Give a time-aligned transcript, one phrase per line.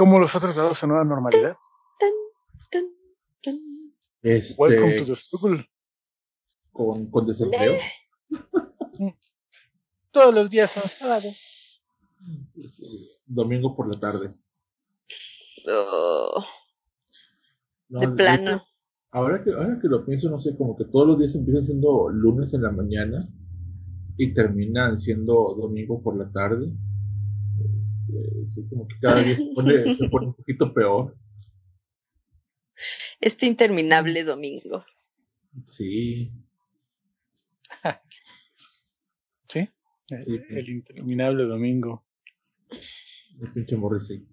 [0.00, 1.54] ¿Cómo los otros lados a nueva normalidad?
[4.22, 5.68] Este, Welcome to the struggle.
[6.72, 7.74] con, con desempleo.
[10.10, 11.84] Todos los días son sábados.
[12.56, 14.30] Sí, Domingo por la tarde.
[15.68, 16.46] Oh,
[17.90, 18.62] No, de hecho, plano.
[19.10, 22.08] Ahora que, ahora que lo pienso, no sé, como que todos los días empiezan siendo
[22.08, 23.28] lunes en la mañana
[24.16, 26.72] y terminan siendo domingo por la tarde.
[27.78, 31.16] Este, sí, como que cada día se pone, se pone un poquito peor.
[33.20, 34.84] Este interminable domingo.
[35.66, 36.32] Sí,
[39.48, 39.68] ¿Sí?
[40.08, 40.40] El, Sí.
[40.50, 42.04] el interminable domingo.
[43.40, 44.26] el pinche Morrissey.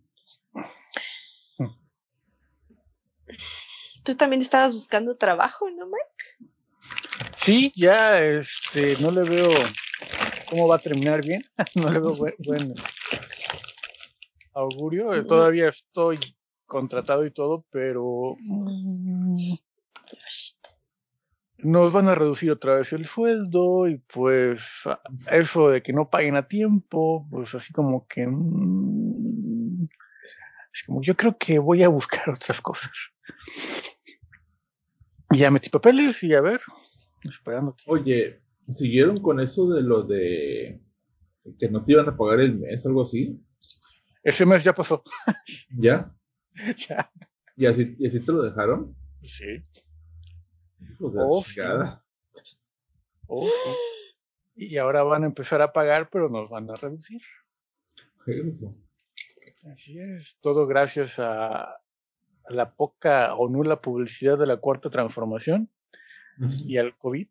[4.04, 6.52] Tú también estabas buscando trabajo, ¿no, Mike?
[7.36, 9.50] Sí, ya este, no le veo
[10.50, 11.44] cómo va a terminar bien.
[11.76, 12.74] no le veo buen, buen
[14.58, 15.14] augurio.
[15.14, 16.20] Eh, Todavía estoy
[16.66, 19.54] contratado y todo, pero mm,
[21.60, 24.84] nos van a reducir otra vez el sueldo y pues
[25.32, 28.28] eso de que no paguen a tiempo, pues así como que...
[28.28, 29.86] mm,
[30.74, 32.92] es como yo creo que voy a buscar otras cosas.
[35.32, 36.62] Y ya metí papeles y a ver,
[37.24, 37.84] esperando que...
[37.88, 40.82] Oye, ¿siguieron con eso de lo de
[41.60, 43.40] que no te iban a pagar el mes, algo así?
[44.28, 45.04] Ese mes ya pasó.
[45.70, 46.14] ¿Ya?
[46.90, 47.10] ya.
[47.56, 48.94] ¿Y así, y así te lo dejaron?
[49.22, 49.64] Sí.
[50.82, 51.62] Hijos de Oh, sí.
[53.28, 54.66] Oh, sí.
[54.70, 57.22] Y ahora van a empezar a pagar, pero nos van a reducir.
[59.72, 60.38] Así es.
[60.42, 61.80] Todo gracias a,
[62.50, 65.70] la poca o nula publicidad de la cuarta transformación
[66.66, 67.30] y al COVID.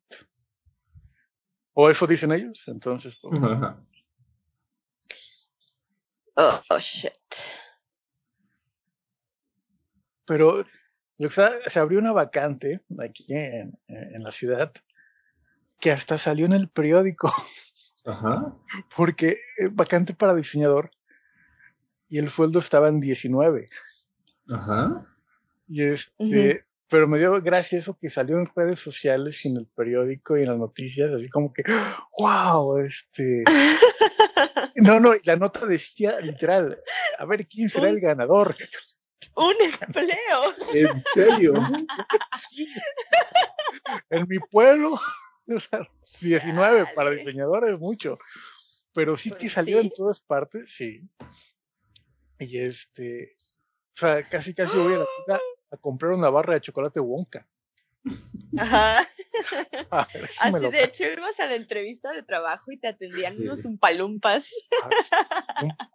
[1.74, 2.64] O eso dicen ellos.
[2.68, 3.84] Entonces, pues, Ajá.
[6.36, 7.12] Oh, oh, shit.
[10.26, 10.66] pero
[11.30, 14.72] sea, se abrió una vacante aquí en, en la ciudad
[15.80, 17.32] que hasta salió en el periódico.
[18.06, 18.54] Ajá.
[18.96, 20.90] porque eh, vacante para diseñador
[22.08, 23.68] y el sueldo estaba en 19.
[24.48, 25.04] Ajá.
[25.66, 29.66] Y este, pero me dio gracia eso que salió en redes sociales y en el
[29.66, 31.64] periódico y en las noticias, así como que,
[32.16, 33.42] wow, este,
[34.76, 36.80] no, no, y la nota decía literal,
[37.18, 38.56] a ver quién será el ganador.
[39.34, 40.54] Un empleo.
[40.72, 41.54] ¿En serio?
[44.10, 44.94] En mi pueblo,
[45.48, 45.88] o sea,
[46.20, 47.20] 19 para Dale.
[47.24, 48.18] diseñador es mucho,
[48.92, 49.86] pero sí Pues que salió sí.
[49.86, 51.00] en todas partes, sí.
[52.38, 53.36] Y este,
[53.94, 57.46] o sea, casi casi voy a la tienda a comprar una barra de chocolate Wonka.
[58.58, 59.08] Ajá.
[59.90, 62.78] A ver si me Así lo de hecho ibas a la entrevista de trabajo y
[62.78, 63.42] te atendían Sí.
[63.42, 64.50] unos umpalumpas.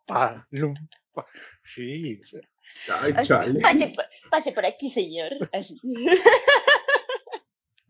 [0.07, 1.25] Pa- lumpa.
[1.63, 2.21] Sí,
[2.89, 3.59] Ay, chale.
[3.59, 5.31] Pase por, pase por aquí, señor.
[5.53, 5.79] Así.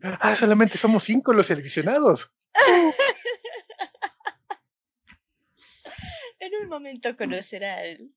[0.02, 2.30] ah, solamente somos cinco los seleccionados.
[6.40, 8.10] En un momento conocerá al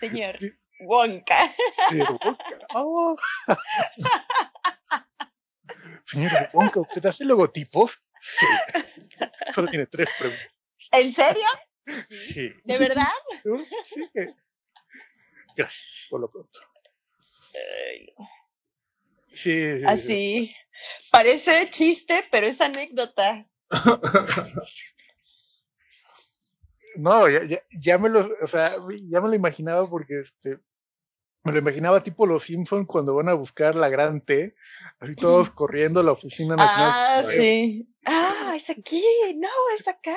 [0.00, 0.52] señor Sí.
[0.80, 1.54] Wonka.
[2.74, 3.16] Oh.
[6.06, 8.00] Señor Wonka, ¿usted hace logotipos?
[8.20, 8.46] Sí.
[9.54, 10.46] Solo tiene tres preguntas.
[10.92, 11.46] ¿En serio?
[12.08, 12.50] Sí.
[12.64, 13.12] ¿De verdad?
[13.84, 14.08] Sí.
[15.56, 16.60] Gracias, por lo pronto.
[19.32, 19.84] Sí, sí, sí.
[19.86, 20.56] Así.
[21.10, 23.46] Parece chiste, pero es anécdota.
[26.96, 28.76] No, ya, ya, ya me lo, o sea,
[29.10, 30.58] ya me lo imaginaba porque este,
[31.46, 34.56] me lo imaginaba tipo los Simpsons cuando van a buscar la gran T,
[34.98, 36.92] así todos corriendo a la oficina nacional.
[36.92, 37.88] Ah, sí.
[38.04, 39.04] Ah, es aquí.
[39.36, 39.48] No,
[39.78, 40.16] es acá.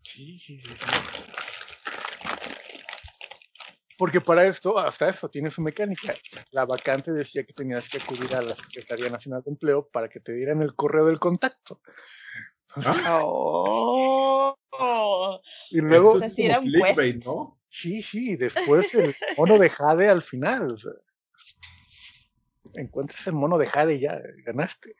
[0.00, 0.74] Sí, sí, sí.
[3.98, 6.14] Porque para esto, hasta eso, tiene su mecánica.
[6.50, 10.20] La vacante decía que tenías que acudir a la Secretaría Nacional de Empleo para que
[10.20, 11.82] te dieran el correo del contacto.
[12.74, 14.56] Entonces, Oh.
[15.70, 17.61] y luego, o sea, sí era un clickbait, ¿no?
[17.72, 20.72] Sí, sí, después el mono de Jade al final.
[20.72, 20.92] o sea,
[22.74, 24.94] encuentras el mono de Jade y ya ganaste.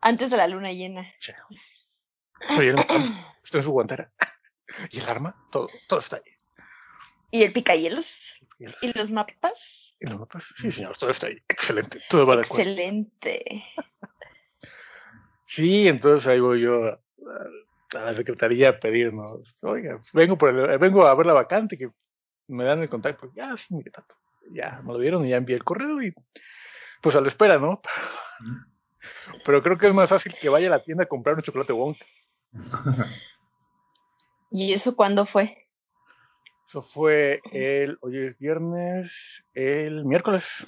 [0.00, 1.02] Antes de la luna llena.
[3.42, 4.12] Está en su guantera.
[4.90, 6.22] Y el arma, todo, todo está ahí.
[7.32, 8.06] ¿Y el picahielos?
[8.58, 9.94] Y el- ¿Y los mapas?
[10.00, 11.36] y los mapas, sí, señor, todo está ahí.
[11.48, 12.62] Excelente, todo va de acuerdo.
[12.70, 13.64] Excelente.
[15.46, 16.98] Sí, entonces ahí voy yo
[17.94, 21.90] a, la secretaría a pedirnos, oiga, vengo por el- vengo a ver la vacante que
[22.48, 23.30] me dan el contacto.
[23.34, 24.14] Ya, sí, mire, tanto.
[24.52, 26.12] Ya me lo dieron y ya envié el correo y
[27.00, 27.80] pues a la espera, ¿no?
[29.44, 31.72] Pero creo que es más fácil que vaya a la tienda a comprar un chocolate
[31.72, 32.04] Wonka.
[34.50, 35.68] ¿Y eso cuándo fue?
[36.68, 40.66] Eso fue el, hoy es viernes, el miércoles.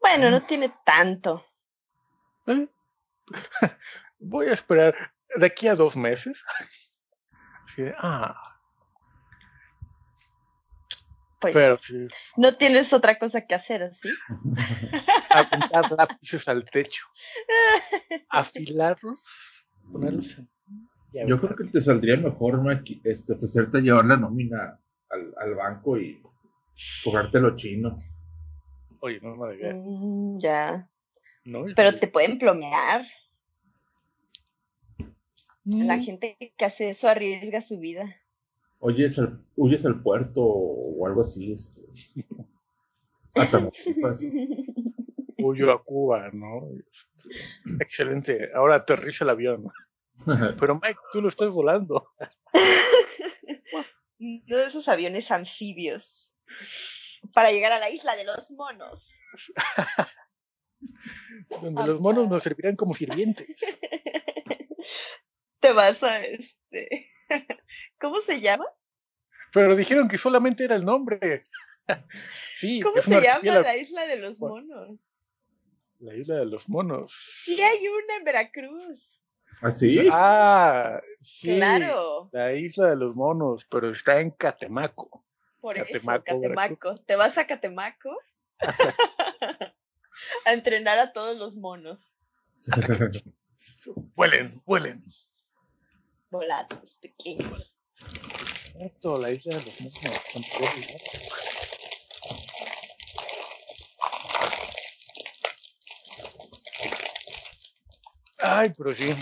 [0.00, 1.44] Bueno, no tiene tanto.
[2.46, 2.66] ¿Eh?
[4.22, 4.94] Voy a esperar
[5.36, 6.42] de aquí a dos meses.
[7.66, 8.34] Así de, ah,
[11.40, 14.08] Pues pero sí, no tienes otra cosa que hacer, ¿o ¿sí?
[15.30, 17.06] apuntar lápices al techo,
[18.28, 19.18] afilarlos,
[19.90, 20.48] ponerlos en...
[21.12, 24.78] ya Yo creo que te saldría mejor, Mike, este, ofrecerte llevar la nómina
[25.08, 26.22] al, al banco y
[27.02, 27.96] cobrártelo chino.
[29.00, 29.74] Oye, no idea.
[29.74, 30.88] Mm, ya.
[31.44, 31.64] ¿no?
[31.74, 33.04] Pero te pueden plomear.
[35.64, 38.16] La Mm, gente que hace eso arriesga su vida.
[38.80, 41.82] Oyes al, huyes al puerto o algo así, este.
[43.34, 44.22] A Tamaulipas.
[45.38, 46.68] Huyo a Cuba, ¿no?
[47.80, 48.50] Excelente.
[48.54, 49.68] Ahora aterriza el avión.
[50.60, 52.08] Pero Mike, tú lo estás volando.
[54.18, 56.34] Uno de esos aviones anfibios.
[57.32, 59.08] Para llegar a la isla de los monos.
[61.60, 63.46] Donde los monos nos servirán como sirvientes.
[65.62, 67.08] Te vas a este.
[68.00, 68.66] ¿Cómo se llama?
[69.52, 71.44] Pero dijeron que solamente era el nombre.
[72.54, 75.00] Sí, ¿Cómo se llama la isla de los monos?
[75.98, 77.12] La isla de los monos.
[77.42, 79.20] Sí hay una en Veracruz.
[79.60, 80.08] ¿Así?
[80.10, 81.56] Ah, sí.
[81.56, 82.30] Claro.
[82.32, 85.26] La isla de los monos, pero está en Catemaco.
[85.60, 86.94] Por Catemaco, eso, Catemaco.
[86.98, 88.16] Te vas a Catemaco
[90.46, 92.14] a entrenar a todos los monos.
[94.14, 95.02] Vuelen, vuelen.
[96.32, 97.74] Volados, pequeños.
[98.80, 100.00] Esto, la isla de los ¿no?
[108.38, 109.14] Ay, pero sí,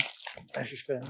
[0.53, 1.01] así está.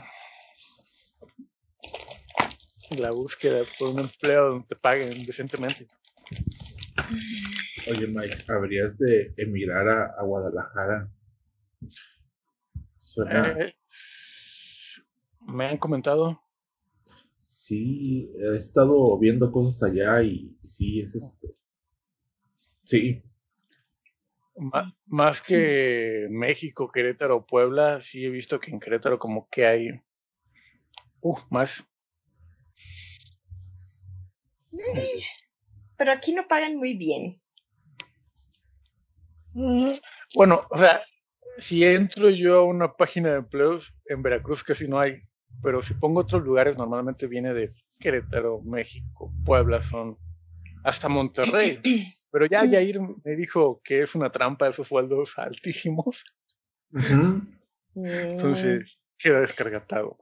[2.89, 5.87] La búsqueda por un empleo donde te paguen decentemente.
[7.85, 11.07] Oye, Mike, habrías de emigrar a, a Guadalajara.
[12.97, 13.51] Suena.
[13.51, 13.75] Eh,
[15.51, 16.41] me han comentado.
[17.37, 21.53] Sí, he estado viendo cosas allá y sí, es este.
[22.83, 23.23] Sí,
[25.05, 29.89] más que México, Querétaro, Puebla, sí he visto que en Querétaro como que hay
[31.21, 31.85] uh, más.
[35.97, 37.41] Pero aquí no pagan muy bien.
[39.53, 39.91] Mm,
[40.35, 41.01] Bueno, o sea,
[41.57, 45.21] si entro yo a una página de empleos, en Veracruz casi no hay,
[45.61, 47.69] pero si pongo otros lugares, normalmente viene de
[47.99, 50.17] Querétaro, México, Puebla, son
[50.83, 51.79] hasta Monterrey.
[52.31, 56.23] Pero ya Yair me dijo que es una trampa esos sueldos altísimos,
[57.93, 60.17] entonces queda descargatado.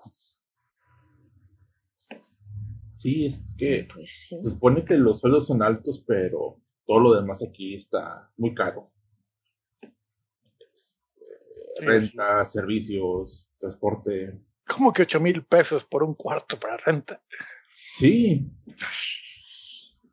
[2.97, 4.41] sí, es que Pues sí.
[4.41, 8.91] se supone que los sueldos son altos, pero todo lo demás aquí está muy caro.
[11.77, 14.41] Sí, Renta, servicios, transporte.
[14.69, 17.21] ¿Cómo que ocho mil pesos por un cuarto para renta?
[17.97, 18.45] Sí,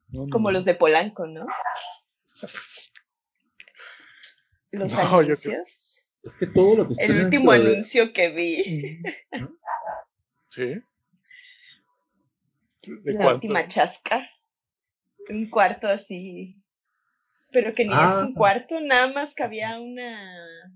[0.09, 0.53] No, no, Como no.
[0.55, 1.47] los de Polanco, ¿no?
[4.71, 6.09] Los No, yo creo- anuncios.
[6.23, 9.03] es que todo lo que está El último de- anuncio que vi.
[10.51, 10.75] ¿Sí?
[12.83, 13.35] ¿De La cuánto?
[13.35, 14.29] última chasca.
[15.29, 16.63] Un cuarto así.
[17.53, 18.07] Pero que ni Ah.
[18.21, 20.73] es un cuarto, nada más que había una.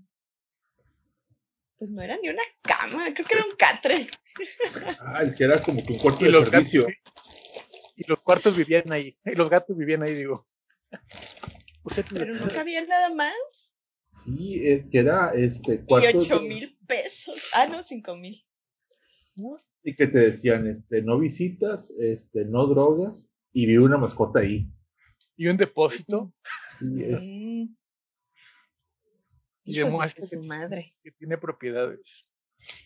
[1.81, 4.07] Pues no era ni una cama, creo que era un catre.
[4.99, 6.81] Ah, el que era como que un cuarto Y de los, servicio.
[6.83, 6.95] gatos,
[7.95, 9.17] y los cuartos vivían ahí.
[9.25, 10.45] Y los gatos vivían ahí, digo.
[11.83, 13.33] Usted- Pero no cabía nada más.
[14.23, 17.49] Sí, eh, que era este Y cuarto ocho de- mil pesos.
[17.55, 18.45] Ah, no, cinco mil.
[19.83, 24.67] y que te decían este no visitas, este no drogas y vive una mascota ahí.
[25.35, 26.31] y un depósito
[26.77, 27.21] Sí, es
[29.63, 30.95] Y de su que- madre.
[31.03, 32.27] que tiene propiedades.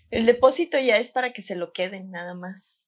[0.10, 2.82] El depósito ya es para que se lo queden, nada más.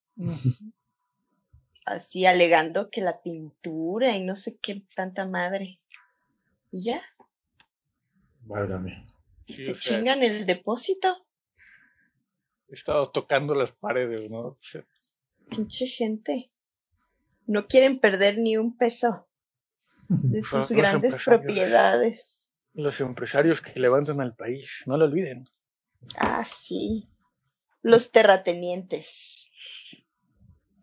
[1.86, 5.80] Así alegando que la pintura y no sé qué tanta madre.
[6.72, 7.02] Y ya,
[8.42, 9.06] válgame.
[9.46, 11.26] Sí, se o sea, chingan el depósito.
[12.70, 14.40] he estado tocando las paredes, ¿no?
[14.40, 14.84] O sea,
[15.50, 16.52] Pinche gente.
[17.46, 19.26] No quieren perder ni un peso
[20.10, 22.47] de sus grandes propiedades.
[22.78, 25.50] Los empresarios que levantan al país, no lo olviden.
[26.16, 27.10] Ah, sí.
[27.82, 29.52] Los terratenientes.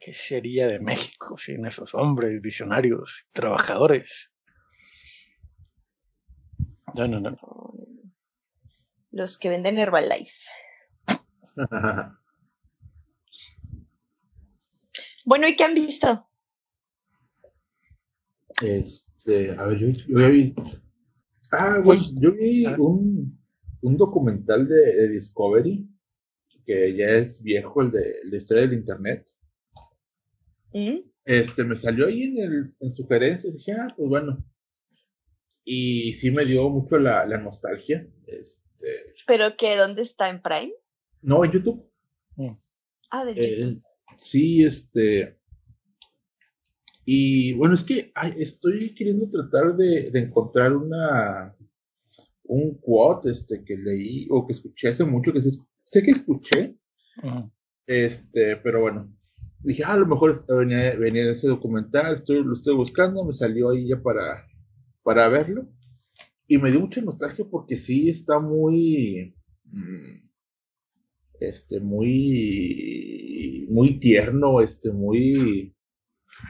[0.00, 4.32] ¿Qué sería de México sin esos hombres visionarios, trabajadores?
[6.94, 7.30] No, no, no.
[7.30, 7.74] no.
[9.12, 10.50] Los que venden Herbalife.
[15.26, 16.28] Bueno, ¿y qué han visto?
[18.60, 20.28] Este, a ver, yo, yo ya
[21.58, 23.38] Ah, bueno, yo vi un,
[23.82, 25.88] un documental de, de Discovery,
[26.66, 29.26] que ya es viejo, el de la historia del Internet.
[30.72, 30.98] ¿Mm?
[31.24, 34.44] Este, me salió ahí en, el, en sugerencias, dije, ah, pues bueno.
[35.64, 38.06] Y sí me dio mucho la, la nostalgia.
[38.26, 39.76] Este, ¿Pero qué?
[39.76, 40.28] ¿Dónde está?
[40.28, 40.72] ¿En Prime?
[41.22, 41.90] no, en YouTube.
[43.10, 43.82] Ah, de Eh, YouTube.
[44.16, 45.38] sí, este.
[47.04, 51.54] Y bueno, es que ay, estoy queriendo tratar de, de encontrar una
[52.44, 56.76] un quote este que leí o que escuché hace mucho que sé, sé que escuché,
[57.86, 59.14] este, pero bueno,
[59.60, 63.32] dije, ah, a lo mejor venía, venía de ese documental, estoy, lo estoy buscando, me
[63.32, 64.46] salió ahí ya para,
[65.02, 65.68] para verlo.
[66.46, 69.34] Y me dio mucha nostalgia porque sí está muy,
[69.64, 70.28] mm,
[71.40, 75.73] este, muy, muy tierno, este, muy,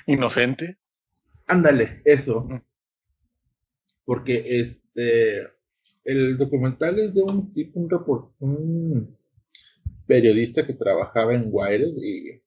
[0.06, 0.78] Inocente.
[1.46, 2.46] ándale, eso.
[4.04, 5.40] Porque este,
[6.04, 9.16] el documental es de un tipo, un, report- un
[10.06, 12.42] periodista que trabajaba en Wired y,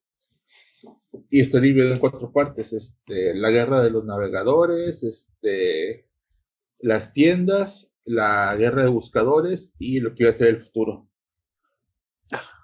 [1.30, 2.74] y está dividido en cuatro partes.
[2.74, 6.08] Este, la guerra de los navegadores, este,
[6.80, 11.10] las tiendas, la guerra de buscadores y lo que iba a ser el futuro.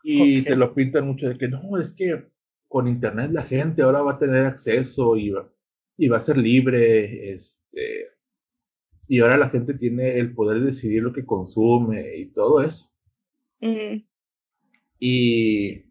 [0.04, 0.48] Y Ok.
[0.48, 2.28] te lo pintan mucho de que no, es que
[2.74, 5.48] con internet la gente ahora va a tener acceso y va,
[5.96, 8.08] y va a ser libre, este,
[9.08, 12.92] y ahora la gente tiene el poder de decidir lo que consume y todo eso.
[13.62, 14.04] Mm.
[14.98, 15.84] Y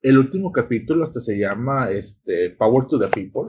[0.00, 3.48] el último capítulo hasta se llama este, Power to the People.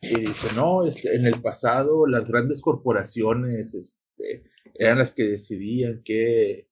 [0.00, 6.00] Y dice, no, este, en el pasado las grandes corporaciones este, eran las que decidían
[6.02, 6.70] qué,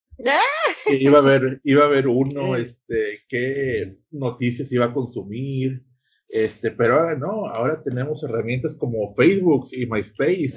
[0.84, 5.82] que iba a haber, iba a haber uno, este, qué noticias iba a consumir.
[6.28, 10.54] Este, pero ahora no, ahora tenemos herramientas como Facebook y MySpace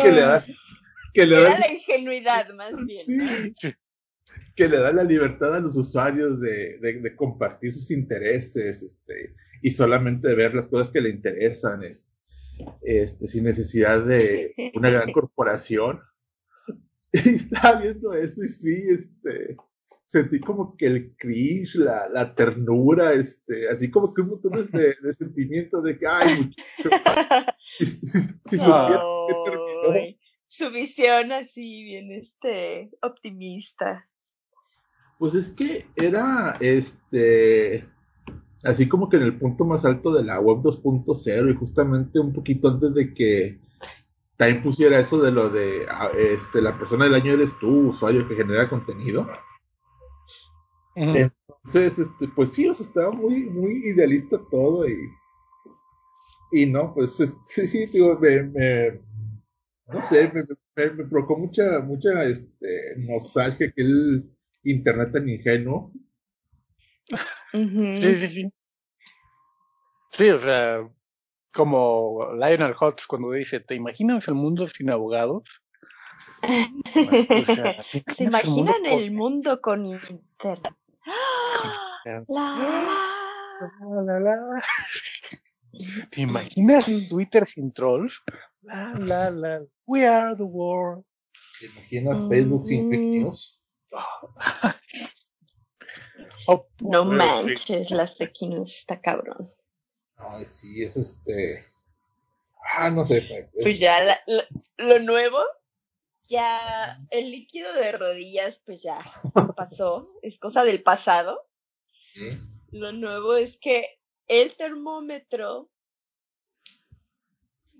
[0.00, 0.42] que le dan,
[1.12, 3.54] que le Era dan, la ingenuidad, más bien.
[3.60, 3.74] sí,
[4.56, 9.34] que le da la libertad a los usuarios de, de, de compartir sus intereses, este,
[9.60, 12.08] y solamente ver las cosas que le interesan, es-
[12.82, 16.00] este, sin necesidad de una gran corporación.
[17.12, 19.56] Y estaba viendo eso y sí, este,
[20.04, 24.96] sentí como que el cringe, la, la ternura, este, así como que un montón de,
[25.00, 26.90] de sentimientos de que, ay, muchacho,
[28.48, 29.26] si, terminó,
[30.46, 34.06] su visión así, bien este, optimista.
[35.18, 37.86] Pues es que era este
[38.64, 42.32] así como que en el punto más alto de la web 2.0 y justamente un
[42.32, 43.58] poquito antes de que
[44.42, 48.26] Time pusiera eso de lo de ah, este la persona del año eres tú, usuario
[48.26, 49.28] que genera contenido.
[50.96, 54.96] Entonces, este, pues sí, o sea, estaba muy, muy idealista todo y
[56.52, 59.00] y no, pues es- sí, sí, digo, me, me
[59.92, 60.44] no sé, me,
[60.76, 64.24] me, me provocó mucha, mucha este, nostalgia aquel
[64.64, 65.92] internet tan ingenuo.
[68.00, 68.52] Sí, sí, sí.
[70.10, 70.88] Sí, o sea,
[71.52, 75.42] como Lionel Hutz cuando dice, ¿te imaginas el mundo sin abogados?
[76.42, 76.44] O
[77.46, 80.74] sea, ¿te ¿Se imaginas el mundo imaginan el mundo con internet?
[81.60, 82.98] con- La-
[83.80, 84.64] La, la, la.
[86.10, 88.22] ¿Te imaginas Twitter sin trolls?
[88.62, 89.60] La, la, la.
[89.86, 91.04] We are the world.
[91.60, 93.60] ¿Te imaginas Facebook sin fake news?
[96.48, 97.10] Oh, No sí.
[97.10, 99.48] manches, las fake news está cabrón.
[100.28, 101.66] Ay, sí, es este.
[102.76, 103.18] Ah, no sé.
[103.18, 104.46] es- Pues ya la- la-
[104.78, 105.38] lo nuevo,
[106.28, 108.98] ya el líquido de rodillas, pues ya
[109.56, 111.46] pasó, es cosa del pasado.
[112.14, 112.38] sí.
[112.70, 113.98] Lo nuevo es que
[114.28, 115.68] el termómetro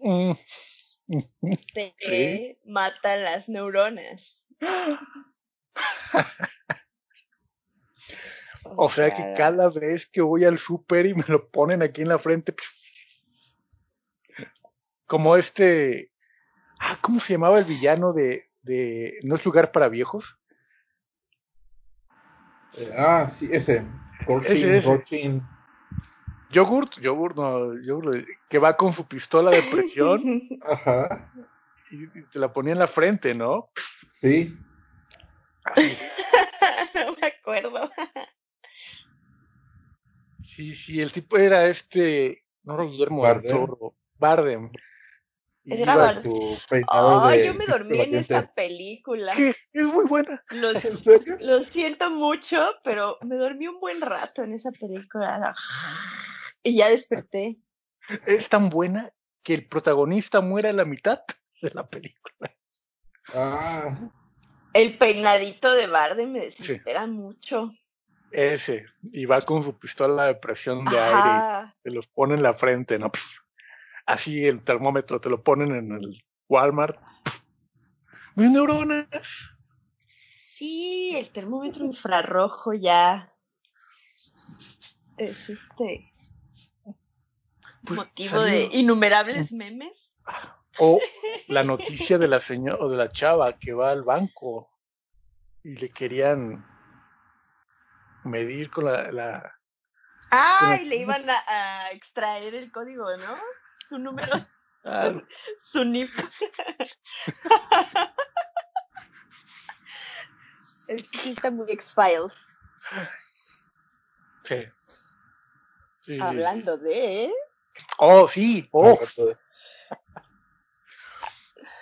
[0.04, 0.32] Mm.
[1.74, 2.58] te Sí.
[2.66, 4.42] mata las neuronas.
[8.76, 12.08] O sea que cada vez que voy al súper y me lo ponen aquí en
[12.08, 12.54] la frente,
[15.06, 16.10] como este,
[16.80, 20.38] ah, ¿cómo se llamaba el villano de, de No es lugar para viejos?
[22.74, 23.84] Eh, ah, sí, ese.
[26.50, 31.32] Yogurt, yogurt, no, yogurt, que va con su pistola de presión Ajá.
[31.90, 33.70] y, y te la ponía en la frente, ¿no?
[34.20, 34.56] Sí.
[36.94, 37.90] No me acuerdo.
[40.54, 43.50] sí, sí, el tipo era este, no era Guillermo Bardem.
[43.50, 44.70] Toro, Bardem.
[45.64, 46.22] Era Barbie.
[46.22, 49.32] su de yo me dormí en esa película.
[49.36, 49.54] ¿Qué?
[49.72, 50.42] Es muy buena.
[50.50, 51.36] Lo, ¿En serio?
[51.40, 55.54] lo siento mucho, pero me dormí un buen rato en esa película.
[56.62, 57.58] Y ya desperté.
[58.26, 61.22] Es tan buena que el protagonista muere a la mitad
[61.60, 62.52] de la película.
[63.32, 64.10] Ah,
[64.72, 67.72] El peinadito de Barney me desespera mucho.
[68.32, 68.86] Ese.
[69.12, 71.74] Y va con su pistola de presión de aire Ajá.
[71.82, 73.10] te los pone en la frente, ¿no?
[74.06, 76.98] Así el termómetro te lo ponen en el Walmart.
[78.34, 79.06] Mis neuronas.
[80.44, 83.32] Sí, el termómetro infrarrojo ya
[85.18, 86.12] es este
[87.84, 89.92] Pues, motivo salió- de innumerables memes.
[90.78, 90.98] O
[91.48, 94.70] la noticia de la señora o de la chava que va al banco
[95.62, 96.64] y le querían
[98.24, 99.58] medir con la, la
[100.30, 103.36] Ah, Pero- y le iban a, a extraer el código, ¿no?
[103.88, 104.32] Su número,
[104.84, 105.12] ah,
[105.58, 106.14] su NIF.
[110.88, 112.32] El está muy X-Files.
[114.44, 114.54] sí.
[114.54, 114.64] Sí,
[116.00, 116.20] sí, sí.
[116.20, 117.32] Hablando de.
[117.98, 118.68] Oh, sí.
[118.72, 118.98] Oh,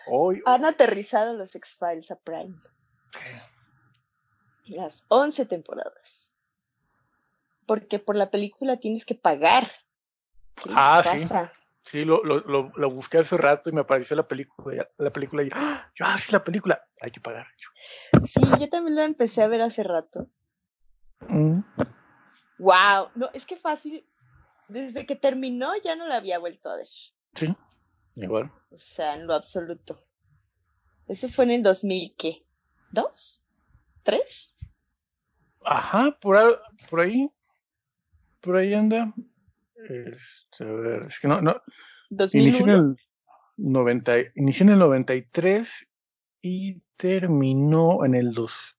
[0.06, 2.54] oh, Han aterrizado los X-Files a Prime.
[4.66, 6.20] Las 11 temporadas.
[7.71, 9.71] Porque por la película tienes que pagar.
[10.57, 11.25] ¿Qué les Ah, sí.
[11.85, 14.91] Sí, lo, lo, lo, lo busqué hace rato y me apareció la película.
[14.99, 15.89] La película y ¡ah!
[15.95, 16.85] yo, ah, sí, la película.
[17.00, 17.47] Hay que pagar.
[18.27, 20.27] Sí, yo también la empecé a ver hace rato.
[21.29, 21.61] Mm.
[22.59, 24.05] Wow, no, es que fácil.
[24.67, 26.89] Desde que terminó ya no la había vuelto a ver.
[27.37, 27.55] Sí,
[28.17, 28.50] igual.
[28.73, 30.03] O sea, en lo absoluto.
[31.07, 32.45] Eso fue en el 2000, ¿qué?
[32.91, 33.45] ¿Dos?
[34.03, 34.57] ¿Tres?
[35.65, 36.55] Ajá, por, ahí-
[36.91, 37.31] por ahí
[38.40, 39.12] por ahí anda.
[39.88, 41.61] Este, a ver, es que no, no.
[42.32, 42.97] Inició en, el
[43.56, 45.88] 90, inició en el 93
[46.42, 48.76] y terminó en el 2.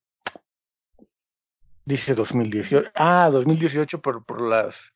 [1.85, 2.91] Dice 2018.
[2.95, 4.93] Ah, 2018 por, por las.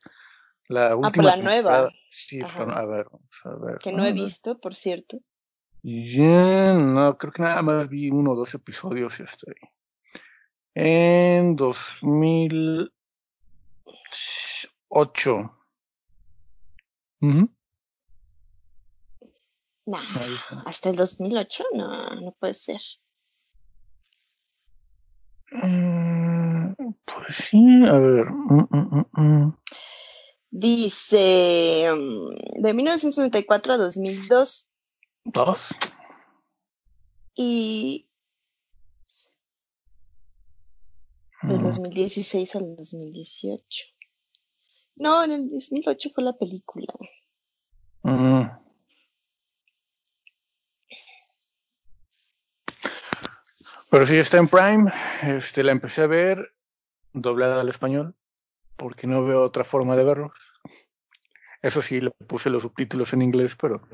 [0.67, 1.93] La última ah, por la nueva.
[2.09, 3.77] Sí, pero, a ver, vamos a ver.
[3.79, 5.19] Que no he visto, por cierto.
[5.83, 9.69] Yeah, no, creo que nada más vi uno o dos episodios y hasta ahí.
[10.73, 12.91] En 2000.
[14.89, 15.51] 8.
[17.21, 17.49] Uh -huh.
[19.87, 22.81] Nah, hasta el 2008 no, no puede ser.
[25.51, 26.73] Mm,
[27.05, 28.25] pues sí, a ver.
[28.31, 29.57] Mm, mm, mm, mm.
[30.49, 34.69] Dice mm, de 1994 a 2002.
[35.25, 35.59] ¿Dos?
[37.35, 38.07] Y
[41.43, 43.94] del 2016 al 2018.
[44.97, 46.87] No, en el 2008 fue la película.
[48.03, 48.43] mm.
[53.91, 54.91] Pero sí está en Prime.
[55.23, 56.53] Este, la empecé a ver
[57.13, 58.15] doblada al español
[58.75, 60.59] porque no veo otra forma de verlos.
[61.61, 63.87] Eso sí, le puse los subtítulos en inglés, pero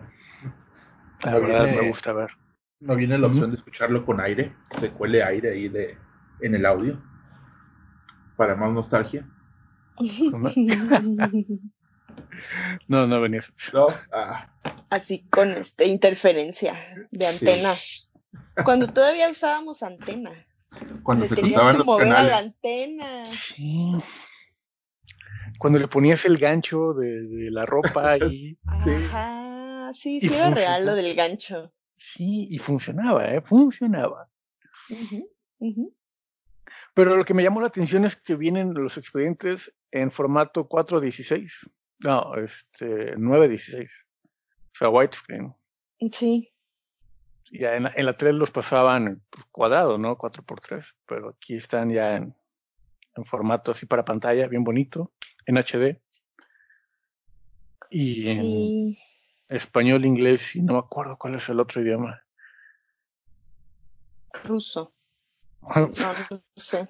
[1.23, 2.31] la No verdad viene- me gusta ver.
[2.79, 5.97] no viene la opción de escucharlo con aire, se cuele aire ahí de,
[6.41, 6.99] en el audio,
[8.35, 9.27] para más nostalgia.
[12.87, 13.41] No, no venía.
[13.73, 14.49] No, ah,
[14.89, 17.31] Así con este interferencia de Sí.
[17.37, 17.73] antena.
[18.63, 20.31] Cuando todavía usábamos antena.
[21.03, 23.25] cuando Le se tenías cruzaban que los mover a la antena.
[23.25, 23.93] Sí.
[25.59, 28.89] Cuando le ponías el gancho de, de la ropa y Sí.
[28.91, 31.71] Ajá, sí, Y era real lo del gancho.
[31.97, 33.41] sí, y funcionaba, ¿eh?
[33.41, 34.29] Funcionaba.
[36.93, 41.69] Pero lo que me llamó la atención es que vienen los expedientes en formato 416.
[41.99, 43.89] No, este, 916.
[44.73, 45.53] O sea, widescreen.
[46.11, 46.51] Sí,
[47.51, 50.17] Ya en la, en la 3 los pasaban pues, cuadrado, ¿no?
[50.17, 50.93] 4x3.
[51.05, 52.35] Pero aquí están ya en,
[53.15, 55.11] en formato así para pantalla, bien bonito,
[55.45, 56.01] en HD.
[57.89, 58.99] Y en sí.
[59.49, 62.23] español, inglés y no me acuerdo cuál es el otro idioma.
[64.45, 64.93] Ruso.
[65.61, 65.87] No,
[66.31, 66.87] no sé.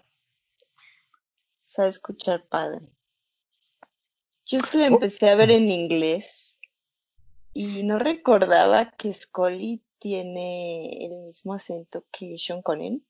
[1.67, 2.79] Sabe escuchar padre.
[4.45, 4.93] Yo es que la Oh.
[4.95, 6.57] empecé a ver en inglés
[7.53, 13.03] y no recordaba que Scully tiene el mismo acento que Sean Connery.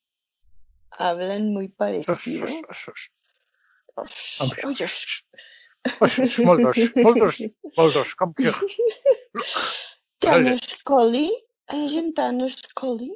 [0.92, 2.46] Hablan muy parecido.
[6.00, 7.44] Oye, Molders, Molders,
[7.76, 8.54] Molders, come here.
[10.20, 11.32] Tanner Scully,
[11.68, 13.16] Agent Tanner Scully.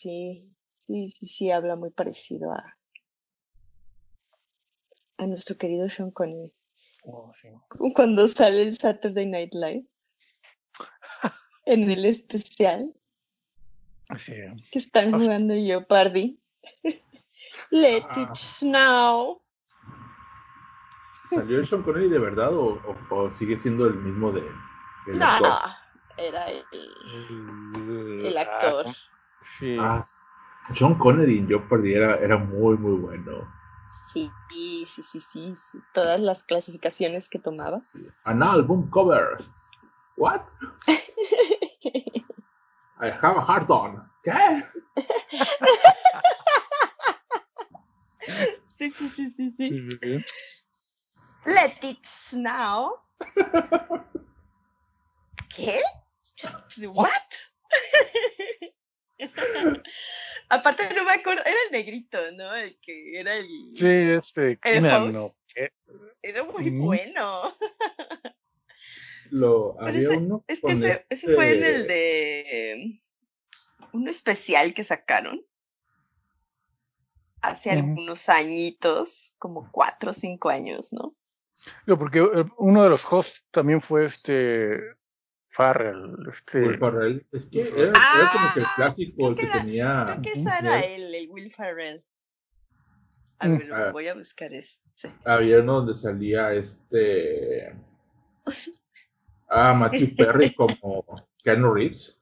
[0.00, 2.76] Sí, sí, sí, sí, habla muy parecido a,
[5.16, 6.54] a nuestro querido Sean Connery.
[7.02, 7.48] Oh, sí.
[7.96, 9.86] Cuando sale el Saturday Night Live.
[11.66, 12.94] en el especial
[14.16, 14.34] Sí.
[14.70, 16.38] que están jugando Jeopardy.
[17.70, 18.22] Let Ah.
[18.22, 19.42] it snow.
[21.28, 24.42] ¿Salió Sean Connery de verdad o, o- o sigue siendo el mismo de
[25.08, 25.52] el No, actor?
[26.16, 28.86] era el, El, el ah, actor.
[29.40, 29.76] Sí.
[29.78, 30.04] Ah,
[30.74, 33.48] Sean Connery en Jeopardy era, era muy muy bueno.
[34.12, 35.78] Sí, sí, sí, sí, sí.
[35.92, 37.82] Todas las clasificaciones que tomaba.
[38.24, 39.44] An album cover.
[40.16, 40.42] What?
[43.00, 44.10] I have a heart on.
[44.24, 44.64] ¿Qué?
[48.78, 49.68] Sí, sí, sí, sí, sí.
[49.68, 50.24] Sí, sí, sí.
[51.46, 53.00] Let it snow.
[55.48, 55.82] ¿Qué?
[56.86, 57.10] What?
[60.50, 62.54] Aparte no me acuerdo, era el negrito, ¿no?
[62.54, 63.46] El que era el...
[63.74, 65.12] Sí, este, El Keenan, host.
[65.14, 65.30] ¿no?
[65.54, 65.72] ¿Qué?
[66.22, 67.56] Era muy bueno.
[69.30, 73.02] Lo, Pero había ese- uno Es que ese, ese este- fue en el de...
[73.92, 75.44] Uno especial que sacaron.
[77.40, 81.14] Hace algunos añitos, como cuatro o cinco años, ¿no?
[81.86, 84.78] Digo, porque eh, uno de los hosts también fue este
[85.58, 87.26] Farrell, este Will Ferrell.
[87.32, 90.04] Es que era, era Ah, como que el clásico, creo el que que era- tenía.
[90.06, 92.04] Creo que esa era él, el Will Ferrell.
[93.40, 93.58] A Mm.
[93.58, 93.90] ver, Ah.
[93.92, 94.78] voy a buscar ese.
[95.24, 97.74] Había uno donde salía este.
[99.50, 101.04] Ah, Matthew Perry como
[101.42, 102.14] Keanu Reeves.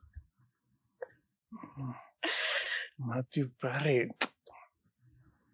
[2.99, 4.09] Matthew Perry.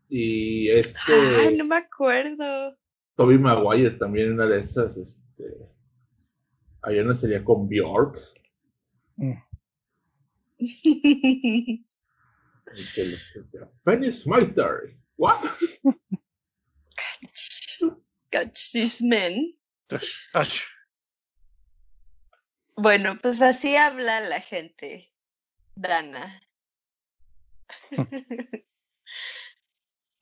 [0.08, 1.12] Y este.
[1.12, 2.76] Ay, no me acuerdo.
[3.16, 4.96] Toby Maguire también, una de esas.
[4.96, 5.44] Este.
[6.82, 8.18] Había una sería con Bjork.
[9.16, 9.34] Mm.
[13.84, 14.96] Penny Smiter.
[15.16, 15.40] ¿What?
[18.30, 19.54] Catch this man.
[20.34, 20.62] Ach,
[22.76, 25.12] Bueno, pues así habla la gente.
[25.74, 26.40] Dana.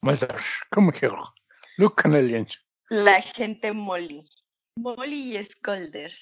[0.02, 1.14] Mother, come here.
[1.78, 2.58] Look Canadians.
[2.90, 4.28] La gente Molly.
[4.76, 6.12] Molly y Scolder.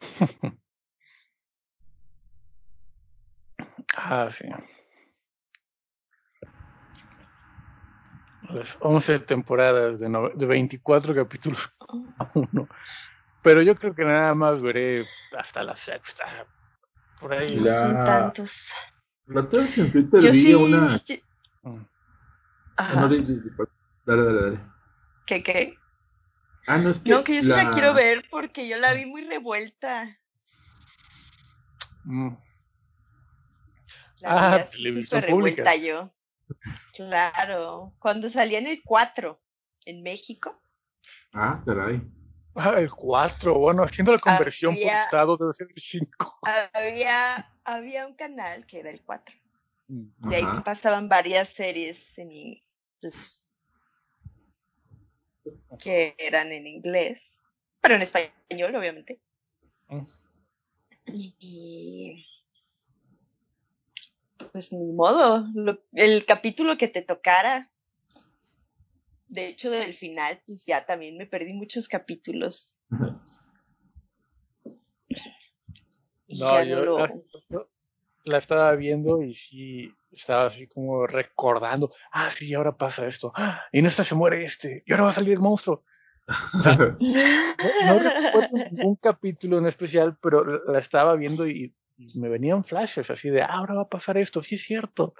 [3.94, 4.46] Ah, sí.
[8.42, 11.70] Las 11 temporadas de, nove- de 24 capítulos
[12.18, 12.68] a uno.
[13.42, 15.06] Pero yo creo que nada más veré
[15.36, 16.48] hasta la sexta.
[17.18, 17.56] Por ahí.
[17.58, 18.72] La- Son tantos.
[19.26, 20.54] La vez en Twitter Yo vi sí.
[20.54, 20.96] una.
[21.04, 21.16] yo-
[21.64, 21.86] Mm.
[22.98, 23.22] No, di-
[24.04, 24.60] dale, dale, dale.
[25.24, 25.81] ¿Qué qué?
[26.66, 27.10] Ah, no, es que.
[27.10, 30.18] No, que yo sí la la- quiero ver porque yo la vi muy revuelta.
[32.04, 32.30] Mm.
[34.20, 35.62] La Ah, televisión pública.
[35.64, 36.12] revuelta yo.
[36.94, 37.94] Claro.
[37.98, 39.40] Cuando salía en el 4
[39.84, 40.60] en México.
[41.32, 42.00] Ah, caray.
[42.54, 43.54] Ah, el 4.
[43.54, 46.38] Bueno, haciendo la conversión por Había- estado debe ser el 5.
[46.72, 49.34] Había, había un canal que era el 4.
[49.88, 52.58] De ahí pasaban varias series en,
[53.00, 53.51] pues,
[55.80, 57.20] que eran en inglés,
[57.80, 59.20] pero en español, obviamente.
[59.88, 60.06] Mm.
[61.06, 62.26] Y
[64.52, 67.70] pues ni modo, lo- el capítulo que te tocara.
[69.28, 72.76] De hecho, del final, pues ya también me perdí muchos capítulos.
[76.28, 76.84] Y No, ya yo no
[77.50, 77.70] lo-
[78.24, 81.90] la, estaba viendo y sí estaba así como recordando.
[82.10, 83.32] Ah, sí, ahora pasa esto.
[83.34, 84.82] Ah, y en esta se muere este.
[84.86, 85.84] Y ahora va a salir el monstruo.
[86.54, 86.74] No,
[87.86, 93.10] no recuerdo ningún capítulo en especial, pero la estaba viendo y, y me venían flashes
[93.10, 95.14] así de, ah, ahora va a pasar esto, sí es cierto.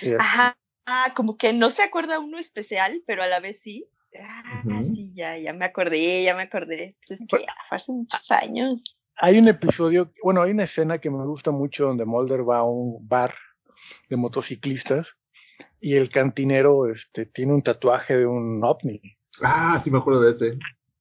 [0.00, 3.60] Y así, Ajá, ah, como que no se acuerda uno especial, pero a la vez
[3.62, 3.88] sí.
[4.18, 6.96] Ah, sí, ya, ya me acordé, ya me acordé.
[7.06, 8.97] Pues es que ya hace muchos años.
[9.20, 12.64] Hay un episodio, bueno, hay una escena que me gusta mucho donde Mulder va a
[12.64, 13.34] un bar
[14.08, 15.16] de motociclistas
[15.80, 19.00] y el cantinero este, tiene un tatuaje de un ovni.
[19.42, 20.58] Ah, sí me acuerdo de ese.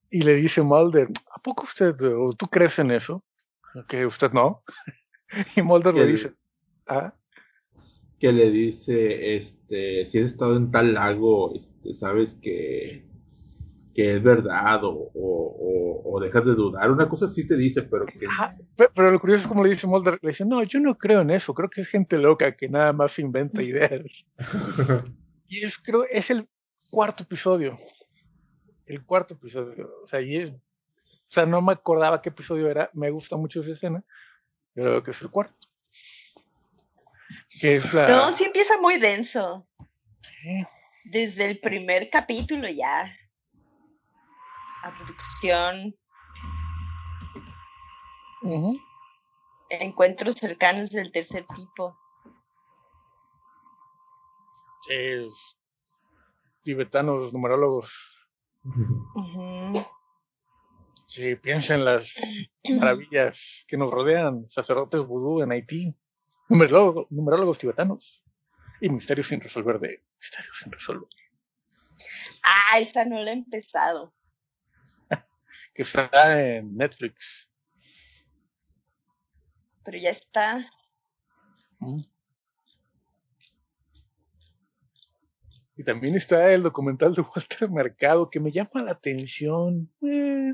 [0.09, 3.23] Y le dice Mulder, ¿a poco usted, o tú crees en eso?
[3.87, 4.63] Que usted no.
[5.55, 6.33] Y Mulder le dice,
[6.87, 7.13] ah,
[8.17, 13.06] Que le dice, este, si has estado en tal lago, este, sabes que,
[13.97, 16.91] que es verdad o, o, o, o dejas de dudar.
[16.91, 18.27] Una cosa sí te dice, pero que...
[18.27, 20.95] Ajá, pe- pero lo curioso es como le dice Mulder, le dice, no, yo no
[20.99, 24.03] creo en eso, creo que es gente loca que nada más inventa ideas.
[25.49, 26.47] Y es, creo, es el
[26.91, 27.79] cuarto episodio.
[28.85, 29.89] El cuarto episodio.
[30.03, 30.59] O sea, y es- o
[31.29, 34.03] sea, no me acordaba qué episodio era, me gusta mucho esa escena,
[34.75, 35.55] pero creo que es el cuarto.
[37.59, 38.07] Que es la...
[38.09, 39.67] No, sí empieza muy denso.
[41.05, 43.11] Desde el primer capítulo ya.
[44.83, 45.95] Abducción.
[49.69, 51.97] Encuentros cercanos del tercer tipo.
[54.87, 55.29] Sí,
[56.63, 58.29] tibetanos, numerólogos.
[58.63, 59.85] Ujú.
[61.05, 62.15] Sí, piensa en las
[62.69, 65.95] maravillas que nos rodean, sacerdotes vudú en Haití,
[66.49, 68.23] numerólogos, numerólogos tibetanos
[68.81, 71.09] y misterios sin resolver de misterios sin resolver.
[72.43, 74.13] Ah, esa no la he empezado.
[75.77, 77.47] Que está en Netflix.
[79.85, 80.67] Pero ya está.
[81.77, 82.01] Mm.
[85.77, 89.87] Y también está el documental de Walter Mercado que me llama la atención.
[90.01, 90.53] Eh,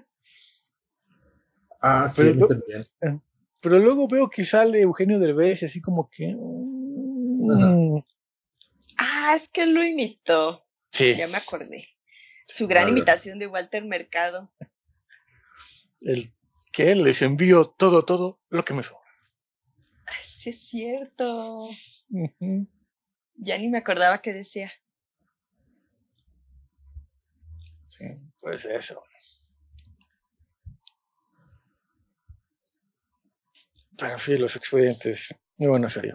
[1.85, 3.21] Ah, sí, Pero mí yo- también.
[3.61, 6.33] Pero luego veo que sale Eugenio Derbez y así como que...
[6.37, 7.97] mm,
[8.97, 10.65] Ah, es que él lo imitó.
[10.91, 11.87] Sí, Ya me acordé.
[12.47, 14.51] Su gran imitación de Walter Mercado.
[16.03, 16.33] El
[16.71, 18.99] que les envío todo, todo lo que me sobra.
[20.05, 21.69] Ay, sí es cierto.
[23.35, 24.71] Ya ni me acordaba qué decía.
[27.87, 28.05] Sí,
[28.39, 29.03] pues eso.
[33.97, 35.35] Pero sí, los expedientes.
[35.57, 36.13] Muy buena serie.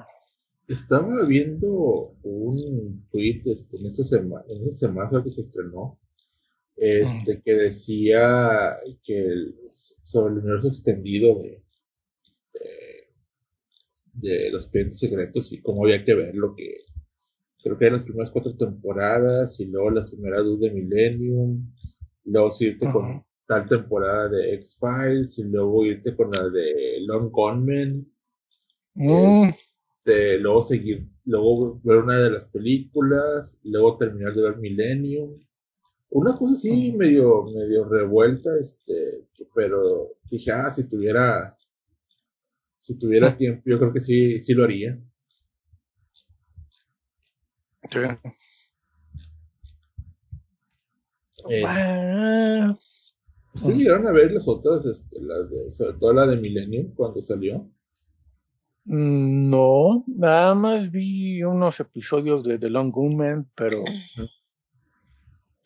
[0.67, 5.99] Estaba viendo un tweet este, en esta semana, en esta semana que se estrenó,
[6.79, 9.57] este, que decía que el-
[10.03, 11.63] sobre el universo extendido de,
[12.55, 13.09] de,
[14.13, 16.79] de los expedientes secretos y cómo había que verlo, que
[17.63, 21.73] creo que eran las primeras cuatro temporadas y luego las primeras dos de Millennium,
[22.25, 28.07] luego irte con tal temporada de X-Files y luego irte con la de Long Gunman.
[29.07, 35.39] Este, luego seguir, luego ver una de las películas, luego terminar de ver Millennium.
[36.11, 36.99] Una cosa así Ujú.
[36.99, 41.57] medio, medio revuelta, este, pero dije, ah, si tuviera,
[42.81, 44.99] si tuviera tiempo, yo creo que sí, sí lo haría.
[47.91, 47.99] sí.
[51.49, 52.77] Eh, Ah,
[53.57, 57.23] sí llegaron a ver las otras, este, las de, sobre todo la de Millennium cuando
[57.23, 57.69] salió.
[58.85, 63.85] mm, no, nada más vi unos episodios de The Long Gunman, pero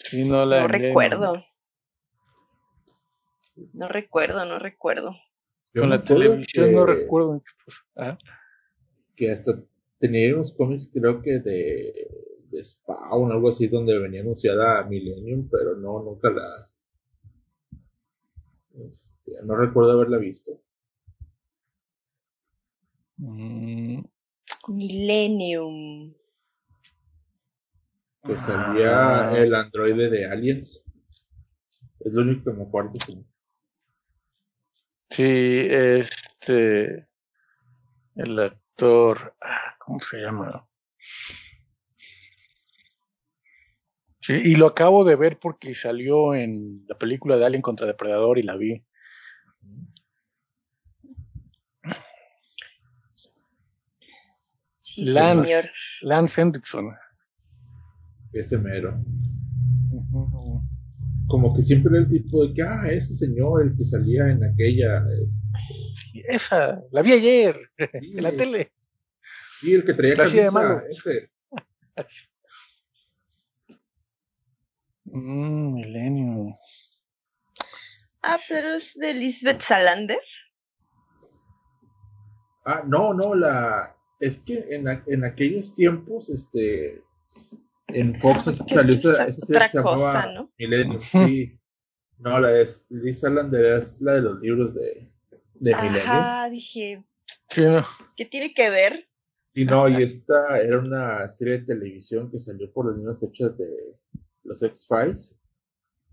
[0.04, 1.44] sí no la No recuerdo.
[3.72, 5.12] No recuerdo, no recuerdo.
[5.74, 7.42] Yo Con la televisión no que- recuerdo.
[7.64, 8.18] pues, ah,
[9.16, 9.52] que hasta
[9.98, 12.08] tenía unos cómics, creo que de,
[12.50, 16.70] de Spawn, algo así, donde venía anunciada Millennium, pero no, nunca la.
[18.88, 20.60] este, no recuerdo haberla visto.
[23.18, 24.02] mm,
[24.68, 26.14] Millennium.
[28.24, 29.36] Que salía Ah.
[29.36, 30.84] el androide de Aliens.
[32.00, 32.92] Es lo único que me acuerdo.
[33.04, 33.24] sí.
[35.10, 37.06] Sí, este.
[38.14, 39.34] El actor.
[39.42, 40.66] ah, ¿Cómo se llama?
[44.20, 48.38] Sí, y lo acabo de ver porque salió en la película de Alien contra Depredador
[48.38, 48.84] y la vi.
[54.80, 55.44] Sí, Lance.
[55.48, 55.70] señor.
[56.02, 56.96] Lance Hendrickson.
[58.32, 59.02] Ese mero.
[61.28, 64.42] Como que siempre era el tipo de que, ah, ese señor, el que salía en
[64.44, 64.94] aquella.
[65.22, 65.44] es-
[66.28, 68.12] Esa, la vi ayer Sí.
[68.16, 68.72] en la tele.
[69.60, 70.68] sí, el que traía La hacía de camisa.
[70.68, 70.82] malo.
[70.88, 71.30] Ese.
[75.04, 76.54] Mm, Millennium.
[78.22, 80.20] Ah, pero es de Lisbeth Salander.
[82.64, 83.96] Ah, no, no, la.
[84.20, 87.02] Es que en, en aquellos tiempos, este.
[87.94, 90.52] En Fox salió esa, es esa serie que se otra cosa, llamaba ¿no?
[90.58, 91.58] Millennium, sí.
[92.18, 95.10] No, la de Liz Salander es la de los libros de,
[95.54, 96.02] de Millennium.
[96.06, 97.04] Ajá, dije,
[97.48, 97.82] Sí, no.
[98.16, 99.08] ¿qué tiene que ver?
[99.54, 103.56] Sí, no, y esta era una serie de televisión que salió por las mismas fechas
[103.58, 103.68] de
[104.44, 105.36] los X-Files.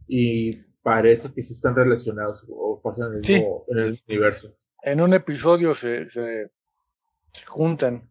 [0.08, 3.34] Y parece que sí están relacionados o pasan en el, Sí.
[3.36, 4.56] mismo, en el universo.
[4.82, 6.50] En un episodio se, se,
[7.32, 8.10] se juntan.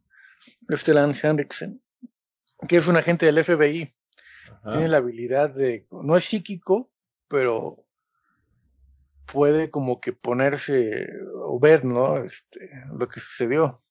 [0.68, 1.82] Este Lance Hendrickson,
[2.66, 3.94] que es un agente del FBI,
[4.50, 4.70] Ajá.
[4.72, 6.90] tiene la habilidad de, no es psíquico,
[7.28, 7.84] pero
[9.30, 11.06] puede como que ponerse
[11.44, 12.16] o ver, ¿no?
[12.24, 13.82] Este, lo que sucedió.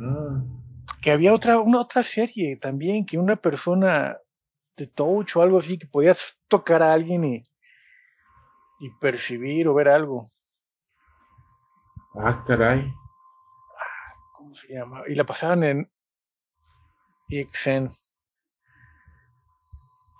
[0.00, 0.42] Ah,
[1.02, 4.16] Que había otra, una otra serie también, que una persona
[4.76, 7.44] de touch o algo así, que podías tocar a alguien y,
[8.80, 10.28] y percibir o ver algo.
[12.14, 12.90] ah, caray.
[14.36, 15.02] ¿Cómo se llama?
[15.08, 15.91] Y la pasaban en
[17.40, 17.88] EXN.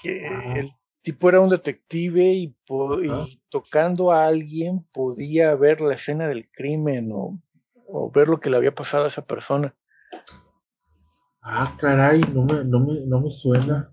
[0.00, 0.54] Que Ah.
[0.56, 0.70] el
[1.02, 3.26] tipo era un detective y, po- y Ajá.
[3.48, 7.40] tocando a alguien podía ver la escena del crimen o,
[7.86, 9.74] o ver lo que le había pasado a esa persona.
[11.42, 13.92] Ah, caray, no me, no me, no me suena.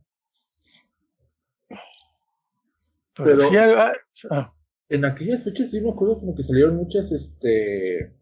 [3.16, 3.92] Pero, Pero- sí, ah,
[4.32, 4.54] ah,
[4.88, 8.16] En aquellas fechas sí me acuerdo como que salieron muchas, este,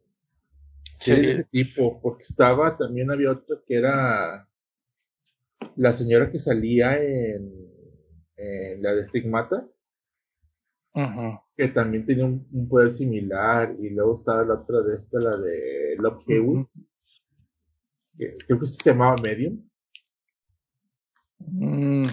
[0.95, 4.47] series de tipo, porque estaba, también había otra que era
[5.77, 7.51] la señora que salía en,
[8.37, 9.67] en la de Stigmata,
[11.55, 15.37] que también tenía un, un poder similar, y luego estaba la otra de esta, la
[15.37, 16.67] de Love Hewitt,
[18.17, 19.63] que creo que se llamaba Medium,
[21.39, 22.07] Mm,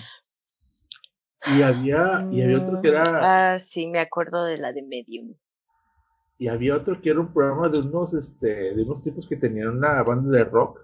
[1.47, 5.35] y había, y había otro que era, Ah, sí, me acuerdo de la de Medium.
[6.39, 9.69] y había otro que era un programa de unos, este, de unos tipos que tenían
[9.69, 10.84] una banda de rock,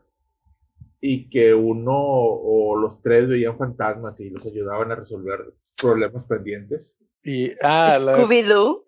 [1.00, 6.98] y que uno o los tres veían fantasmas y los ayudaban a resolver problemas pendientes.
[7.22, 8.84] y, ah, la Scooby-Doo.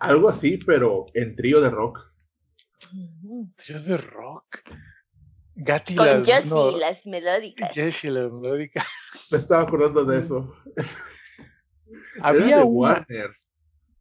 [0.00, 2.00] Algo así, pero en trío de rock.
[3.66, 4.60] Dios de rock.
[5.54, 7.72] Gatti Con las- Jessie, no, las melódicas.
[7.72, 8.84] Jessie, la melódica.
[9.30, 10.54] Me estaba acordando de eso.
[10.76, 10.86] Era
[12.28, 12.64] Había de una.
[12.90, 13.30] Warner.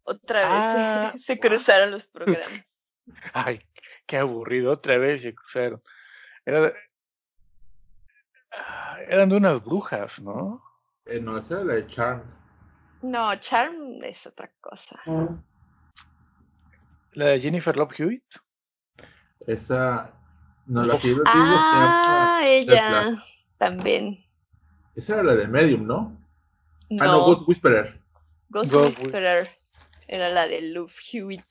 [0.03, 2.65] Otra vez Ah, se, se cruzaron los programas.
[3.33, 3.61] Ay,
[4.05, 4.71] qué aburrido.
[4.71, 5.81] Otra vez se cruzaron.
[6.45, 6.73] Era de-
[8.51, 10.63] Ah, Eran de unas brujas, ¿no?
[11.05, 12.21] Eh, no, esa era la de Charm.
[13.01, 14.99] No, Charm es otra cosa.
[17.13, 18.23] La de Jennifer Love Hewitt.
[19.45, 20.11] Esa.
[20.65, 23.21] No, la que yo digo Ah, ella
[23.57, 24.25] también.
[24.95, 26.17] Esa era la de Medium, ¿no?
[26.91, 27.99] Ah, no, No, Ghost Whisperer.
[28.49, 29.49] Ghost Ghost Whisperer
[30.07, 31.45] era la de Love Hewitt.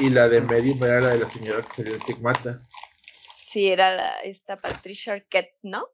[0.00, 2.60] Y la de Medium era la de la señora que salió en Stigmata.
[3.42, 5.88] Sí, era la, esta Patricia Arquette, ¿no?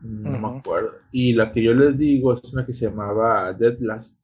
[0.00, 1.00] No me acuerdo.
[1.12, 4.18] Y la que yo les digo es una que se llamaba Dead Last.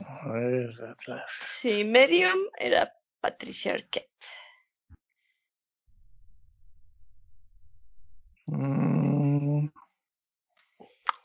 [0.00, 1.30] A ver, Atlas.
[1.46, 4.08] Sí, Medium era Patricia Arquette.
[8.46, 9.68] Mm.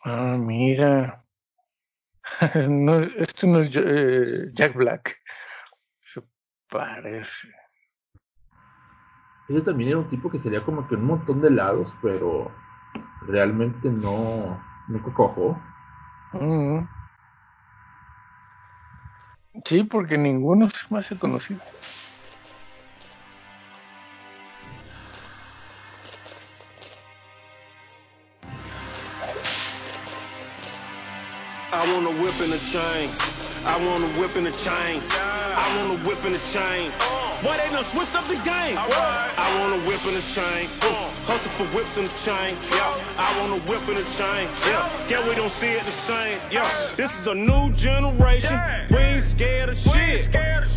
[0.03, 1.27] Ah, mira.
[2.69, 5.17] No, esto no es eh, Jack Black.
[6.04, 6.21] Se
[6.69, 7.50] parece.
[9.47, 12.52] Ese también era un tipo que salía como que un montón de lados, pero
[13.28, 15.58] realmente no, nunca cojó.
[16.34, 16.86] Mm.
[19.65, 21.62] Sí, porque ninguno se me hace conocido.
[31.97, 33.10] Want a whip and a chain.
[33.65, 35.01] I want a whip and a chain.
[35.10, 36.93] I want a whip and a chain.
[37.41, 38.77] Boy, they done switched up the game.
[38.77, 40.69] I want a whip and a chain.
[41.25, 42.53] Hustle for whips and a chain.
[42.69, 44.45] Yeah, I want a whip and a chain.
[44.69, 46.38] Yeah, yeah, we don't see it the same.
[46.51, 48.60] Yeah, this is a new generation.
[48.91, 50.29] We ain't scared of shit.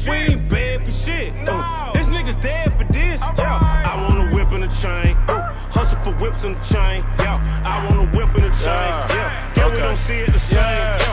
[0.09, 1.35] We ain't bad for shit.
[1.47, 3.21] Uh, this nigga's dead for this.
[3.21, 5.17] Yeah, I want a whip and a chain.
[5.29, 7.05] Uh, hustle for whips and a chain.
[7.19, 8.91] Yeah, I want a whip and a chain.
[9.13, 10.57] Yeah, yeah, we don't see it the same.
[10.57, 11.10] Yeah.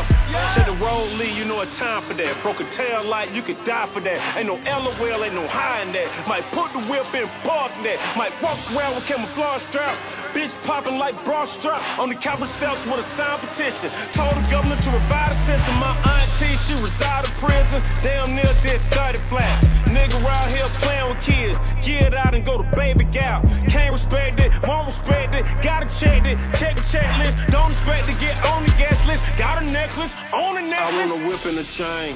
[0.53, 2.43] Said the road lead, you know a time for that.
[2.43, 4.17] Broke a tail light, you could die for that.
[4.37, 6.07] Ain't no LOL, ain't no high in that.
[6.27, 7.97] Might put the whip in park that.
[8.17, 9.95] Might walk around with camouflage strap.
[10.35, 11.81] Bitch popping like bra strap.
[11.99, 13.89] On the Capitol steps with a signed petition.
[14.11, 15.75] Told the governor to revive the system.
[15.79, 17.81] My auntie, she reside in prison.
[18.03, 19.63] Damn near did 30 flat.
[19.87, 21.57] Nigga around here playing with kids.
[21.85, 23.41] Get out and go to baby gal.
[23.69, 25.45] Can't respect it, won't respect it.
[25.63, 27.51] Gotta check it, check the checklist.
[27.51, 29.23] Don't expect to get on the guest list.
[29.37, 30.93] Got a necklace, on necklace.
[30.93, 32.15] I want a whip and a chain.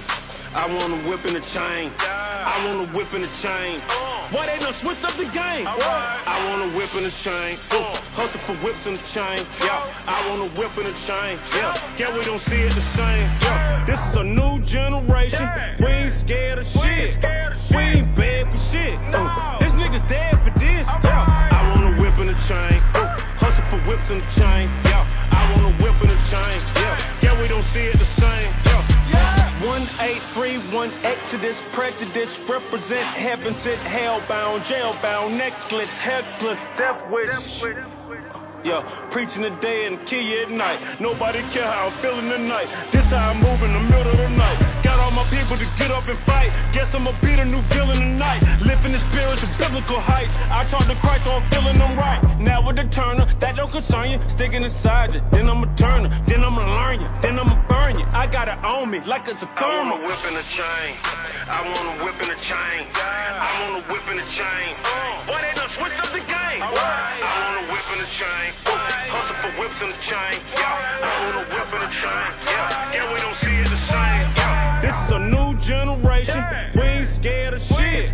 [0.54, 1.92] I want a whip and a chain.
[2.00, 3.80] I want a whip and a chain.
[4.36, 5.66] Why they done switched up the game.
[5.68, 7.58] I want a whip and a chain.
[7.72, 9.48] Uh, hustle for whips and a chain.
[9.64, 11.40] Yeah, I want a whip and a chain.
[11.56, 13.28] Yeah, yeah, we don't see it the same.
[13.42, 15.48] Yeah, this is a new generation.
[15.80, 17.16] We ain't scared of shit.
[17.72, 19.00] We ain't bad for shit.
[19.00, 20.88] Uh, this nigga's dead for this.
[21.04, 22.82] Yeah, I want a whip and a chain.
[22.92, 23.08] Uh,
[23.40, 24.68] hustle for whips and a chain.
[24.84, 26.81] Yeah, I want a whip and a chain.
[27.42, 28.54] We don't see it the same.
[29.10, 29.50] Yeah.
[29.66, 38.01] 1831 Exodus, prejudice, represent heaven sent, hellbound, jailbound, necklace, helpless, death wish.
[38.64, 40.80] Yeah, preaching the day and kill you at night.
[41.00, 42.70] Nobody care how I'm feeling tonight.
[42.92, 44.60] This how I move in the middle of the night.
[44.84, 46.54] Got all my people to get up and fight.
[46.72, 48.42] Guess I'ma be the new villain tonight.
[48.62, 50.38] Lifting the spirits to biblical heights.
[50.46, 52.22] I talk to Christ, so I'm feeling them right.
[52.40, 54.20] Now with the turner, that don't concern you.
[54.28, 58.06] Sticking inside you, then I'ma turn her, then I'ma learn you, then I'ma burn you.
[58.14, 59.98] I got it on me like it's a thermal.
[59.98, 60.94] I want a whip and a chain.
[61.50, 62.86] I want a whip and a chain.
[62.94, 64.70] I want a whip and a chain.
[65.26, 66.70] Boy, they done switched up the game chain.
[66.70, 68.54] I want a whip and a chain.
[69.10, 70.36] Hustle for whips and a chain.
[70.54, 72.28] Yeah, I want a whip and a chain.
[72.46, 74.26] Yeah, yeah, we don't see it the same.
[74.38, 74.82] Yeah.
[74.82, 76.44] This is a new generation.
[76.76, 78.14] We ain't scared of shit.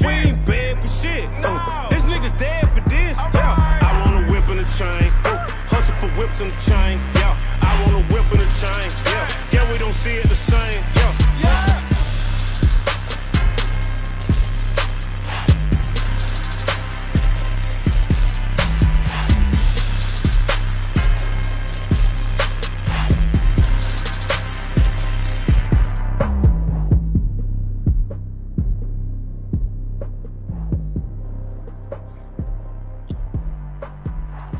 [0.00, 1.28] We ain't bad for shit.
[1.42, 3.16] Uh, this nigga's dead for this.
[3.16, 5.08] Yeah, I want a whip and a chain.
[5.24, 7.00] Uh, hustle for whips and a chain.
[7.14, 8.88] Yeah, I want a whip and a chain.
[9.06, 10.95] Yeah, yeah, we don't see it the same.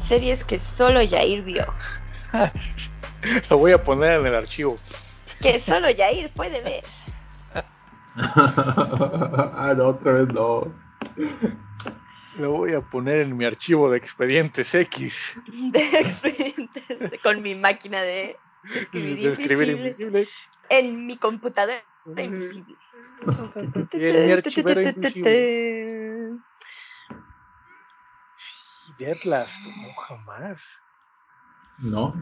[0.09, 1.67] Series que solo Yair vio.
[3.51, 4.79] Lo voy a poner en el archivo.
[5.41, 6.85] Que solo Yair puede ver.
[8.17, 10.73] ah, no, otra vez no.
[12.39, 15.41] Lo voy a poner en mi archivo de expedientes X.
[15.73, 16.85] De expedientes.
[17.23, 18.37] Con mi máquina de
[18.75, 20.21] escribir, De escribir invisible.
[20.21, 20.29] invisible.
[20.69, 21.83] En mi computadora
[22.17, 22.77] invisible.
[23.93, 26.39] Y en mi archivero invisible.
[28.99, 30.81] Deadlast, no jamás.
[31.79, 32.15] No.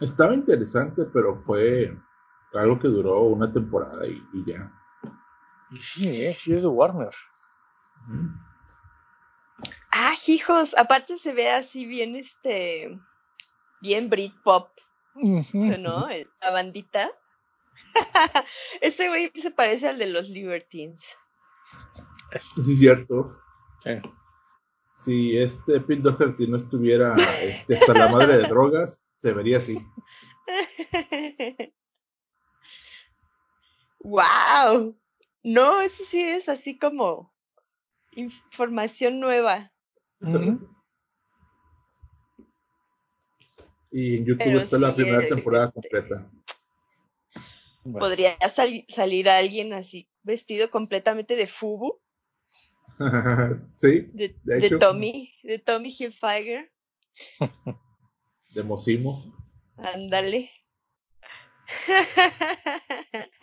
[0.00, 1.96] Estaba interesante, pero fue
[2.54, 4.70] algo que duró una temporada y, y ya.
[5.70, 7.14] Y sí, eh, sí es de Warner.
[9.90, 12.98] Ah, hijos, aparte se ve así bien este
[13.80, 14.70] bien Britpop,
[15.14, 16.08] ¿no?
[16.40, 17.10] La bandita.
[18.80, 21.16] Ese güey se parece al de los Libertines.
[22.64, 23.36] Sí, es cierto.
[23.82, 23.90] Sí.
[25.00, 29.78] Si este Pete Doherty no estuviera este, hasta la madre de drogas, se vería así.
[34.00, 34.96] wow.
[35.42, 37.32] No, eso sí es así como
[38.12, 39.72] información nueva.
[43.92, 46.30] Y en YouTube Pero está la primera eh, temporada este- completa.
[47.84, 52.00] Podría sali- salir alguien así vestido completamente de Fubu,
[53.76, 54.78] sí, de, De de hecho.
[54.78, 56.70] Tommy, de Tommy Hilfiger.
[58.54, 59.34] de Mosimo.
[59.76, 60.50] Ándale.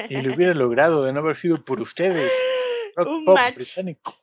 [0.10, 2.32] y lo hubiera logrado de no haber sido por ustedes.
[2.96, 3.56] Rock Un pop match.
[3.56, 4.16] británico.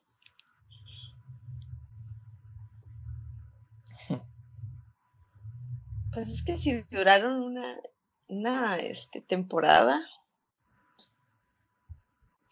[6.13, 7.77] Pues es que si duraron una,
[8.29, 10.05] una este, temporada.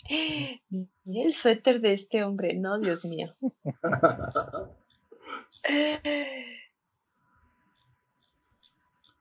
[0.08, 3.34] Mira el suéter de este hombre, no, Dios mío.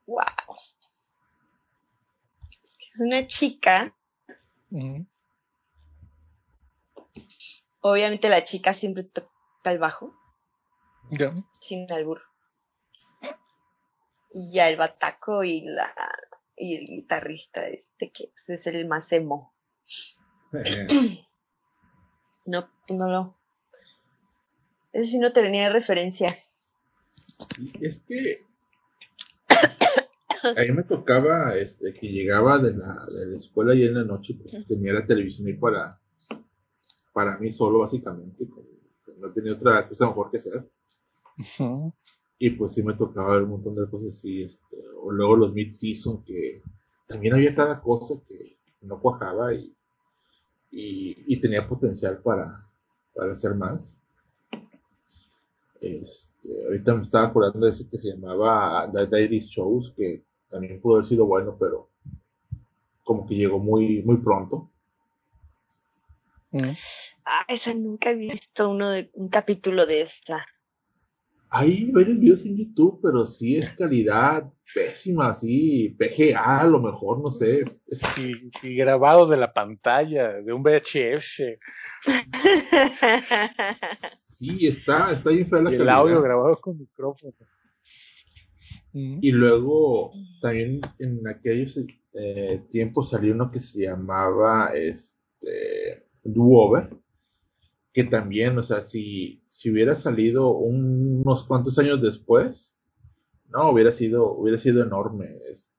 [0.06, 0.24] Wow.
[2.68, 3.94] Es que es una chica.
[7.82, 9.30] Obviamente la chica siempre toca
[9.66, 10.14] el bajo,
[11.12, 11.34] Ya.
[11.60, 12.22] sin albur.
[14.34, 15.94] Y ya el bataco y la
[16.56, 19.54] y el guitarrista este que pues, es el más emo.
[22.48, 23.36] No, no lo.
[24.94, 26.34] Ese sí no tenía referencia.
[27.60, 28.46] y es que
[30.44, 34.06] a mí me tocaba este, que llegaba de la, de la escuela y en la
[34.06, 36.00] noche pues tenía la televisión ahí para,
[37.12, 38.48] para mí solo básicamente.
[39.18, 40.70] No tenía otra cosa mejor que hacer.
[42.40, 45.54] Y pues sí me tocaba ver un montón de cosas así, este, o luego los
[45.54, 46.62] mid-season que
[47.08, 49.77] también había cada cosa que no cuajaba y,
[50.72, 52.68] y, y tenía potencial para,
[53.14, 53.96] para hacer más.
[55.80, 60.82] Este, ahorita me estaba acordando de ese que se llamaba The Daily Shows, que también
[60.82, 61.90] pudo haber sido bueno, pero
[63.04, 64.70] como que llegó muy, muy pronto.
[66.52, 66.72] Ujú.
[67.26, 70.46] Ah, esa nunca he visto uno de un capítulo de esta.
[71.50, 77.22] Hay varios videos en YouTube, pero sí es calidad pésima, así, PGA a lo mejor,
[77.22, 77.64] no sé.
[78.18, 81.42] Y, y grabado de la pantalla, de un VHS.
[84.14, 85.96] Sí, está, está bien fea la Y el calidad.
[85.96, 87.34] audio grabado con micrófono.
[88.94, 91.78] Y luego también en aquellos
[92.14, 96.90] eh, tiempos salió uno que se llamaba este Do Over,
[97.98, 102.78] que también, o sea, si, si hubiera salido un- unos cuantos años después,
[103.50, 105.28] no, hubiera sido, hubiera sido enorme.
[105.52, 105.74] Este,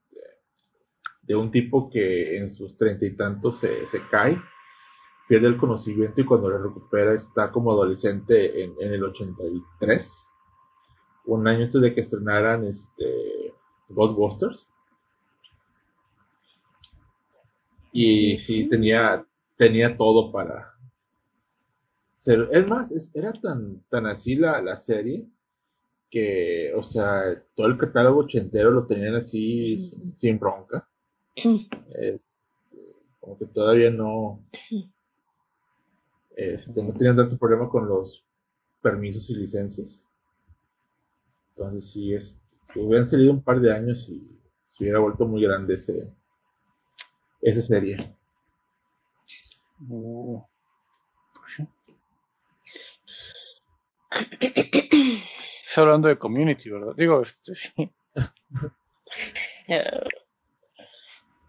[1.22, 4.36] de un tipo que en sus treinta y tantos se, se cae,
[5.28, 10.26] pierde el conocimiento y cuando lo recupera está como adolescente en, en el 83
[11.26, 13.54] un año antes de que estrenaran este
[13.90, 14.68] Ghostbusters.
[17.92, 19.26] Y sí, tenía,
[19.58, 20.72] tenía todo para
[22.18, 22.48] ser.
[22.52, 25.28] Es más, es- era tan, tan así la, la serie
[26.10, 30.88] que, o sea, todo el catálogo ochentero lo tenían así sin, sin bronca.
[31.90, 32.22] Este,
[33.20, 34.44] como que todavía no,
[36.36, 38.24] este, no tenían tanto problema con los
[38.82, 40.06] permisos y licencias.
[41.50, 42.38] Entonces sí, es,
[42.74, 44.26] hubieran salido un par de años y
[44.62, 46.10] se hubiera vuelto muy grande ese,
[47.40, 47.96] esa serie.
[49.90, 50.40] Uh,
[54.10, 56.94] Estás hablando de community, ¿verdad?
[56.96, 57.92] Digo, este sí.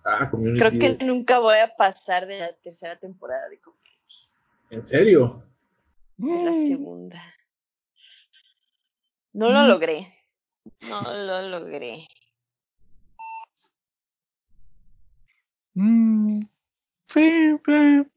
[0.03, 0.59] ah, community.
[0.59, 3.79] Creo que nunca voy a pasar de la tercera temporada de community.
[4.69, 5.43] ¿En serio?
[6.17, 6.67] De la mm.
[6.67, 7.23] segunda.
[9.33, 9.67] No lo mm.
[9.67, 10.13] logré.
[10.89, 12.07] No lo logré.
[15.75, 16.41] Mm.
[17.07, 17.55] Sí,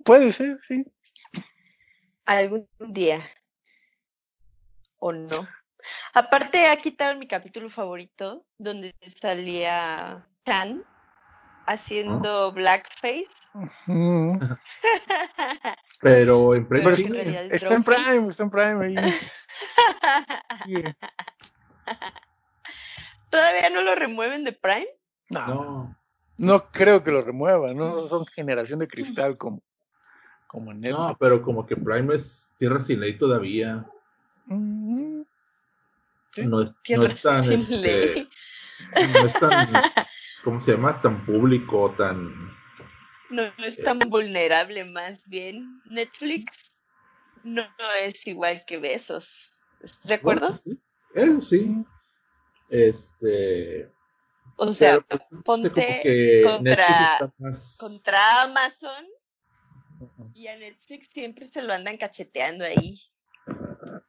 [0.04, 0.84] puede ser, sí.
[2.24, 3.22] Algún día.
[5.04, 5.48] O no.
[6.14, 10.84] Aparte, ha quitado mi capítulo favorito, donde salía Chan
[11.66, 13.26] haciendo blackface.
[16.00, 17.48] Pero en Prime.
[17.50, 18.94] está en Prime, está en Prime ahí.
[23.28, 24.86] ¿Todavía no lo remueven de Prime?
[25.30, 25.96] No.
[26.36, 26.70] no.
[26.70, 29.64] creo que lo remuevan, no son generación de cristal como,
[30.46, 30.96] como Netflix.
[30.96, 33.84] No, pero como que Prime es tierra sin ley todavía.
[34.46, 35.24] No,
[36.62, 38.28] es, no es tan este,
[38.94, 39.72] no es tan
[40.44, 41.00] ¿cómo se llama?
[41.00, 42.52] tan público, tan
[43.32, 45.80] no, es tan vulnerable más bien.
[45.86, 46.82] Netflix
[47.42, 47.64] no,
[48.00, 49.52] es igual que Besos.
[50.04, 50.52] ¿De acuerdo?
[50.52, 50.78] sí.
[51.14, 51.84] Eso sí.
[52.68, 53.90] Este.
[54.56, 55.00] O sea,
[55.44, 57.32] ponte contra,
[57.78, 59.06] contra Amazon
[60.34, 63.00] y a Netflix siempre se lo andan cacheteando ahí.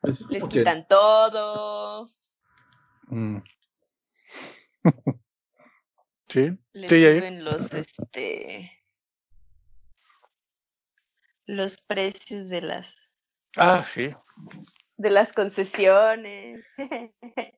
[0.04, 2.10] Les quitan todo.
[3.08, 3.38] Mm.
[6.30, 6.58] sí.
[6.74, 8.72] Les suben los este
[11.46, 12.98] los precios de las
[13.58, 14.10] Ah, sí.
[14.98, 16.66] De las concesiones.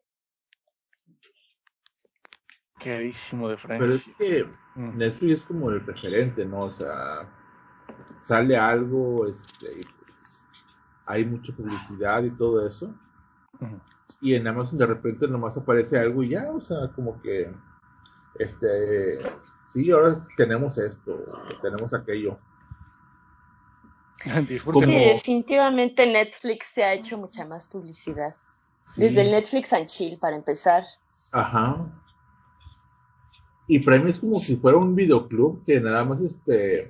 [2.80, 3.86] Carísimo de Francia.
[3.86, 4.43] Pero es que
[4.76, 4.98] mm.
[4.98, 6.64] Netflix es como el referente, ¿no?
[6.64, 7.30] O sea,
[8.20, 9.82] sale algo, este,
[11.06, 12.93] hay mucha publicidad y todo eso.
[14.22, 17.51] Y en Amazon de repente nomás aparece algo y ya, o sea, como que,
[18.39, 19.20] este,
[19.70, 21.26] sí, ahora tenemos esto,
[21.62, 22.38] tenemos aquello.
[24.26, 28.34] Sí, definitivamente Netflix se ha hecho mucha más publicidad.
[28.97, 30.84] Desde el Netflix and Chill, para empezar.
[31.32, 31.80] Ajá.
[33.68, 36.89] Y Prime es como si fuera un videoclub que nada más este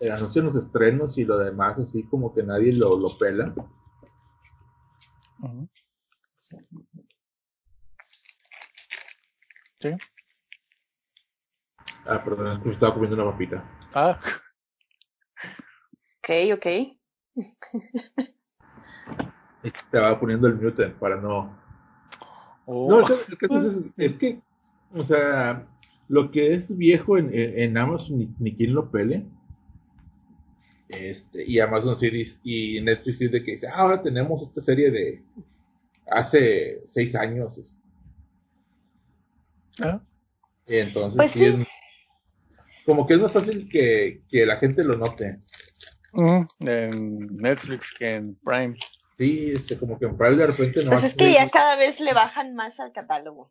[0.00, 3.54] eh, anuncian los estrenos y lo demás así como que nadie lo, lo pela.
[9.80, 9.90] Sí.
[12.06, 13.64] Ah, perdón, es que me estaba comiendo una papita.
[13.94, 14.20] Ah.
[16.18, 16.66] Ok, ok.
[19.62, 21.56] Estaba poniendo el mute para no.
[22.66, 22.88] Oh.
[22.88, 23.00] No,
[23.96, 24.40] es, que,
[24.92, 25.66] o sea,
[26.08, 29.26] lo que es viejo en, en, Amazon, ni, ni, quien lo pele.
[30.98, 35.22] Este, y Amazon sí y Netflix dice que dice, ah, ahora tenemos esta serie de
[36.10, 37.58] hace seis años.
[37.58, 37.80] Este".
[39.82, 40.00] ¿Ah?
[40.68, 41.66] entonces, pues sí,
[42.84, 45.38] como que es más fácil que, que la gente lo note
[46.60, 48.76] en Netflix que en Prime.
[49.18, 50.90] Sí, este, como que en Prime de repente no.
[50.90, 53.50] Pues es que ya cada vez le bajan más al catálogo.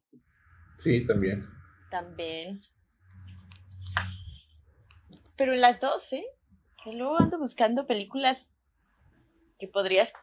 [0.78, 1.48] Sí, también.
[1.90, 2.62] También.
[5.38, 6.26] Pero en las dos, ¿eh?
[6.86, 8.38] Y luego ando buscando películas
[9.58, 10.14] que podrías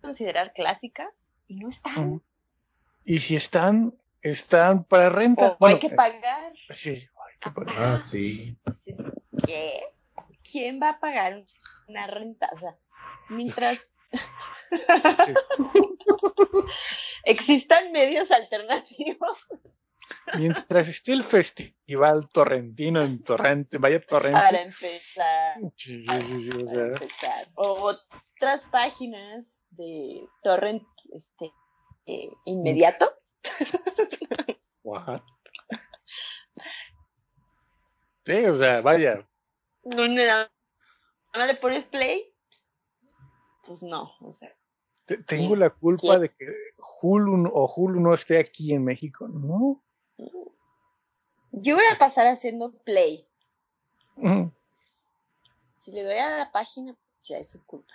[0.00, 1.08] considerar clásicas
[1.46, 2.22] y no están.
[3.04, 5.56] Y si están, están para renta.
[5.58, 6.52] O hay que pagar.
[6.72, 7.76] Sí, hay que pagar.
[7.78, 8.56] Ah, sí.
[9.46, 9.80] ¿Qué?
[10.42, 11.44] ¿Quién va a pagar
[11.86, 12.76] una renta, o sea,
[13.28, 13.86] mientras
[17.24, 19.48] existan medios alternativos.
[20.36, 24.40] Mientras esté el festival torrentino en Torrente, vaya Torrente.
[24.40, 25.58] Para empezar.
[25.76, 27.48] Sí, sí, sí, para empezar.
[27.54, 27.92] O
[28.36, 30.82] otras páginas de torrent
[31.12, 31.52] este,
[32.06, 33.12] eh, inmediato.
[34.82, 35.22] What?
[38.26, 39.26] Sí, o sea, vaya.
[39.82, 40.22] No, no,
[41.34, 42.32] no le pones play,
[43.66, 44.54] pues no, o sea.
[45.26, 46.46] Tengo la culpa de que
[47.02, 49.82] Hulu o Hulu no esté aquí en México, ¿no?
[51.52, 53.26] Yo voy a pasar haciendo play.
[55.78, 57.94] Si le doy a la página, ya es su culpa.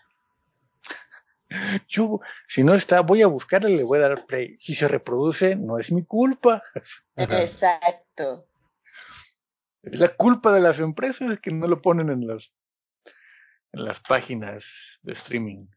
[1.88, 4.58] Yo, si no está, voy a buscarle y le voy a dar play.
[4.60, 6.64] Si se reproduce, no es mi culpa.
[7.16, 8.48] Exacto.
[9.84, 12.52] Es la culpa de las empresas que no lo ponen en las
[13.76, 14.66] en las páginas
[15.04, 15.68] de streaming.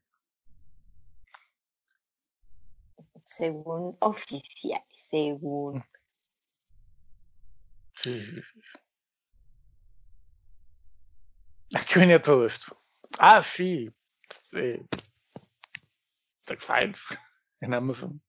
[3.25, 5.85] Según oficial, según.
[8.01, 8.61] Sí, sí, sí.
[11.77, 12.77] ¿A qué venía todo esto?
[13.19, 13.89] Ah, sí.
[14.31, 14.81] sí.
[16.47, 17.01] X-Files
[17.61, 18.23] en Amazon.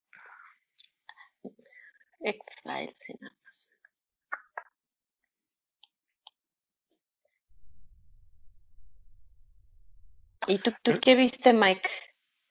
[2.21, 3.39] X-Files en Amazon.
[10.47, 11.87] ¿Y tú, tú qué viste, Mike?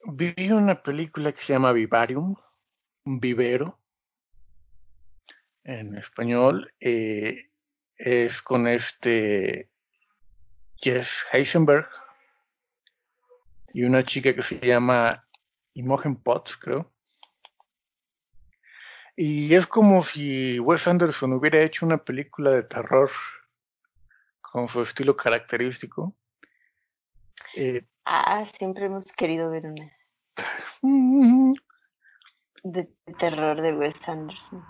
[0.04, 2.36] Vi una película que se llama Vivarium,
[3.04, 3.77] un vivero,
[5.68, 6.72] en español.
[6.80, 7.50] Eh,
[7.96, 9.68] es con este
[10.76, 11.88] Jess Heisenberg
[13.74, 15.24] y una chica que se llama
[15.74, 16.90] Imogen Potts, creo.
[19.16, 23.10] Y es como si Wes Anderson hubiera hecho una película de terror
[24.40, 26.14] con su estilo característico.
[27.56, 29.92] Eh, ah, siempre hemos querido ver una.
[32.64, 32.88] De,
[33.18, 34.64] terror de Wes Anderson.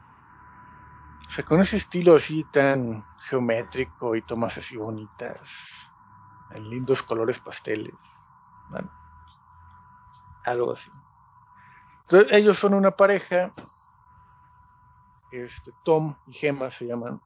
[1.38, 5.88] Sea, con ese estilo así tan geométrico y tomas así bonitas,
[6.50, 7.94] en lindos colores pasteles.
[8.68, 8.90] Bueno,
[10.44, 10.90] algo así.
[12.00, 13.54] Entonces, ellos son una pareja.
[15.30, 17.20] Este, Tom y Gemma se llaman.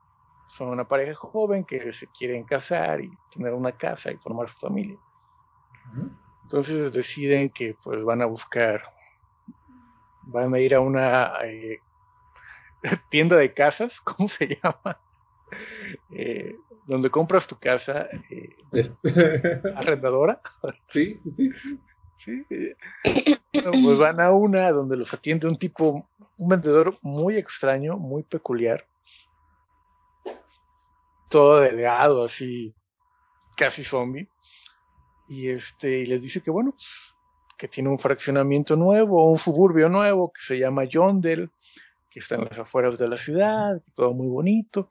[0.47, 4.59] Son una pareja joven que se quieren casar y tener una casa y formar su
[4.59, 4.99] familia.
[6.43, 8.83] Entonces deciden que pues van a buscar,
[10.25, 11.81] van a ir a una eh,
[13.11, 14.99] tienda de casas, ¿cómo se llama?
[16.11, 16.57] Eh,
[16.87, 19.61] donde compras tu casa, eh, este.
[19.77, 20.41] arrendadora.
[20.89, 21.51] Sí, sí,
[22.19, 22.77] sí.
[23.53, 26.09] pues van a una donde los atiende un tipo,
[26.39, 28.87] un vendedor muy extraño, muy peculiar,
[31.29, 32.75] todo delgado, así,
[33.57, 34.29] casi zombie
[35.29, 36.75] y este y les dice que bueno
[37.57, 41.51] que tiene un fraccionamiento nuevo un suburbio nuevo que se llama Yondel
[42.13, 44.91] que está en las afueras de la ciudad todo muy bonito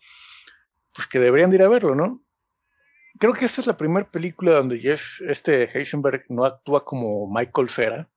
[0.94, 2.24] pues que deberían ir a verlo no
[3.22, 7.70] creo que esta es la primera película donde Jess, este Heisenberg no actúa como Michael
[7.70, 8.10] Cera.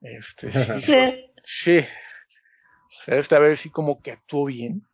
[0.00, 1.78] Este sí, sí.
[1.78, 4.86] O sea, esta vez sí como que actuó bien.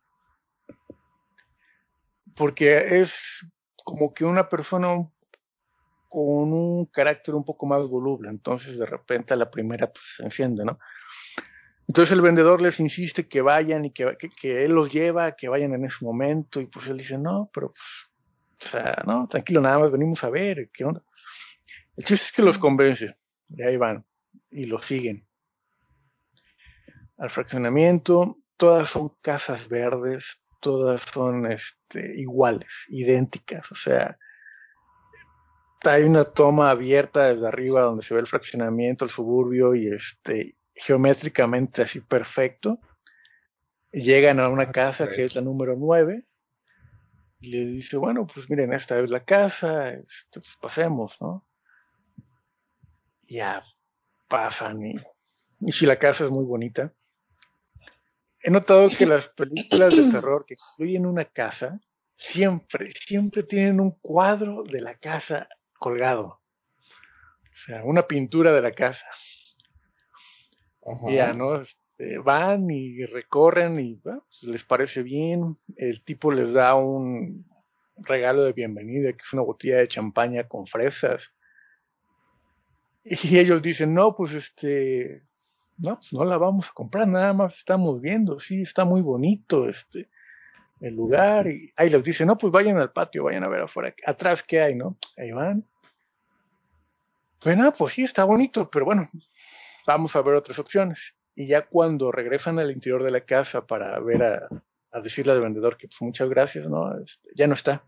[2.35, 3.45] Porque es
[3.83, 5.09] como que una persona
[6.09, 10.23] con un carácter un poco más voluble, entonces de repente a la primera pues, se
[10.23, 10.77] enciende, ¿no?
[11.87, 15.73] Entonces el vendedor les insiste que vayan y que, que, él los lleva, que vayan
[15.73, 18.11] en ese momento, y pues él dice, no, pero pues,
[18.63, 21.03] o sea, no, tranquilo, nada más venimos a ver, ¿qué onda?
[21.97, 23.17] El chiste es que los convence,
[23.49, 24.05] y ahí van,
[24.51, 25.27] y los siguen.
[27.17, 34.17] Al fraccionamiento, todas son casas verdes, todas son este, iguales, idénticas, o sea,
[35.83, 40.55] hay una toma abierta desde arriba donde se ve el fraccionamiento, el suburbio y este
[40.75, 42.79] geométricamente así perfecto.
[43.91, 46.25] Llegan a una ah, casa que es la número 9
[47.41, 51.45] y le dice, bueno, pues miren, esta es la casa, este, pues pasemos, ¿no?
[53.23, 53.63] Ya
[54.27, 54.95] pasan y,
[55.59, 56.93] y si la casa es muy bonita.
[58.43, 61.79] He notado que las películas de terror que incluyen una casa
[62.15, 66.41] siempre, siempre tienen un cuadro de la casa colgado.
[67.43, 69.05] O sea, una pintura de la casa.
[71.09, 71.61] Ya, ¿no?
[71.61, 75.57] Este, van y recorren y pues, les parece bien.
[75.75, 77.45] El tipo les da un
[77.97, 81.33] regalo de bienvenida, que es una botella de champaña con fresas.
[83.03, 85.23] Y ellos dicen, no, pues este,
[85.77, 89.67] no, pues no la vamos a comprar, nada más estamos viendo, sí, está muy bonito
[89.67, 90.09] este,
[90.79, 91.47] el lugar.
[91.47, 94.61] Y ahí les dicen, no, pues vayan al patio, vayan a ver afuera, atrás qué
[94.61, 94.97] hay, ¿no?
[95.17, 95.65] Ahí van.
[97.43, 99.09] Bueno, pues sí, está bonito, pero bueno,
[99.85, 101.15] vamos a ver otras opciones.
[101.35, 105.77] Y ya cuando regresan al interior de la casa para ver a, decirle al vendedor
[105.77, 106.97] que pues muchas gracias, ¿no?
[106.99, 107.83] Este, ya no está.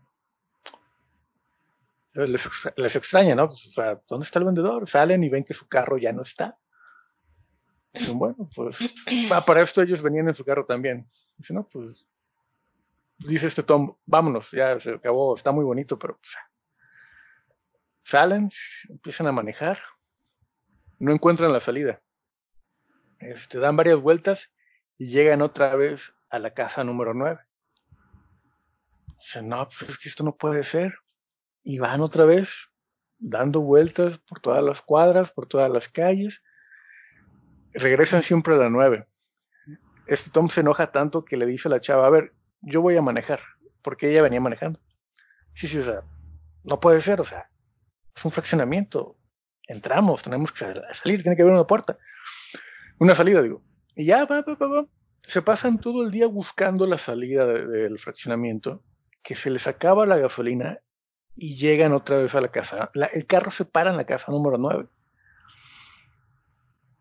[2.14, 3.48] Les, les extraña, ¿no?
[3.48, 4.88] Pues, o sea, ¿dónde está el vendedor?
[4.88, 6.56] Salen y ven que su carro ya no está.
[7.92, 8.78] Dicen, bueno, pues
[9.30, 11.08] ah, para esto ellos venían en su carro también.
[11.36, 12.04] Dicen, no, pues
[13.18, 16.36] dice este Tom, vámonos, ya se acabó, está muy bonito, pero pues,
[18.02, 18.50] Salen,
[18.88, 19.78] empiezan a manejar,
[20.98, 22.00] no encuentran la salida.
[23.18, 24.50] Este, dan varias vueltas
[24.98, 27.40] y llegan otra vez a la casa número 9.
[29.18, 30.94] Dicen, no, pues es que esto no puede ser.
[31.62, 32.70] Y van otra vez
[33.18, 36.42] dando vueltas por todas las cuadras, por todas las calles.
[37.72, 39.06] Regresan siempre a la 9.
[40.06, 42.96] Este Tom se enoja tanto que le dice a la chava, a ver, yo voy
[42.96, 43.40] a manejar,
[43.82, 44.80] porque ella venía manejando.
[45.54, 46.02] Sí, sí, o sea,
[46.62, 47.48] no puede ser, o sea,
[48.14, 49.16] es un fraccionamiento.
[49.66, 50.58] Entramos, tenemos que
[50.92, 51.98] salir, tiene que haber una puerta.
[52.98, 53.62] Una salida, digo.
[53.94, 54.86] Y ya, va, va, va,
[55.22, 58.82] se pasan todo el día buscando la salida del fraccionamiento,
[59.22, 60.80] que se les acaba la gasolina
[61.36, 62.90] y llegan otra vez a la casa.
[63.12, 64.86] el carro se para en la casa número 9.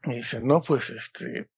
[0.05, 1.49] Y dicen, no, pues este,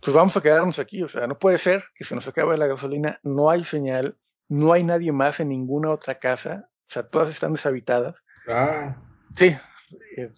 [0.00, 1.02] pues vamos a quedarnos aquí.
[1.02, 4.16] O sea, no puede ser que se nos acabe la gasolina, no hay señal,
[4.48, 6.68] no hay nadie más en ninguna otra casa.
[6.86, 8.14] O sea, todas están deshabitadas.
[8.48, 8.96] Ah.
[9.34, 9.56] Sí.
[10.16, 10.32] Eh,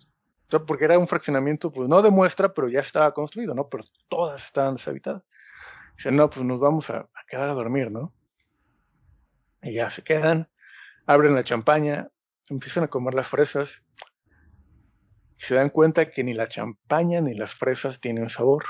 [0.67, 3.69] porque era un fraccionamiento, pues no de muestra, pero ya estaba construido, ¿no?
[3.69, 5.23] Pero todas estaban deshabitadas.
[5.97, 8.13] Dicen, no, pues nos vamos a, quedar a dormir, ¿no?
[9.63, 10.49] Y ya se quedan,
[11.07, 12.09] abren la champaña,
[12.49, 13.83] empiezan a comer las fresas,
[15.39, 18.65] y se dan cuenta que ni la champaña ni las fresas tienen sabor.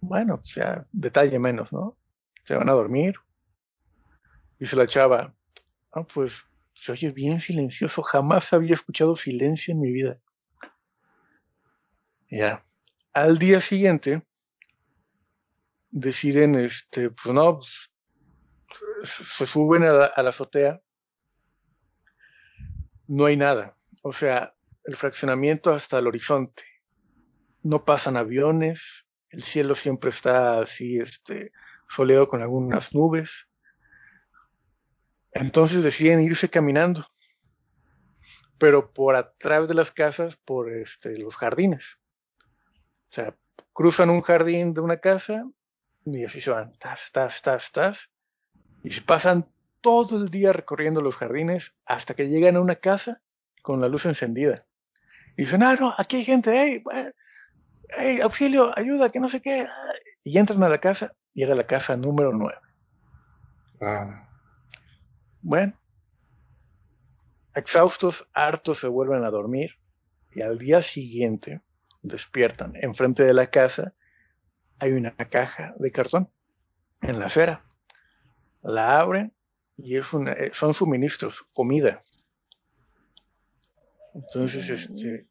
[0.00, 1.96] Bueno, o sea, detalle menos, ¿no?
[2.44, 3.14] Se van a dormir.
[4.58, 5.34] Dice la chava,
[5.92, 6.44] ah, pues
[6.82, 10.18] se oye bien silencioso, jamás había escuchado silencio en mi vida.
[12.28, 12.64] Ya.
[13.12, 14.26] Al día siguiente,
[15.92, 17.60] deciden, este, pues no,
[18.66, 20.80] pues, se suben a la, azotea,
[23.06, 23.76] no hay nada.
[24.02, 24.52] O sea,
[24.82, 26.64] el fraccionamiento hasta el horizonte.
[27.62, 31.52] No pasan aviones, el cielo siempre está así, este,
[31.88, 33.46] soleado con algunas nubes.
[35.32, 37.06] Entonces deciden irse caminando,
[38.58, 41.98] pero por atrás de las casas, por este, los jardines.
[42.44, 43.34] O sea,
[43.72, 45.44] cruzan un jardín de una casa
[46.04, 48.10] y así se van, tas, tas, tas, tas,
[48.82, 49.46] y se pasan
[49.80, 53.20] todo el día recorriendo los jardines hasta que llegan a una casa
[53.62, 54.66] con la luz encendida.
[55.36, 56.82] Y dicen, ah, no, aquí hay gente, hey,
[57.88, 59.66] hey, auxilio, ayuda, que no sé qué.
[60.24, 62.54] Y entran a la casa y era la casa número 9.
[63.80, 64.28] Ah.
[65.42, 65.74] Bueno,
[67.54, 69.78] exhaustos, hartos, se vuelven a dormir
[70.30, 71.60] y al día siguiente
[72.02, 72.74] despiertan.
[72.76, 73.92] Enfrente de la casa
[74.78, 76.30] hay una caja de cartón
[77.00, 77.64] en la acera.
[78.62, 79.32] La abren
[79.76, 82.04] y es una, eh, son suministros, comida.
[84.14, 85.26] Entonces, este,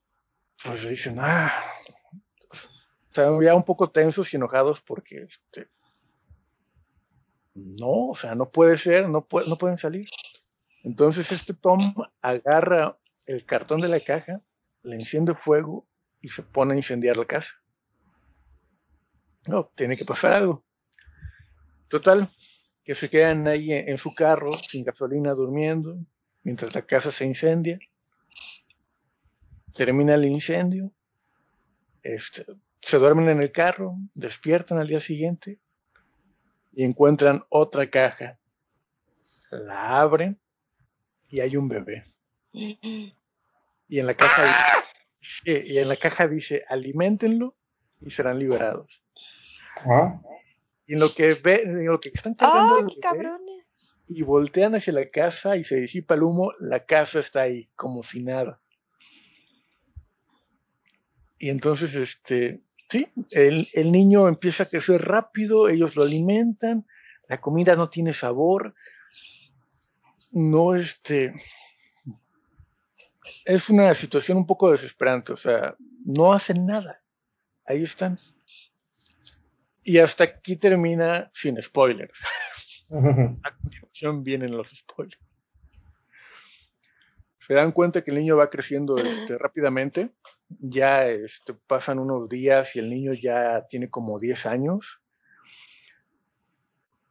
[0.63, 1.51] pues dicen, ah,
[3.07, 5.69] están ya un poco tensos y enojados porque, este,
[7.53, 10.07] no, o sea, no puede ser, no, puede, no pueden salir.
[10.83, 14.41] Entonces este Tom agarra el cartón de la caja,
[14.83, 15.87] le enciende fuego
[16.21, 17.51] y se pone a incendiar la casa.
[19.47, 20.63] No, tiene que pasar algo.
[21.87, 22.29] Total,
[22.83, 25.97] que se quedan ahí en, su carro, sin gasolina, durmiendo,
[26.43, 27.79] mientras la casa se incendia.
[29.73, 30.91] Termina el incendio,
[32.03, 32.45] este,
[32.81, 35.59] se duermen en el carro, despiertan al día siguiente
[36.71, 38.39] y encuentran otra caja.
[39.49, 40.39] La abren
[41.29, 42.05] y hay un bebé.
[42.51, 44.85] Y en la caja
[45.19, 47.55] dice, y en la caja dice, alimentenlo
[47.99, 49.03] y serán liberados.
[49.77, 50.21] Ah.
[50.87, 52.89] Y en lo que ve, en lo que están cargando
[54.07, 58.03] y voltean hacia la casa y se disipa el humo, la casa está ahí, como
[58.03, 58.61] si nada.
[61.39, 62.61] Y entonces, este,
[62.91, 66.85] sí, el, el niño empieza a crecer rápido, ellos lo alimentan,
[67.29, 68.75] la comida no tiene sabor,
[70.31, 71.33] no, este,
[73.45, 75.75] es una situación un poco desesperante, o sea,
[76.05, 77.01] no hacen nada,
[77.65, 78.19] ahí están.
[79.83, 82.19] Y hasta aquí termina sin spoilers.
[82.91, 85.30] A continuación vienen los spoilers.
[87.45, 90.11] Se dan cuenta que el niño va creciendo este, rápidamente.
[90.47, 95.01] Ya este, pasan unos días y el niño ya tiene como 10 años.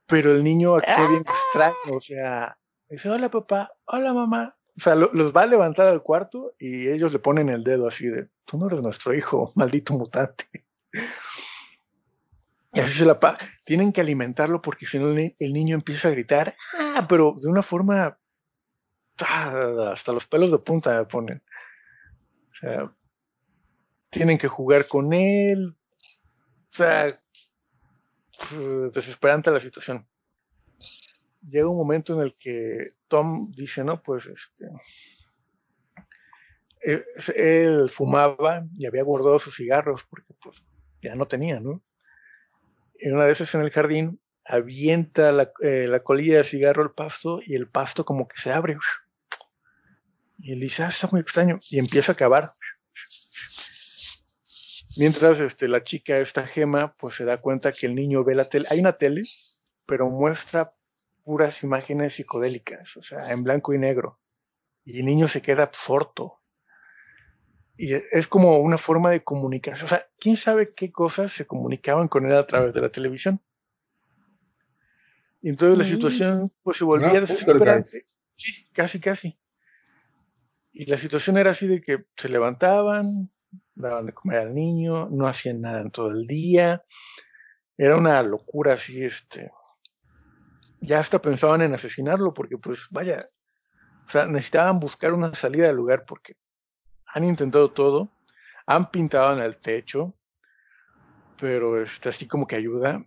[0.07, 1.97] Pero el niño actúa bien extraño.
[1.97, 2.57] O sea,
[2.89, 4.57] dice, hola papá, hola mamá.
[4.77, 8.07] O sea, los va a levantar al cuarto y ellos le ponen el dedo así
[8.07, 10.47] de, tú no eres nuestro hijo, maldito mutante.
[12.73, 16.13] Y así se la pa Tienen que alimentarlo porque si no el, niño empieza a
[16.13, 18.19] gritar, ah, pero de una forma ah,
[19.23, 21.43] hasta los pelos de punta me ponen.
[22.51, 22.95] O sea,
[24.11, 25.77] tienen que jugar con él.
[26.73, 27.21] O sea,
[28.93, 30.07] desesperante la situación.
[31.49, 34.67] Llega un momento en el que Tom dice, no, pues este,
[36.81, 37.05] él,
[37.35, 40.63] él fumaba y había guardado sus cigarros porque pues
[41.01, 41.83] ya no tenía, ¿no?
[43.01, 46.93] en una de esas en el jardín, avienta la, eh, la, colilla de cigarro al
[46.93, 48.77] pasto y el pasto como que se abre.
[50.43, 51.59] Y él dice, ah, está muy extraño.
[51.71, 52.53] Y empieza a cavar.
[54.97, 58.49] Mientras este, la chica, esta gema, pues se da cuenta que el niño ve la
[58.49, 58.67] tele.
[58.71, 59.23] Hay una tele,
[59.87, 60.75] pero muestra
[61.23, 64.19] puras imágenes psicodélicas, o sea, en blanco y negro.
[64.85, 66.41] Y el niño se queda absorto.
[67.77, 69.85] y es como una forma de comunicación.
[69.87, 73.41] O sea, quién sabe qué cosas se comunicaban con él a través de la televisión.
[75.43, 75.97] Y entonces la mm.
[75.97, 78.05] situación pues se volvía desesperante.
[78.37, 79.39] Sí, casi, casi.
[80.73, 83.31] Y la situación era así de que se levantaban,
[83.75, 86.85] daban de comer al niño, no hacían nada en todo el día.
[87.77, 89.51] Era una locura así, este.
[90.81, 93.29] Ya hasta pensaban en asesinarlo porque pues vaya,
[94.07, 96.37] o sea, necesitaban buscar una salida del lugar porque
[97.07, 98.11] han intentado todo,
[98.67, 100.15] han pintado en el techo,
[101.39, 103.05] pero este, así como que ayuda,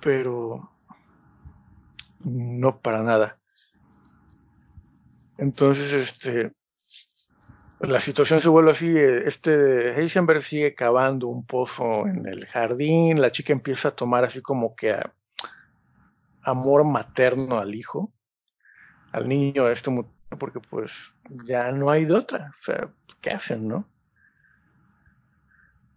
[0.00, 0.70] pero
[2.20, 3.38] no para nada.
[5.36, 6.52] Entonces, este,
[7.80, 13.32] la situación se vuelve así, este Heisenberg sigue cavando un pozo en el jardín, la
[13.32, 14.94] chica empieza a tomar así como que
[16.42, 18.12] amor materno al hijo,
[19.12, 19.90] al niño, este
[20.38, 21.12] porque pues
[21.44, 23.88] ya no hay de otra, o sea, ¿qué hacen, no?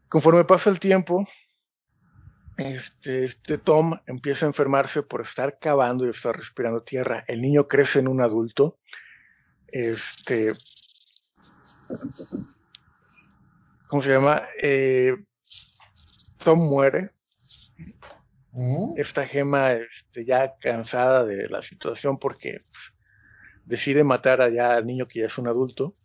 [0.07, 1.27] Conforme pasa el tiempo,
[2.57, 7.25] este, este Tom empieza a enfermarse por estar cavando y estar respirando tierra.
[7.27, 8.77] El niño crece en un adulto.
[9.67, 10.53] Este,
[13.87, 14.43] ¿cómo se llama?
[14.61, 15.15] Eh,
[16.43, 17.11] Tom muere.
[18.51, 18.93] ¿Mm?
[18.97, 22.93] Esta gema este, ya cansada de la situación porque pues,
[23.65, 25.95] decide matar allá al niño que ya es un adulto.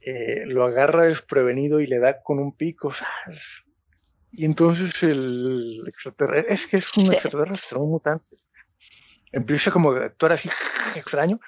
[0.00, 2.92] Eh, lo agarra desprevenido y le da con un pico.
[4.32, 8.36] Y entonces el extraterrestre, es que es un extraterrestre, un mutante.
[9.32, 10.48] Empieza como a actuar así
[10.94, 11.40] extraño.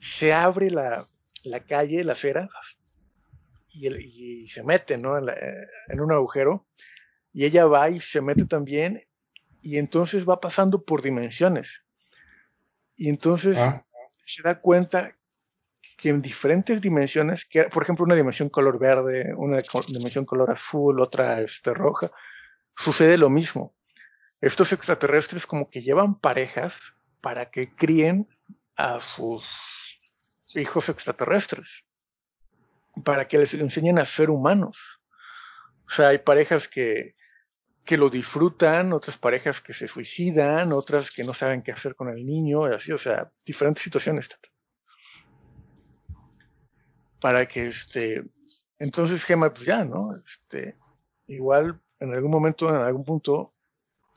[0.00, 1.04] Se abre la,
[1.44, 2.48] la calle, la acera,
[3.68, 3.88] y,
[4.42, 5.18] y se mete, ¿no?
[5.18, 5.28] En,
[5.88, 6.66] en, un agujero.
[7.32, 9.02] Y ella va y se mete también.
[9.60, 11.82] Y entonces va pasando por dimensiones.
[12.96, 13.84] Y entonces ah.
[14.24, 15.16] se da cuenta
[15.96, 21.00] que en diferentes dimensiones, que por ejemplo una dimensión color verde, una dimensión color azul,
[21.00, 22.10] otra este, roja,
[22.76, 23.74] sucede lo mismo.
[24.40, 26.78] Estos extraterrestres como que llevan parejas
[27.20, 28.28] para que críen
[28.76, 29.83] a sus
[30.54, 31.84] hijos extraterrestres,
[33.04, 35.00] para que les enseñen a ser humanos.
[35.86, 37.16] O sea, hay parejas que,
[37.84, 42.08] que lo disfrutan, otras parejas que se suicidan, otras que no saben qué hacer con
[42.08, 44.28] el niño, y así, o sea, diferentes situaciones
[47.24, 48.22] para que este,
[48.78, 50.14] entonces Gemma, pues ya, ¿no?
[50.14, 50.76] Este,
[51.26, 53.46] igual en algún momento, en algún punto,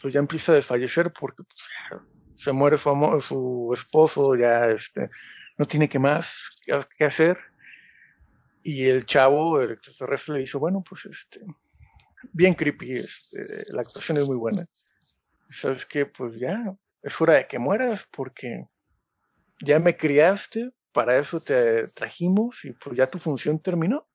[0.02, 2.02] pues ya empieza a desfallecer porque pues,
[2.36, 2.90] se muere su,
[3.22, 5.10] su esposo, ya este,
[5.58, 6.62] no tiene que más
[6.98, 7.38] que hacer.
[8.64, 11.42] Y el chavo, el extraterrestre, le dice, bueno, pues este,
[12.34, 14.68] bien creepy, este, la actuación es muy buena.
[15.50, 16.06] ¿Sabes qué?
[16.06, 18.68] Pues ya, es hora de que mueras porque
[19.62, 24.08] ya me criaste, para eso te trajimos y pues ya tu función terminó.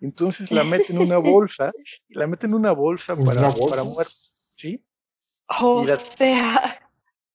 [0.00, 1.70] Entonces la meten en una bolsa,
[2.08, 4.14] la meten en una bolsa para, para muerte,
[4.54, 4.84] ¿sí?
[5.60, 6.80] O sea.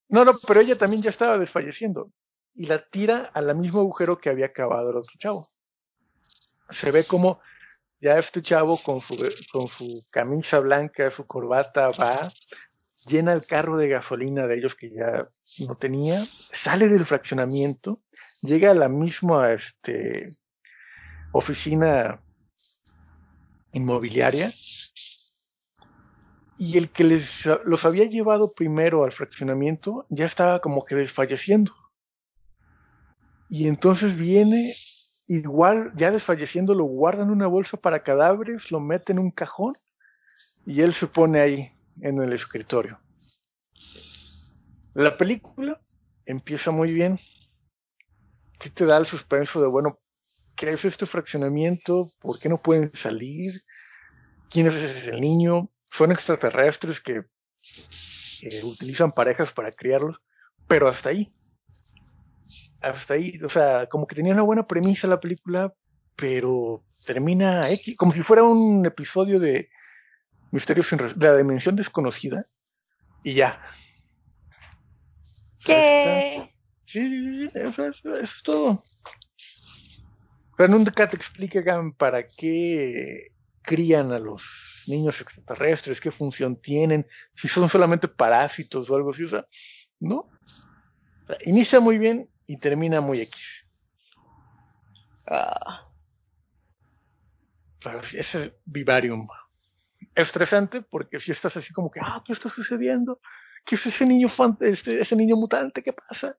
[0.09, 2.11] No, no, pero ella también ya estaba desfalleciendo.
[2.57, 5.47] Y la tira al mismo agujero que había cavado el otro chavo.
[6.69, 7.39] Se ve como
[8.01, 9.15] ya este chavo con su,
[9.51, 12.29] con su camisa blanca, su corbata, va
[13.07, 15.29] llena el carro de gasolina de ellos que ya
[15.67, 18.01] no tenía, sale del fraccionamiento,
[18.41, 20.29] llega a la misma este,
[21.31, 22.21] oficina
[23.71, 24.51] inmobiliaria
[26.57, 31.73] y el que les, los había llevado primero al fraccionamiento ya estaba como que desfalleciendo.
[33.49, 34.73] Y entonces viene,
[35.27, 39.73] igual ya desfalleciendo, lo guardan en una bolsa para cadáveres, lo meten en un cajón
[40.65, 41.71] y él se pone ahí
[42.01, 42.99] en el escritorio.
[44.93, 45.79] La película
[46.25, 47.19] empieza muy bien.
[48.59, 49.99] Sí te da el suspenso de, bueno,
[50.55, 52.11] ¿qué es este fraccionamiento?
[52.19, 53.53] ¿Por qué no pueden salir?
[54.49, 55.69] ¿Quién es ese niño?
[55.91, 57.23] Son extraterrestres que,
[58.63, 60.21] utilizan parejas para criarlos,
[60.67, 61.33] pero hasta ahí.
[62.81, 65.73] Hasta ahí, o sea, como que tenía una buena premisa la película,
[66.15, 69.69] pero termina X, como si fuera un episodio de
[70.51, 72.45] Misterios de la Dimensión Desconocida,
[73.23, 73.61] y ya.
[75.63, 76.51] ¿Qué?
[76.85, 78.83] Sí, sí, sí, eso, es todo.
[80.55, 87.05] Pero nunca te explican para qué crían a los niños extraterrestres, qué función tienen,
[87.35, 89.45] si son solamente parásitos o algo así, o sea,
[89.99, 90.29] ¿no?
[91.45, 93.65] inicia muy bien y termina muy X.
[95.27, 95.89] Ah.
[97.83, 99.27] Pero ese es Vivarium
[100.15, 103.19] estresante porque si estás así como que, ah, ¿qué está sucediendo?
[103.65, 104.27] ¿Qué es ese niño
[104.61, 105.83] este, ese niño mutante?
[105.83, 106.37] ¿Qué pasa?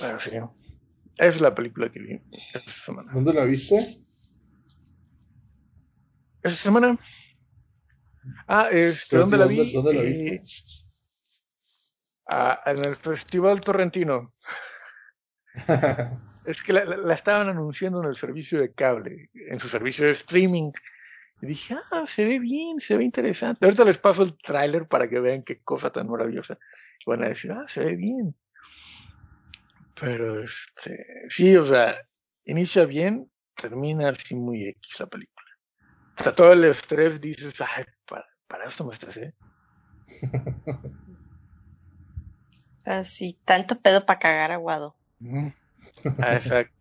[0.00, 0.30] Pero sí,
[1.16, 2.20] es la película que vi
[2.54, 3.12] esta semana.
[3.12, 3.76] ¿Dónde la viste?
[6.42, 6.98] Esta semana.
[8.46, 9.72] Ah, este, ¿dónde, la vi?
[9.72, 10.34] ¿Dónde la viste?
[10.36, 10.42] Eh,
[12.66, 14.34] en el Festival Torrentino.
[16.44, 20.12] es que la, la, estaban anunciando en el servicio de cable, en su servicio de
[20.12, 20.72] streaming.
[21.42, 23.64] Y dije, ah, se ve bien, se ve interesante.
[23.64, 26.58] Ahorita les paso el tráiler para que vean qué cosa tan maravillosa.
[27.00, 28.34] Y van a decir, ah, se ve bien.
[29.98, 31.96] Pero, este, sí, o sea,
[32.44, 35.46] inicia bien, termina así muy X la película.
[36.16, 39.34] Hasta todo el estrés dices, ay, para, para esto me estresé.
[42.84, 44.94] Así, tanto pedo para cagar aguado.
[46.22, 46.79] Ah, exacto.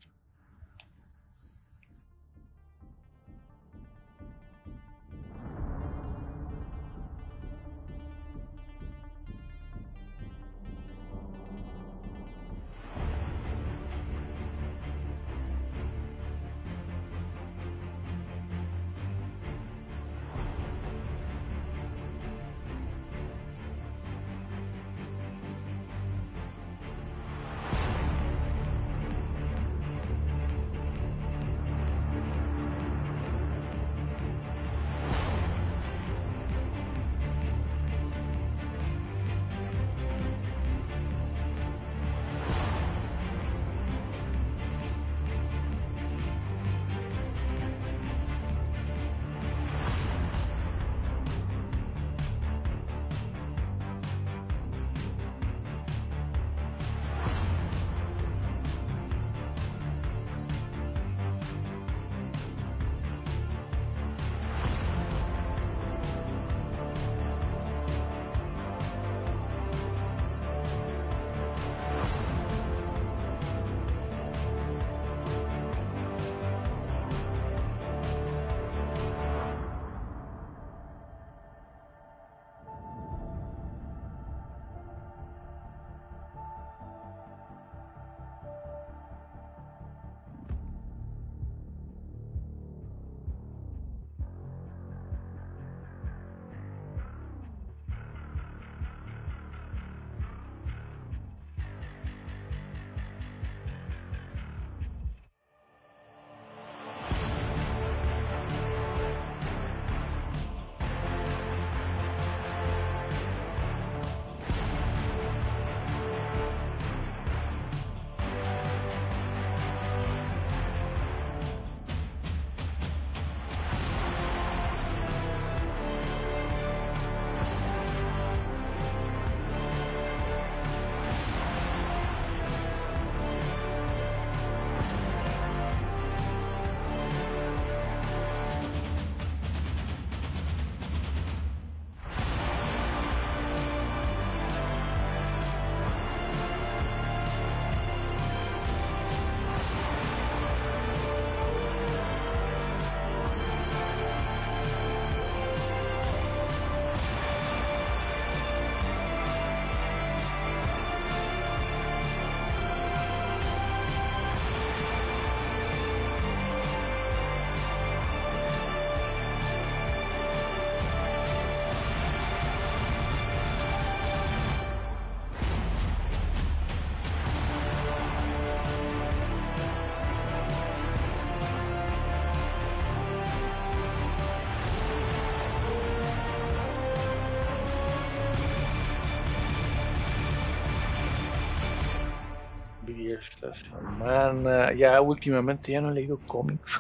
[193.41, 194.73] Esta semana.
[194.73, 196.79] Ya últimamente ya no he leído cómics.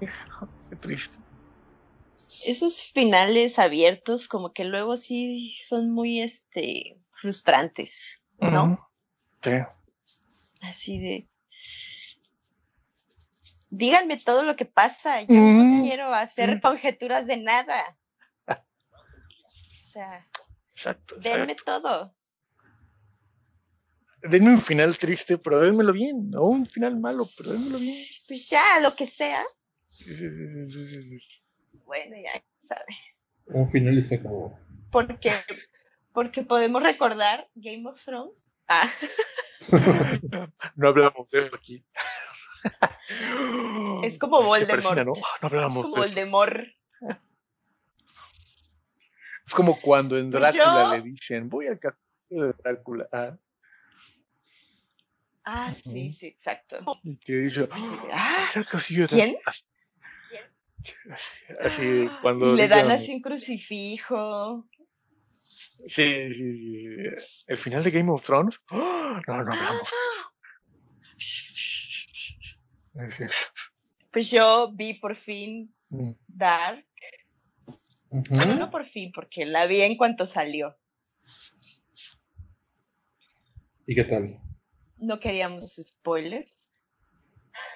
[0.00, 1.18] Qué triste.
[2.44, 8.88] Esos finales abiertos como que luego sí son muy este frustrantes, ¿no?
[9.42, 9.50] Sí.
[10.60, 11.28] Así de
[13.70, 17.96] díganme todo lo que pasa, yo no quiero hacer conjeturas de nada.
[19.90, 20.28] O sea,
[20.74, 22.14] exacto, denme todo
[24.22, 28.04] denme un final triste, pero dénmelo bien, o un final malo, pero dénmelo bien.
[28.26, 29.42] Pues ya, lo que sea.
[31.86, 32.96] Bueno, ya, sabe.
[33.46, 34.58] Un final y se acabó.
[34.90, 35.32] Porque,
[36.12, 38.50] porque podemos recordar Game of Thrones.
[38.68, 38.90] Ah.
[40.76, 41.84] no hablamos de eso aquí.
[44.02, 44.98] Es como Voldemort.
[44.98, 45.12] ¿no?
[45.14, 46.66] no hablamos es como Voldemort.
[49.46, 53.08] Es como cuando en pues Drácula le dicen, voy al castillo de Drácula.
[53.10, 53.36] Ah.
[55.50, 56.76] Ah, sí, sí, exacto.
[57.24, 59.08] Que Ah, "Mira qué ciudad".
[59.08, 59.38] ¿quién?
[61.10, 61.30] Así,
[61.60, 64.68] así, cuando le dan así un crucifijo.
[65.30, 66.96] Sí, sí, sí,
[67.46, 68.60] el final de Game of Thrones.
[68.68, 69.22] ¡Ah!
[69.26, 69.88] No, no hablamos.
[73.10, 73.24] Sí.
[74.12, 76.10] Pues yo vi por fin Mm.
[76.26, 76.84] Dark.
[78.10, 80.76] Bueno, no por fin, porque la vi en cuanto salió.
[83.86, 84.38] ¿Y qué tal?
[84.98, 86.56] No queríamos spoilers.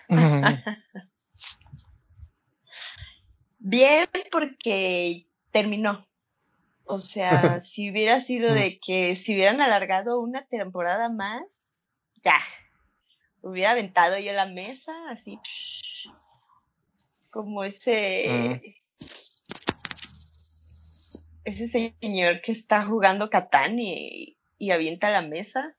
[0.08, 0.44] Mm.
[3.58, 6.06] Bien, porque terminó.
[6.84, 11.42] O sea, si hubiera sido de que si hubieran alargado una temporada más,
[12.24, 12.40] ya.
[13.40, 15.38] Hubiera aventado yo la mesa, así.
[17.30, 18.76] Como ese.
[21.44, 25.74] Ese señor que está jugando Catán y, y avienta la mesa.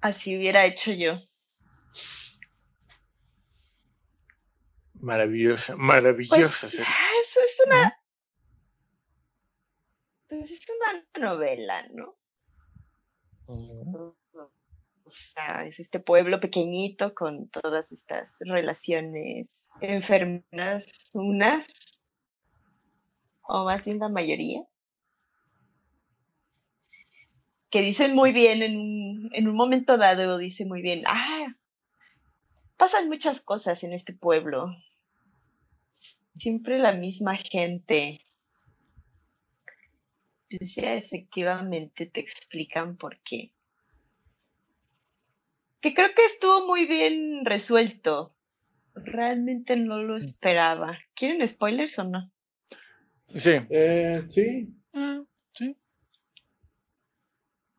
[0.00, 1.20] Así hubiera hecho yo.
[4.94, 6.68] Maravillosa, Pues, maravillosa.
[6.68, 6.86] serie.
[6.88, 7.98] ah, eso es una.
[10.28, 12.16] Pues es una novela, ¿no?
[13.48, 13.94] Mm.
[15.04, 21.66] O sea, es este pueblo pequeñito con todas estas relaciones enfermas, unas,
[23.42, 24.62] o más bien la mayoría,
[27.72, 31.56] que dicen muy bien en un, en un momento dado, dice muy bien, ah,
[32.76, 34.76] pasan muchas cosas en este pueblo.
[36.36, 38.26] Siempre la misma gente.
[40.60, 43.52] O sea, efectivamente te explican por qué.
[45.80, 48.34] Que creo que estuvo muy bien resuelto.
[48.94, 50.98] Realmente no lo esperaba.
[51.14, 52.30] ¿Quieren spoilers o no?
[53.28, 53.52] Sí.
[53.70, 54.68] Eh, sí.
[54.92, 55.74] Ah, sí.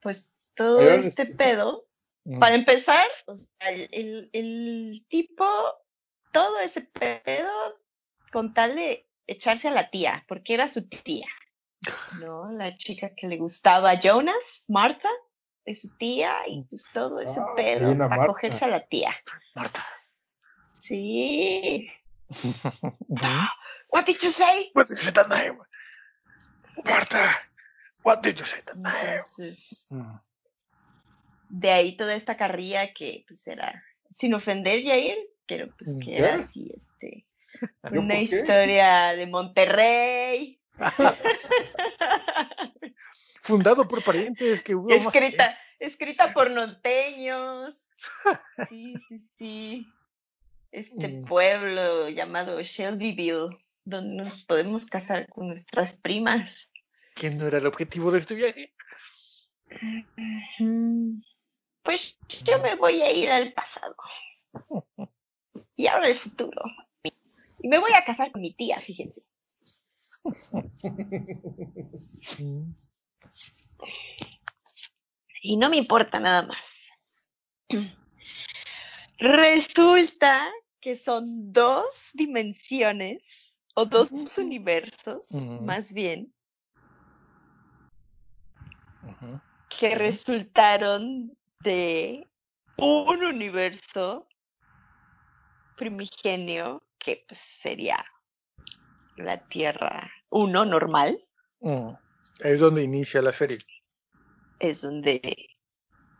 [0.03, 1.85] Pues todo este pedo,
[2.39, 3.05] para empezar,
[3.59, 5.45] el, el, el tipo,
[6.31, 7.51] todo ese pedo
[8.31, 11.27] con tal de echarse a la tía, porque era su tía,
[12.19, 12.51] ¿no?
[12.51, 14.35] La chica que le gustaba a Jonas,
[14.67, 15.09] Marta,
[15.65, 18.27] es su tía, y pues todo ese Ah, pedo para Marta.
[18.27, 19.15] cogerse a la tía.
[19.55, 19.85] Marta.
[20.81, 21.89] Sí.
[23.91, 24.71] What did you say?
[24.73, 25.57] What did you say that name?
[26.83, 27.29] Marta.
[28.03, 29.15] What did you say that name?
[29.17, 30.17] Entonces, Mm.
[31.49, 33.83] de ahí toda esta carrilla que pues era,
[34.17, 36.43] sin ofender Jair, pero pues que era ¿Qué?
[36.43, 37.25] así, este,
[37.91, 40.59] ¿Yo una historia de Monterrey,
[43.41, 47.75] Fundado por parientes que hubo más- escrita, escrita por norteños.
[48.69, 49.93] Sí, sí, sí.
[50.71, 51.25] Este Mm.
[51.25, 53.49] pueblo llamado Shelbyville,
[53.85, 56.69] donde nos podemos casar con nuestras primas.
[57.15, 58.73] Que no era el objetivo de este viaje.
[61.83, 63.95] Pues yo me voy a ir al pasado.
[65.75, 66.61] Y ahora al futuro.
[67.59, 69.21] Y me voy a casar con mi tía, fíjense.
[75.41, 76.89] Y no me importa nada más.
[79.17, 85.31] Resulta que son dos dimensiones, o dos universos,
[85.61, 86.33] más bien,
[89.79, 92.27] Que resultaron de
[92.77, 94.27] un universo
[95.75, 98.03] primigenio que pues, sería
[99.17, 101.23] la Tierra 1 normal,
[101.59, 101.93] Mm.
[102.41, 103.59] Es donde inicia la serie.
[104.59, 105.47] es donde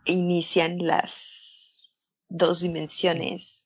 [0.06, 1.92] inician las
[2.28, 3.64] dos dimensiones.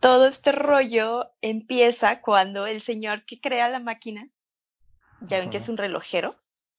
[0.00, 4.28] Todo este rollo empieza cuando el señor que crea la máquina,
[5.20, 6.34] ya ven que es un relojero,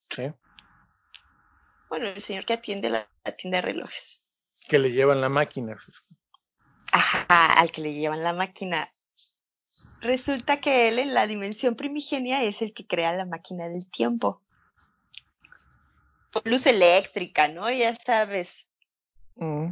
[0.09, 0.31] Sí.
[1.89, 4.23] Bueno, el señor que atiende la, la tienda de relojes,
[4.67, 5.77] Que le llevan la máquina.
[6.91, 8.89] Ajá, al que le llevan la máquina.
[10.01, 14.41] Resulta que él en la dimensión primigenia es el que crea la máquina del tiempo.
[16.45, 17.69] Luz eléctrica, ¿no?
[17.71, 18.65] Ya sabes,
[19.35, 19.71] Mm.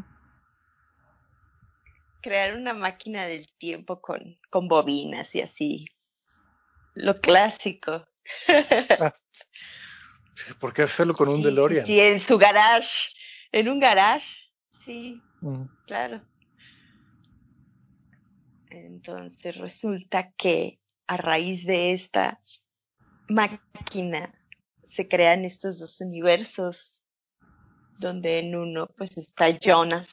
[2.22, 5.86] crear una máquina del tiempo con, con bobinas y así.
[6.96, 8.08] Lo clásico.
[8.46, 8.54] Sí,
[10.60, 11.86] ¿Por qué hacerlo con un Sí, DeLorean?
[11.86, 13.10] Sí, en su garage.
[13.52, 14.26] En un garage.
[14.86, 15.64] Sí, Mm.
[15.86, 16.22] claro.
[18.70, 22.42] Entonces resulta que a raíz de esta
[23.30, 24.34] máquina
[24.86, 27.04] se crean estos dos universos,
[28.00, 30.10] donde en uno pues está Jonas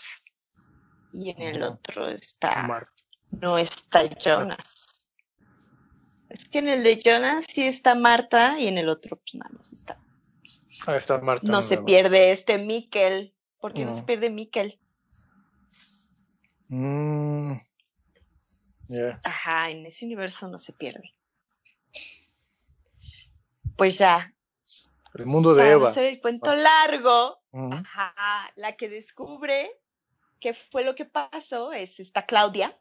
[1.13, 2.89] y en el otro está Mar-
[3.31, 5.11] no está Jonas.
[6.29, 9.51] Es que en el de Jonas sí está Marta y en el otro pues nada
[9.57, 10.01] más está
[10.87, 11.47] Ahí está Marta.
[11.51, 13.35] no se pierde este Mikkel.
[13.61, 14.79] ¿Por qué no, se pierde Mikkel?
[16.69, 17.53] Mm.
[19.23, 21.15] Ajá, en ese universo no se pierde.
[23.77, 24.33] Pues ya.
[25.15, 25.91] El mundo de Para Eva.
[25.91, 26.57] hacer el cuento Ah.
[26.57, 27.39] largo,
[27.73, 29.71] ajá, la que descubre
[30.41, 32.77] qué fue lo que pasó es esta Claudia,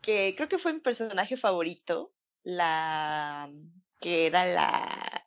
[0.00, 2.12] que creo que fue mi personaje favorito,
[2.44, 3.50] la
[4.00, 5.23] que era la,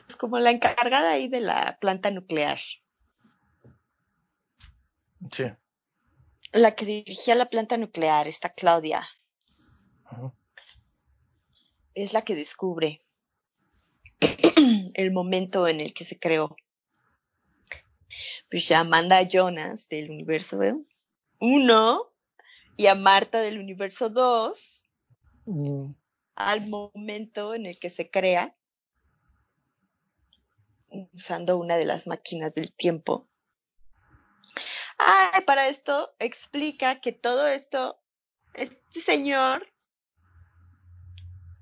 [0.00, 2.58] pues como la encargada ahí de la planta nuclear,
[5.30, 5.44] Sí.
[6.52, 9.06] la que dirigía la planta nuclear, esta Claudia,
[10.10, 10.32] Ujú.
[11.94, 13.02] es la que descubre
[14.94, 16.56] el momento en el que se creó.
[18.50, 20.58] Pues ya manda a Jonas del universo
[21.38, 22.12] 1
[22.78, 24.86] y a Marta del universo 2
[25.44, 25.92] Mm.
[26.36, 28.54] al momento en el que se crea
[31.12, 33.28] usando una de las máquinas del tiempo.
[34.98, 37.98] Ah, para esto explica que todo esto,
[38.54, 39.66] este señor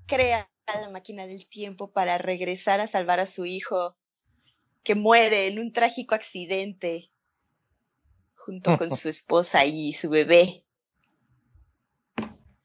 [0.05, 3.95] crea la máquina del tiempo para regresar a salvar a su hijo
[4.83, 7.11] que muere en un trágico accidente
[8.35, 10.65] junto con su esposa y su bebé.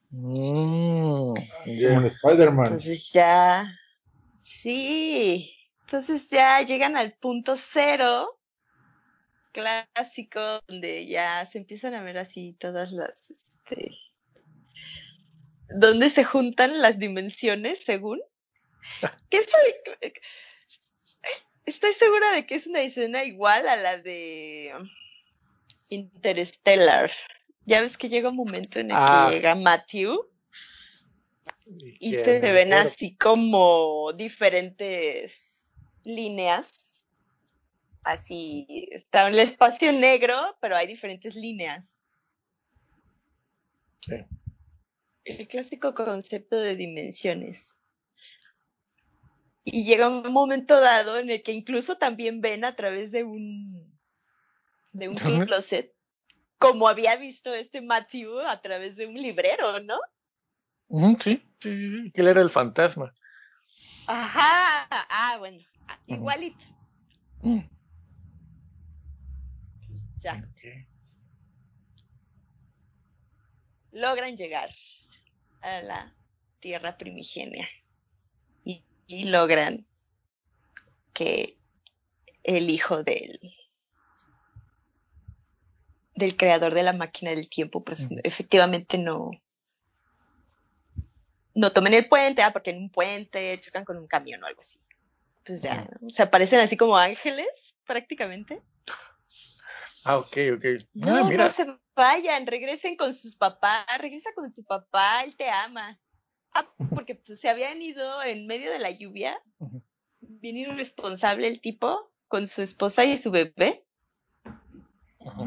[0.09, 1.33] Mm.
[1.65, 2.65] Spider-Man.
[2.65, 3.71] Entonces ya,
[4.41, 5.53] sí,
[5.87, 8.37] entonces ya llegan al punto cero
[9.53, 13.91] clásico donde ya se empiezan a ver así todas las, este,
[15.69, 18.21] donde se juntan las dimensiones según.
[19.29, 19.47] ¿Qué es
[20.01, 20.13] el-
[21.65, 24.73] Estoy segura de que es una escena igual a la de
[25.89, 27.11] Interstellar.
[27.65, 29.27] Ya ves que llega un momento en el Ah.
[29.29, 30.29] que llega Matthew
[31.65, 35.46] y que se ven así como diferentes
[36.07, 36.99] líneas.
[38.03, 42.01] Así está en el espacio negro, pero hay diferentes líneas.
[44.01, 44.15] Sí.
[45.25, 47.73] El clásico concepto de dimensiones.
[49.65, 53.97] Y llega un momento dado en el que incluso también ven a través de un
[54.93, 55.15] de un
[55.45, 55.93] closet,
[56.57, 59.99] como había visto este Matthew a través de un librero, ¿no?
[61.19, 63.13] Sí, sí, sí, que él era el fantasma.
[64.07, 65.59] Ajá, ah, bueno.
[66.07, 66.65] Igualito.
[67.41, 67.59] Mm.
[70.19, 70.43] Ya,
[73.91, 74.69] logran llegar
[75.61, 76.15] a la
[76.59, 77.67] tierra primigenia
[78.63, 79.85] y, y logran
[81.13, 81.57] que
[82.43, 83.39] el hijo del
[86.15, 89.31] del creador de la máquina del tiempo, pues efectivamente no
[91.53, 94.61] no tomen el puente, ah, porque en un puente chocan con un camión o algo
[94.61, 94.79] así.
[95.47, 97.47] Pues ya, se aparecen así como ángeles,
[97.85, 98.61] prácticamente.
[100.03, 100.65] Ah, ok, ok.
[100.93, 101.45] No, Ah, mira.
[101.45, 101.65] no se
[101.95, 105.99] vayan, regresen con sus papás, regresa con tu papá, él te ama.
[106.51, 109.41] Ah, porque pues, se habían ido en medio de la lluvia,
[110.19, 113.85] bien irresponsable el tipo, con su esposa y su bebé,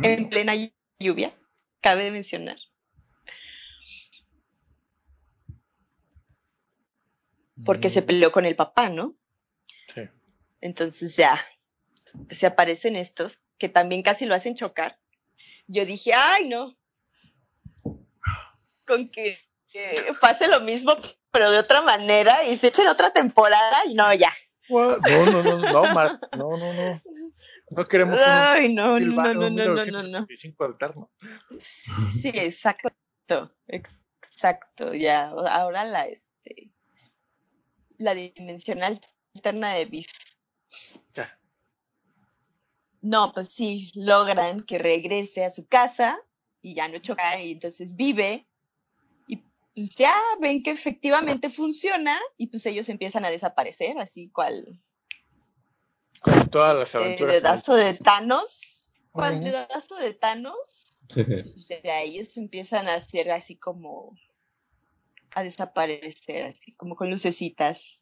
[0.03, 0.55] en plena
[0.99, 1.35] lluvia,
[1.83, 2.57] cabe de mencionar.
[7.67, 9.20] Porque se Mm, peleó con el papá, ¿no?
[9.95, 10.03] Sí.
[10.61, 11.41] Entonces ya,
[12.31, 14.99] se aparecen estos, que también casi lo hacen chocar.
[15.67, 16.77] Yo dije, ay, no.
[18.87, 19.39] Con que,
[19.69, 20.97] que pase lo mismo,
[21.31, 24.33] pero de otra manera, y se echen otra temporada, y no, ya.
[24.69, 24.99] What?
[25.01, 26.29] No, no, no, no, Marta.
[26.37, 27.01] No, no, no.
[27.71, 30.27] No queremos Ay, no, no, no, no, no, no, no.
[30.27, 31.11] 1975 alterno.
[32.21, 32.91] Sí, exacto,
[33.69, 35.29] exacto, ya.
[35.29, 36.73] Ahora la, este,
[37.99, 38.83] la dimensión
[39.35, 40.09] alterna de Biff.
[41.15, 41.39] Ya.
[43.03, 46.21] No, pues sí, logran que regrese a su casa
[46.63, 48.47] y ya no choca y entonces vive
[49.27, 54.79] y pues ya ven que efectivamente funciona y pues ellos empiezan a desaparecer, así cual
[56.21, 57.35] Con todas las el aventuras.
[57.37, 64.15] dedazo de Thanos, cual dedazo de Thanos, pues ya ellos empiezan a hacer así como
[65.33, 68.00] a desaparecer, así como con lucecitas.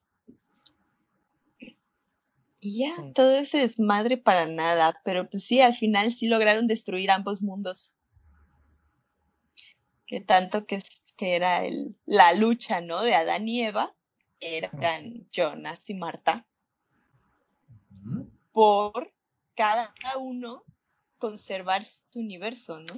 [2.61, 7.11] Y ya, todo ese desmadre para nada, pero pues sí, al final sí lograron destruir
[7.11, 7.95] ambos mundos.
[10.07, 13.03] Que tanto que, es- que era el, la lucha, ¿no?
[13.03, 13.95] De Adán y Eva,
[14.41, 16.47] eran Jonas y Marta,
[18.53, 19.13] por
[19.55, 20.65] cada uno
[21.19, 22.97] conservar su universo, ¿no?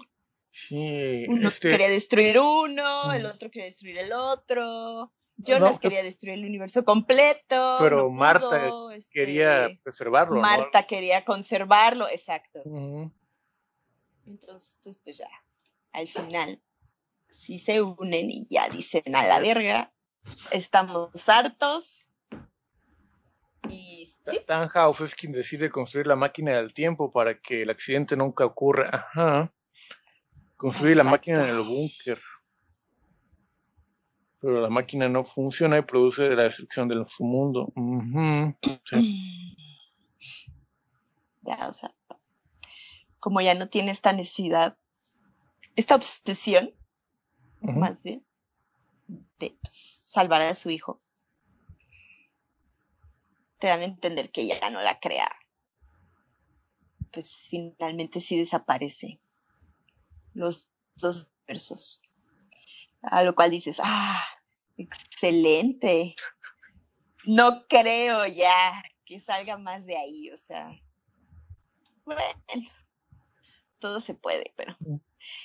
[0.53, 1.69] Sí, Uno este.
[1.71, 5.13] quería destruir uno, el otro quería destruir el otro,
[5.43, 7.77] Jonas quería destruir el universo completo.
[7.81, 8.73] Pero Marta
[9.11, 10.41] quería este, preservarlo.
[10.41, 12.63] Marta quería conservarlo, exacto.
[14.27, 15.31] Entonces, pues ya,
[15.93, 16.61] al final,
[17.31, 19.93] sí se unen y ya dicen a la verga,
[20.51, 22.11] estamos hartos.
[23.69, 24.41] Y sí.
[24.47, 28.89] Tannhaus es quien decide construir la máquina del tiempo para que el accidente nunca ocurra.
[28.93, 29.53] Ajá.
[30.57, 32.21] Construir la máquina en el búnker
[34.41, 37.73] pero la máquina no funciona y produce la destrucción de su mundo.
[41.43, 41.93] Ya, o sea,
[43.19, 44.77] como ya no tiene esta necesidad,
[45.75, 46.75] esta obsesión,
[47.63, 48.23] más bien,
[49.39, 51.01] de salvar a su hijo,
[53.59, 55.31] te dan a entender que ya no la crea.
[57.11, 59.19] Pues finalmente sí desaparece
[60.35, 62.03] los dos versos.
[63.03, 64.23] A lo cual dices, ah,
[64.77, 66.15] excelente.
[67.25, 70.71] No creo ya que salga más de ahí, o sea.
[72.05, 72.23] Bueno,
[73.79, 74.77] todo se puede, pero.
[74.81, 74.97] Mm.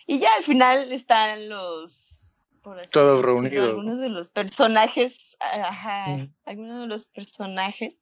[0.07, 2.52] Y ya al final están los.
[2.91, 3.69] Todos reunidos.
[3.69, 6.34] Algunos de los personajes, ajá, mm.
[6.45, 7.94] algunos de los personajes.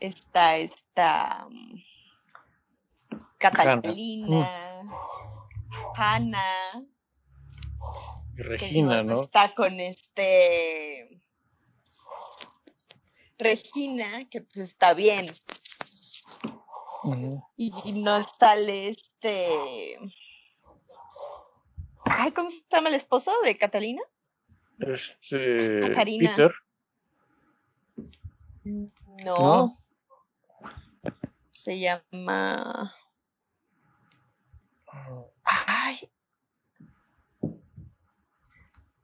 [0.00, 1.46] Está esta.
[1.50, 1.82] Mm,
[3.38, 4.82] Catalina,
[5.96, 6.84] Hannah
[8.38, 9.22] Regina, ¿no?
[9.22, 11.20] Está con este.
[13.36, 15.26] Regina, que pues está bien.
[17.56, 19.98] y, no sale este.
[22.04, 24.02] Ay, ¿cómo se llama el esposo de Catalina?
[24.78, 25.80] Este.
[25.90, 26.54] Peter.
[29.24, 29.76] No.
[31.50, 32.94] Se llama.
[34.86, 35.24] Ah.
[35.42, 36.08] Ay,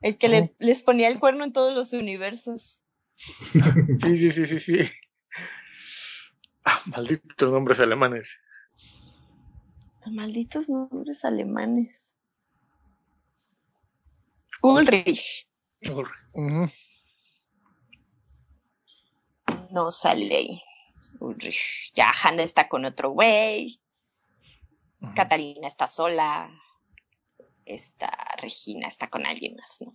[0.04, 2.82] el que le, les ponía el cuerno en todos los universos.
[4.02, 4.78] sí, sí, sí, sí, sí.
[6.62, 8.28] Ah, malditos nombres alemanes.
[10.04, 12.02] Malditos nombres alemanes.
[14.60, 15.48] Ulrich.
[15.90, 16.74] Ulrich.
[19.70, 20.62] No sale.
[21.18, 21.92] Ulrich.
[21.94, 23.80] Ya Hanna está con otro güey.
[25.14, 26.50] Catalina está sola
[27.66, 28.10] esta
[28.40, 29.92] Regina está con alguien más, ¿no?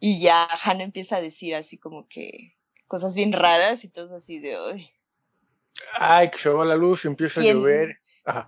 [0.00, 4.38] Y ya Hannah empieza a decir así como que cosas bien raras y todo así
[4.38, 4.90] de hoy.
[5.98, 8.00] Ay, que se va la luz, empieza a llover.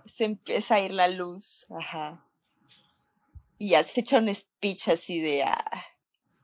[0.05, 2.25] Se empieza a ir la luz, ajá.
[3.57, 5.85] Y ya se echa un speech así de, ah,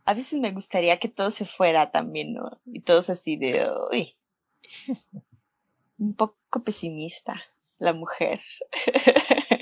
[0.06, 2.60] a veces me gustaría que todo se fuera también, ¿no?
[2.66, 4.16] Y todos así de, uy.
[5.98, 7.42] un poco pesimista
[7.80, 8.40] la mujer.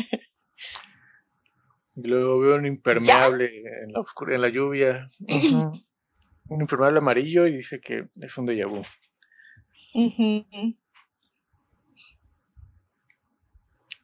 [1.96, 4.04] Y luego veo un impermeable en la,
[4.36, 5.08] en la lluvia.
[6.48, 8.84] Un impermeable amarillo y dice que es un déjà vu.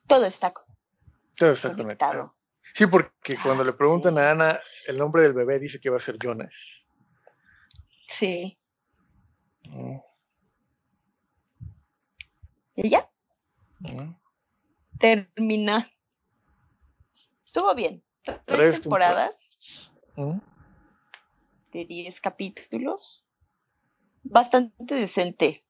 [0.07, 0.51] Todo está,
[1.35, 2.35] Todo está conectado.
[2.73, 5.99] Sí, porque cuando le preguntan a Ana el nombre del bebé, dice que va a
[5.99, 6.55] ser Jonas.
[8.07, 8.57] Sí.
[9.65, 9.97] Mm.
[12.77, 13.10] ¿Y ya?
[14.97, 15.91] Termina.
[17.43, 18.03] Estuvo bien.
[18.45, 19.91] Tres, temporadas.
[21.71, 23.25] De diez capítulos.
[24.23, 25.65] Bastante decente.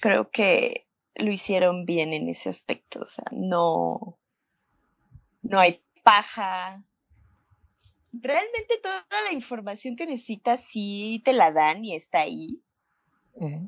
[0.00, 3.00] Creo que lo hicieron bien en ese aspecto.
[3.00, 4.18] O sea, no.
[5.42, 6.82] No hay paja.
[8.12, 12.62] Realmente toda la información que necesitas sí te la dan y está ahí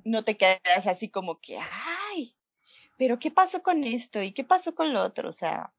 [0.05, 2.35] no te quedas así como que, ay,
[2.97, 4.23] pero ¿qué pasó con esto?
[4.23, 5.29] ¿Y qué pasó con lo otro?
[5.29, 5.73] O sea...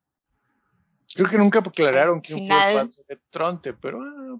[1.13, 4.01] Creo que nunca aclararon quién fue el de Tronte, pero...
[4.01, 4.39] Ah.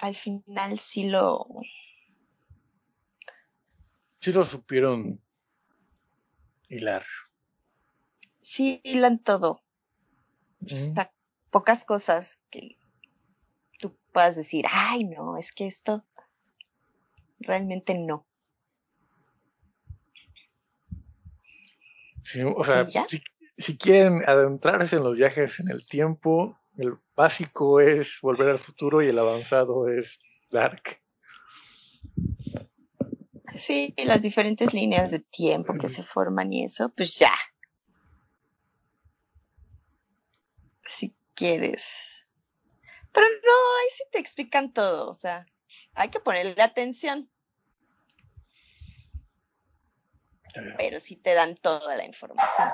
[0.00, 1.46] Al final sí lo...
[4.18, 5.20] Sí lo supieron
[6.68, 7.04] hilar.
[8.40, 9.62] Sí, hilan todo.
[11.50, 12.76] pocas cosas que
[13.80, 16.04] tú puedas decir, ay, no, es que esto
[17.42, 18.26] realmente no.
[22.56, 22.86] o sea,
[23.58, 29.02] si, quieren adentrarse en los viajes en el tiempo, el básico es volver al futuro
[29.02, 30.20] y el avanzado es
[30.50, 31.02] Dark.
[33.54, 37.32] Sí, las diferentes líneas de tiempo que se forman y eso, pues ya.
[40.86, 41.84] Si quieres.
[43.12, 45.46] Pero no, ahí sí te explican todo, o sea,
[45.94, 47.28] hay que ponerle atención.
[50.76, 52.68] pero sí te dan toda la información.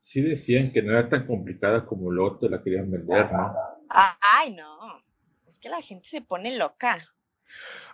[0.00, 3.54] sí decían que no era tan complicada como lo te la querían vender, ¿no?
[3.90, 5.04] Ay, no.
[5.46, 6.98] Es que la gente se pone loca.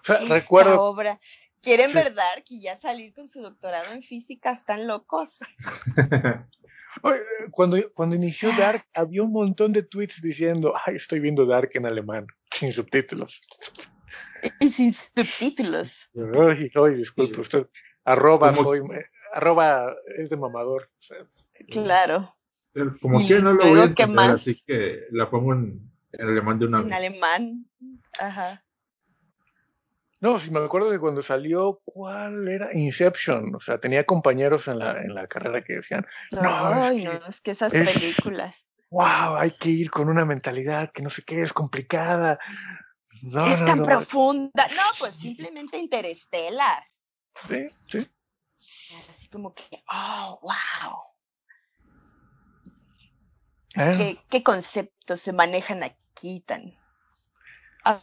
[0.03, 0.81] O sea, recuerdo.
[0.81, 1.19] Obra.
[1.61, 5.41] ¿Quieren verdad que ya salir con su doctorado en física están locos?
[7.51, 11.87] Cuando, cuando inició Dark, había un montón de tweets diciendo, ay, estoy viendo Dark en
[11.87, 12.27] alemán,
[12.57, 13.41] sin subtítulos.
[14.61, 16.09] Y sin subtítulos.
[16.15, 17.67] Ay, ay disculpe, usted,
[18.05, 18.81] arroba, soy,
[19.33, 20.89] arroba es de mamador.
[21.71, 22.37] claro.
[23.01, 26.79] Como que no lo voy a entender, así que la pongo en, alemán de una
[26.79, 26.87] vez.
[26.87, 27.67] En alemán,
[28.21, 28.63] ajá.
[30.21, 32.71] No, sí me acuerdo que cuando salió, ¿cuál era?
[32.75, 33.55] Inception.
[33.55, 37.27] O sea, tenía compañeros en la, en la carrera que decían, no, es, que, no
[37.27, 38.69] es que esas películas.
[38.91, 42.39] Wow, hay que ir con una mentalidad que no sé qué, es complicada.
[43.23, 44.67] No, es tan profunda.
[44.69, 46.85] No, pues simplemente interestelar.
[47.49, 48.09] Sí, sí.
[49.11, 51.03] Así como que, oh, wow.
[53.75, 53.95] ¿Eh?
[53.97, 56.77] ¿Qué, ¿Qué conceptos se manejan aquí tan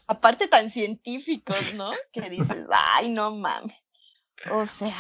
[0.08, 1.92] aparte tan científicos, ¿no?
[2.12, 3.76] Que dices, ay, no mames.
[4.52, 4.96] O sea,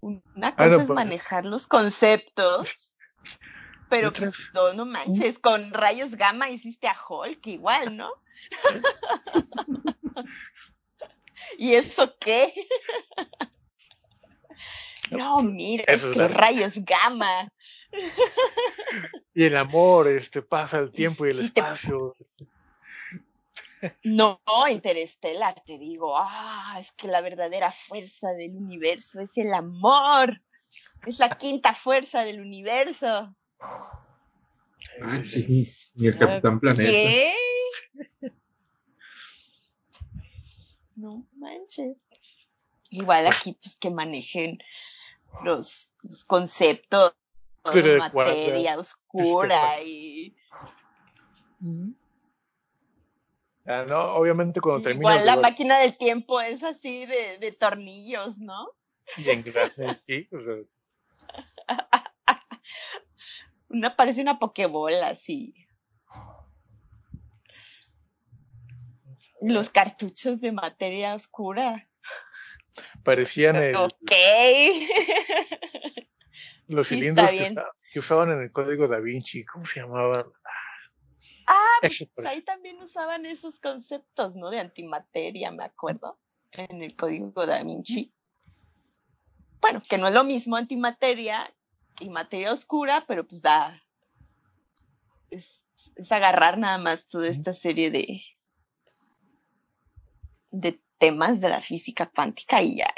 [0.00, 2.96] una ah, cosa es manejar los conceptos,
[3.92, 8.10] pero pues no, no manches, con rayos gamma hiciste a Hulk igual, ¿no?
[11.58, 12.54] ¿Y eso qué?
[15.10, 17.52] no, mira, es que rayos gamma.
[19.34, 22.16] y el amor, este, pasa el tiempo y el espacio.
[24.04, 24.40] No,
[24.70, 30.40] Interestelar, te digo, ah, es que la verdadera fuerza del universo es el amor.
[31.04, 33.36] Es la quinta fuerza del universo.
[35.02, 36.90] Ah, sí, ni el Capitán Planeta.
[36.90, 37.34] ¿Qué?
[40.96, 41.96] No manches.
[42.90, 44.58] Igual aquí, pues que manejen
[45.42, 45.92] los,
[46.26, 47.14] conceptos
[47.72, 50.36] de materia oscura y.
[53.64, 55.12] Ah, no, obviamente cuando termina.
[55.12, 58.68] Igual la máquina del tiempo es así de, de tornillos, ¿no?
[59.16, 60.56] Y en grandes, sí, o sea.
[63.72, 65.54] Una parece una pokebola así.
[69.40, 71.88] Los cartuchos de materia oscura.
[73.02, 74.12] Parecían el, Ok.
[76.68, 77.54] Los cilindros que,
[77.92, 80.26] que, usaban en el código da Vinci, ¿cómo se llamaban?
[81.46, 84.50] Ah, pues ahí también usaban esos conceptos, ¿no?
[84.50, 86.18] De antimateria, me acuerdo,
[86.52, 88.12] en el código da Vinci.
[89.60, 91.52] Bueno, que no es lo mismo antimateria
[92.00, 93.82] y materia oscura, pero pues da.
[95.30, 95.60] Es,
[96.10, 98.22] agarrar nada más toda esta serie de.
[100.50, 102.94] de temas de la física cuántica y ya.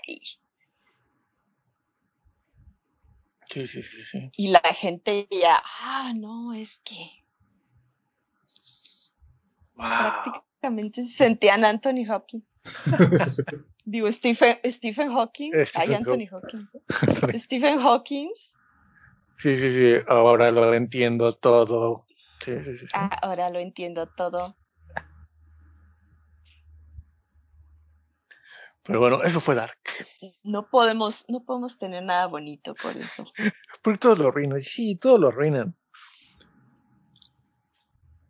[3.46, 4.30] Sí, sí, sí, sí.
[4.36, 7.24] Y la gente ya, ah, no, es que
[9.76, 12.44] Prácticamente sentían Anthony Hopkins.
[13.84, 15.52] Digo, Stephen, Stephen Hawking.
[15.74, 16.68] Ay, Anthony Hawking.
[17.38, 18.30] Stephen Hawking.
[19.38, 19.94] Sí, sí, sí.
[20.08, 22.06] Ahora lo entiendo todo.
[22.40, 22.86] Sí, sí, sí.
[22.92, 24.56] Ah, ahora lo entiendo todo.
[28.84, 29.78] Pero bueno, eso fue Dark.
[30.42, 33.24] No podemos, no podemos tener nada bonito por eso.
[33.82, 34.60] Porque todos lo arruinan.
[34.60, 35.74] Sí, todos lo arruinan.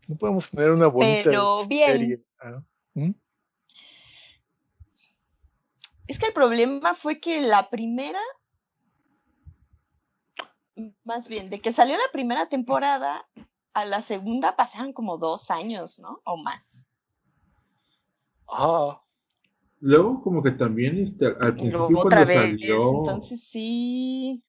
[0.06, 2.24] No podemos tener una bonita Pero bien.
[2.40, 2.62] ¿ah?
[2.94, 3.12] ¿Mm?
[6.06, 8.20] Es que el problema fue que la primera,
[11.04, 13.26] más bien, de que salió la primera temporada,
[13.72, 16.20] a la segunda pasaron como dos años, ¿no?
[16.24, 16.88] O más.
[18.48, 19.00] Ah.
[19.80, 22.98] Luego como que también este, al principio cuando salió...
[22.98, 24.42] Entonces sí.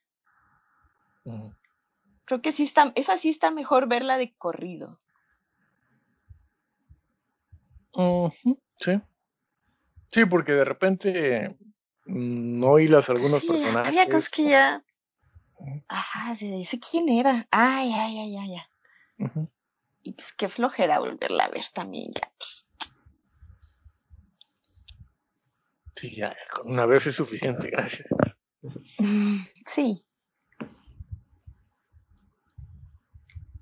[2.25, 4.99] Creo que sí está, esa sí está mejor verla de corrido
[8.79, 9.01] sí.
[10.07, 11.57] Sí, porque de repente
[12.05, 13.87] mm, no hilas algunos personajes.
[13.87, 14.83] Había cosas que ya.
[15.87, 17.47] Ajá, se dice quién era.
[17.51, 19.47] Ay, ay, ay, ay, ay.
[20.03, 22.31] Y pues qué flojera volverla a ver también ya.
[22.37, 22.67] Pues.
[25.93, 28.07] Sí, ya, con una vez es suficiente, gracias.
[28.99, 30.05] Mm, sí.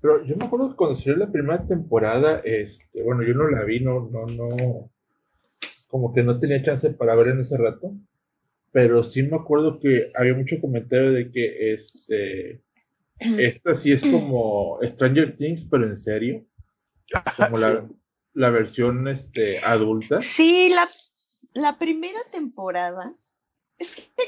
[0.00, 3.64] Pero yo me acuerdo que cuando salió la primera temporada, este, bueno, yo no la
[3.64, 4.90] vi, no, no, no,
[5.88, 7.94] como que no tenía chance para ver en ese rato,
[8.74, 12.60] pero sí me acuerdo que había mucho comentario de que este,
[13.20, 16.44] esta sí es como Stranger Things, pero en serio,
[17.36, 17.88] como la,
[18.32, 20.22] la versión este, adulta.
[20.22, 20.88] Sí, la,
[21.52, 23.14] la primera temporada,
[23.78, 24.24] es que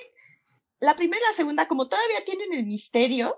[0.78, 3.34] la primera y la segunda, como todavía tienen el misterio,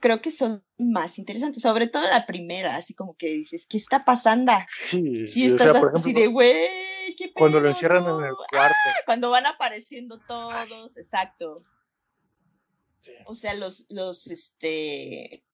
[0.00, 4.06] Creo que son más interesantes, sobre todo la primera, así como que dices, ¿qué está
[4.06, 4.52] pasando?
[4.70, 8.34] Sí, sí, o sea, por ejemplo, así de, güey, ¿qué Cuando lo encierran en el
[8.34, 8.76] cuarto.
[8.86, 11.64] Ah, cuando van apareciendo todos, exacto.
[13.26, 15.44] O sea, los, los, este,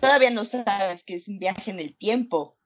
[0.00, 2.56] todavía no sabes que es un viaje en el tiempo.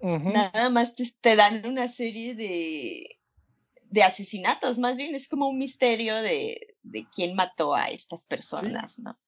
[0.00, 3.18] Nada más te, dan una serie de,
[3.84, 8.98] de asesinatos, más bien es como un misterio de, de quién mató a estas personas,
[8.98, 9.18] ¿no?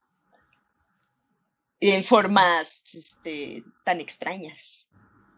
[1.81, 4.87] En formas este, tan extrañas.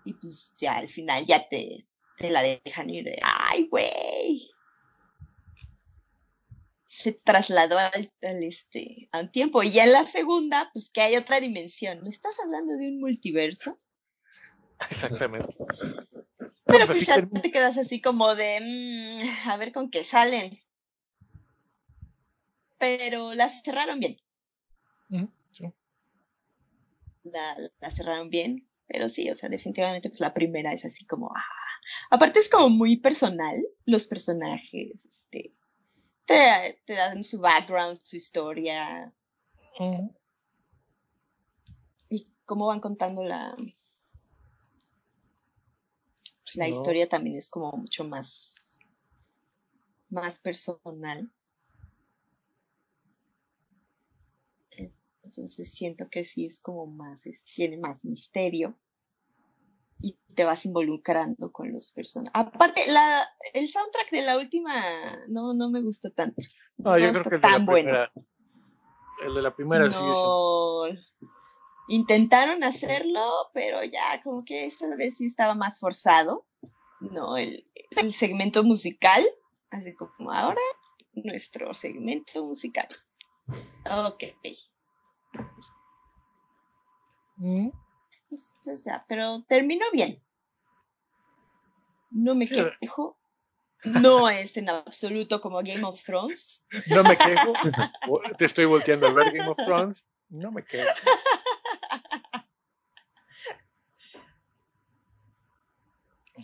[0.04, 1.86] Y pues ya al final ya te,
[2.18, 4.50] te la dejan ir de, ay, güey
[6.98, 8.10] se trasladó al,
[8.42, 9.62] este, a un tiempo.
[9.62, 12.00] Y ya en la segunda, pues que hay otra dimensión.
[12.02, 13.78] ¿No estás hablando de un multiverso?
[14.90, 15.54] Exactamente.
[16.64, 20.58] Pero pues, pues ya te quedas así como de, mm, a ver con qué salen.
[22.78, 24.18] Pero las cerraron bien.
[27.22, 31.30] La, la, cerraron bien, pero sí, o sea, definitivamente pues la primera es así como,
[31.36, 31.57] ah.
[32.10, 35.54] Aparte es como muy personal, los personajes, este,
[36.26, 39.12] te, dan su background, su historia.
[42.08, 43.54] Y cómo van contando la,
[46.54, 48.54] la historia también es como mucho más,
[50.08, 51.30] más personal.
[55.22, 57.20] Entonces siento que sí es como más,
[57.54, 58.78] tiene más misterio
[60.00, 62.32] y te vas involucrando con los personajes.
[62.34, 64.72] Aparte, la, el soundtrack de la última
[65.28, 66.42] no, no me gustó tanto.
[66.76, 68.12] No, yo creo que el de la primera.
[69.24, 70.84] El de la primera no,
[71.88, 76.46] Intentaron hacerlo, pero ya como que esta vez sí estaba más forzado.
[77.00, 79.24] No, el, el segmento musical,
[79.70, 80.60] así como ahora,
[81.14, 82.88] nuestro segmento musical.
[83.90, 84.24] Ok.
[87.36, 87.70] Mm.
[88.30, 90.22] O sea, pero terminó bien.
[92.10, 93.18] No me quejo.
[93.84, 96.66] No es en absoluto como Game of Thrones.
[96.86, 97.52] No me quejo.
[98.36, 100.04] Te estoy volteando a ver Game of Thrones.
[100.28, 100.88] No me quejo.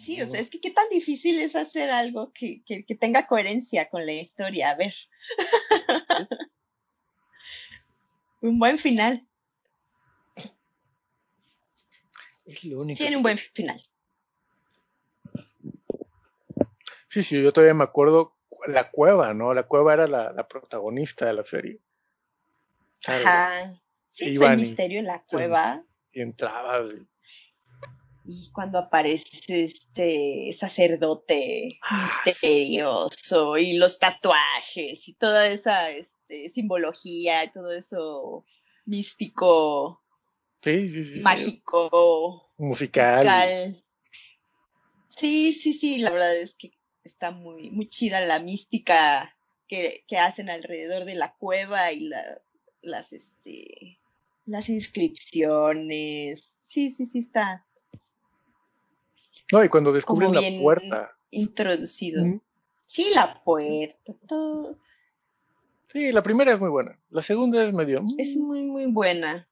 [0.00, 3.26] Sí, o sea, es que qué tan difícil es hacer algo que, que, que tenga
[3.26, 4.70] coherencia con la historia.
[4.70, 4.94] A ver.
[8.42, 9.26] Un buen final.
[12.44, 13.82] Tiene un buen final.
[17.08, 18.34] Sí, sí, yo todavía me acuerdo
[18.66, 19.54] la cueva, ¿no?
[19.54, 21.78] La cueva era la, protagonista de la serie.
[23.06, 23.80] Ajá.
[24.10, 25.82] Sí, el misterio en la cueva.
[26.12, 26.90] Y entrabas.
[28.26, 28.50] Y...
[28.52, 37.72] cuando aparece este sacerdote ah, misterioso y los tatuajes y toda esa este, simbología, todo
[37.72, 38.44] eso
[38.86, 40.03] místico
[40.64, 41.20] Sí, sí, sí.
[41.20, 42.50] Mágico.
[42.56, 43.84] Musical.
[45.10, 46.72] Sí, sí, sí, la verdad es que
[47.04, 49.36] está muy, muy chida la mística
[49.68, 52.40] que, que hacen alrededor de la cueva y la,
[52.80, 53.98] las, este,
[54.46, 56.50] las inscripciones.
[56.68, 57.66] Sí, sí, sí, está.
[59.52, 61.12] No, y cuando descubren la puerta.
[61.30, 62.40] Introducido.
[62.86, 64.78] Sí, la puerta, todo.
[65.88, 66.98] Sí, la primera es muy buena.
[67.10, 68.02] La segunda es medio.
[68.16, 69.46] Es muy, muy buena.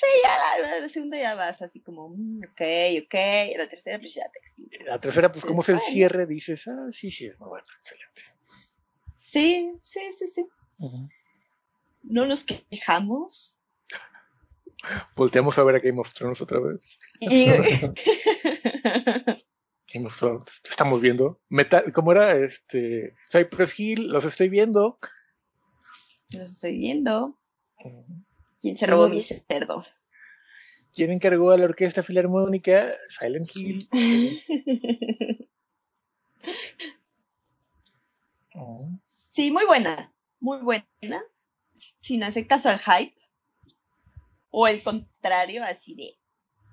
[0.00, 2.62] Sí, ya la, segunda ya vas así como, mm, ok,
[3.04, 3.14] ok,
[3.58, 4.40] la tercera pues ya te
[4.84, 8.22] La tercera pues como es el cierre, dices, ah, sí, sí, es muy bueno, excelente.
[9.18, 10.46] Sí, sí, sí, sí.
[12.02, 13.60] No nos quejamos.
[15.14, 16.98] Volteamos a ver a Game of Thrones otra vez.
[17.20, 17.92] Game
[20.06, 21.42] of Thrones, estamos viendo.
[21.50, 22.38] Metal, ¿Cómo era?
[22.38, 24.98] Este, Cypress Hill, los estoy viendo.
[26.30, 27.38] Los estoy viendo.
[28.60, 29.84] ¿Quién se robó mi cerdo?
[30.94, 32.92] ¿Quién encargó a la Orquesta Filarmónica?
[33.08, 33.88] Silent Hill.
[39.10, 40.12] Sí, muy buena.
[40.40, 40.84] Muy buena.
[42.00, 43.16] Sin hacer caso al hype.
[44.50, 46.18] O el contrario, así de.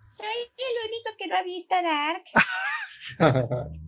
[0.09, 0.25] Soy
[0.57, 2.25] el único que no ha visto Dark.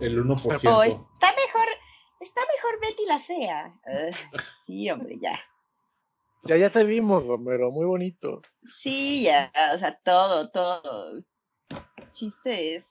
[0.00, 0.74] el 1%.
[0.74, 1.68] O está mejor
[2.20, 3.80] Está mejor Betty la fea.
[4.66, 5.40] sí, hombre, ya.
[6.44, 8.42] Ya, ya te vimos, Romero, muy bonito.
[8.80, 11.22] Sí, ya, o sea, todo, todo.
[12.12, 12.84] chiste es.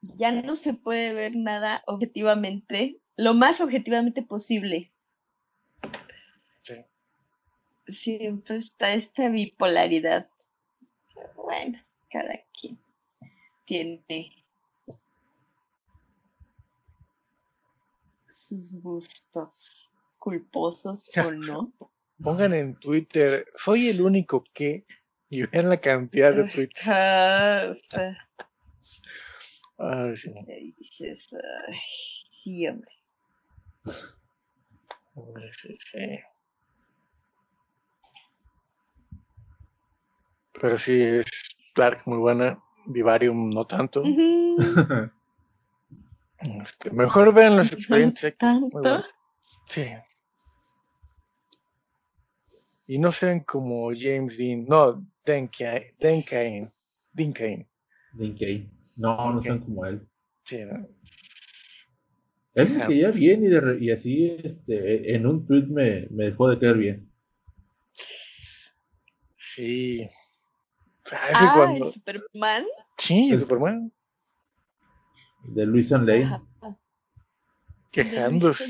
[0.00, 4.92] Ya no se puede ver nada objetivamente, lo más objetivamente posible.
[6.62, 6.84] Sí.
[7.88, 10.28] Siempre está esta bipolaridad.
[11.36, 11.78] bueno,
[12.10, 12.78] cada quien
[13.64, 14.41] tiene
[18.52, 21.72] sus gustos, culposos o no.
[22.22, 24.84] Pongan en Twitter, soy el único que,
[25.28, 26.82] y vean la cantidad de tweets.
[29.78, 30.32] Ah, Ay, sí.
[30.78, 31.78] dices, ay,
[32.44, 32.92] sí, hombre.
[35.60, 36.20] Sí, sí.
[40.60, 41.26] Pero sí, es
[41.74, 44.02] Clark muy buena, Vivarium no tanto.
[44.02, 44.56] Ujú.
[46.42, 48.34] Este, mejor vean los expedientes.
[49.68, 49.84] Sí.
[52.86, 56.72] Y no sean como James Dean, no, Dan Cain, Dan Cain,
[57.12, 57.68] Dean Cain.
[58.96, 60.06] No, no sean como él.
[60.44, 60.86] Sí, ¿no?
[62.54, 62.86] Él me Ajá.
[62.88, 66.58] caía bien y, de re- y así este, en un tweet me, me dejó de
[66.58, 67.10] caer bien.
[69.38, 70.08] Sí.
[71.10, 71.86] Ah, Ah, cuando...
[71.86, 72.64] el Superman.
[72.98, 73.92] Sí, el Es- Superman.
[75.44, 76.24] De Luis and Lane.
[76.24, 76.76] Ajá, de
[77.90, 78.64] Quejándose.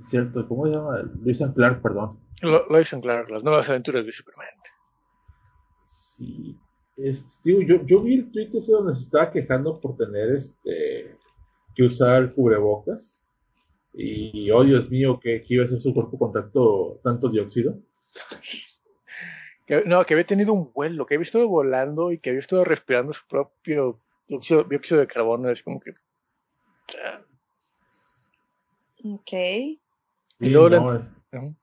[0.00, 1.02] Es cierto, ¿cómo se llama?
[1.22, 2.20] Luis and Clark, perdón.
[2.42, 4.46] Lo, lo dicen claro, las nuevas aventuras de Superman.
[5.84, 6.56] Sí.
[6.96, 11.16] Es, digo, yo, yo vi el tweet ese donde se estaba quejando por tener este
[11.74, 13.20] que usar cubrebocas.
[13.94, 17.78] Y oh Dios mío, que, que iba a ser su cuerpo contacto tanto dióxido.
[19.66, 22.64] Que- no, que había tenido un vuelo, que había estado volando y que había estado
[22.64, 25.50] respirando su propio dióxido, dióxido de carbono.
[25.50, 25.92] Es como que.
[27.02, 27.20] ah,
[29.04, 29.32] Ok.
[29.32, 31.56] Y luego no, la- es- ujú.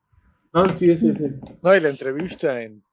[0.53, 1.25] no, sí, sí, sí.
[1.61, 2.83] No, y la entrevista en,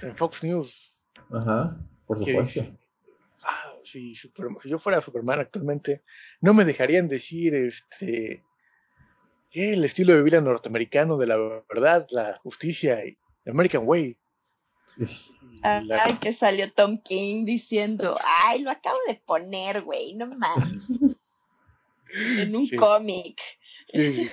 [0.00, 1.04] en Fox News.
[1.30, 1.76] Ajá,
[2.06, 2.60] por supuesto.
[3.42, 6.02] ah, si, Superman- si yo fuera Superman actualmente,
[6.40, 8.42] no me dejarían decir este
[9.50, 11.36] que el estilo de vida norteamericano de la
[11.68, 14.16] verdad, la justicia y el American Way.
[14.96, 18.14] Y la- Ay, que salió Tom King diciendo,
[18.44, 20.72] ay, lo acabo de poner, güey, no mames.
[22.08, 22.76] en un Sí.
[22.76, 23.40] cómic.
[23.92, 24.30] Sí, sí.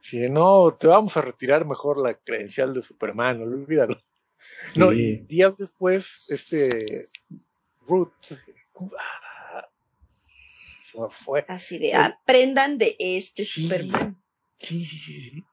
[0.00, 4.00] Sí, no, te vamos a retirar mejor la credencial de Superman, olvídalo.
[4.64, 4.78] Sí.
[4.78, 7.08] No, y días después, este
[7.88, 8.12] Ruth
[8.98, 9.68] ah,
[10.82, 11.44] se me fue.
[11.48, 13.62] Así de, aprendan de este Sí.
[13.64, 14.16] Superman.
[14.56, 15.44] Sí, sí, sí, sí.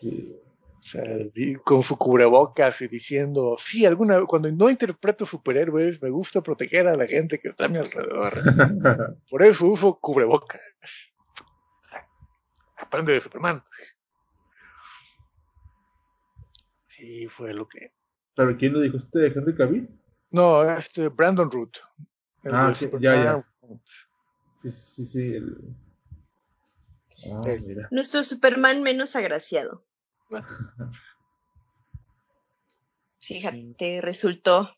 [0.00, 0.36] Sí.
[0.80, 1.02] O sea,
[1.32, 6.88] di- con su cubrebocas y diciendo, sí, alguna, cuando no interpreto superhéroes, me gusta proteger
[6.88, 8.32] a la gente que está a mi alrededor.
[9.30, 10.60] Por eso uso cubrebocas.
[12.76, 13.62] Aprende de Superman.
[16.88, 17.92] Sí, fue lo que.
[18.34, 18.96] ¿Pero quién lo dijo?
[18.96, 19.88] ¿Este Henry Cavill?
[20.30, 21.76] No, este Brandon Root.
[22.44, 23.44] el Ah, sí, ya, ya.
[24.56, 25.34] Sí, sí, sí.
[25.34, 25.56] el-
[27.26, 27.88] Ah, El- mira.
[27.90, 29.84] Nuestro Superman menos agraciado.
[33.18, 34.70] Fíjate, resultó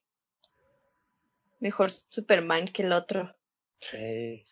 [1.60, 3.34] mejor Superman que el otro.
[3.78, 4.44] Sí.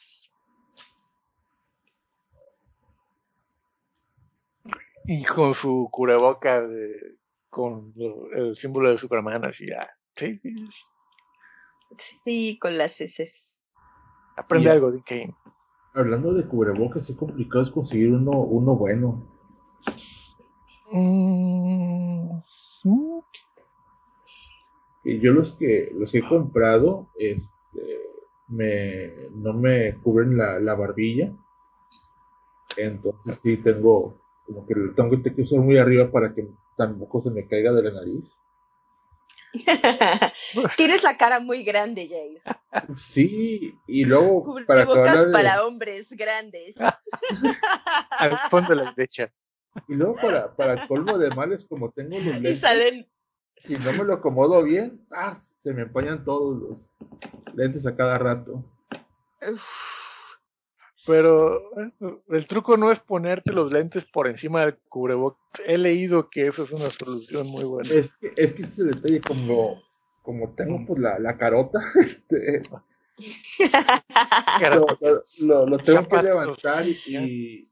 [5.06, 7.16] Y con su cubreboca de,
[7.48, 7.93] con
[8.35, 9.90] el símbolo de Superman, así ya.
[10.14, 10.40] Sí,
[12.24, 13.48] sí, con las heces.
[14.36, 15.35] Aprende Y- algo de Kane.
[15.93, 19.40] Hablando de cubrebocas, es complicado es conseguir uno, uno bueno.
[20.93, 22.41] Mm,
[25.05, 28.01] Y yo los que los que he comprado, este,
[28.49, 31.33] me, no me cubren la, la barbilla.
[32.77, 37.31] Entonces sí tengo, como que lo tengo que usar muy arriba para que tampoco se
[37.31, 38.33] me caiga de la nariz.
[40.77, 42.41] Tienes la cara muy grande, Jair.
[42.97, 46.75] Sí, y luego de, para hombres grandes.
[48.11, 49.33] al fondo de la derecha.
[49.88, 53.06] Y luego para, para colmo de males, como tengo los Y lentes, salen.
[53.56, 56.90] si no me lo acomodo bien, ah, se me empañan todos los
[57.55, 58.64] lentes a cada rato.
[59.52, 60.34] Uf,
[61.06, 61.92] Pero eh,
[62.28, 65.40] el truco no es ponerte los lentes por encima del cubrebocas.
[65.66, 67.88] He leído que eso es una solución muy buena.
[67.92, 69.82] Es que, es que ese es el detalle, como,
[70.22, 72.62] como tengo pues la, la carota, este,
[74.74, 77.69] lo, lo, lo- lo tengo que levantar y, y,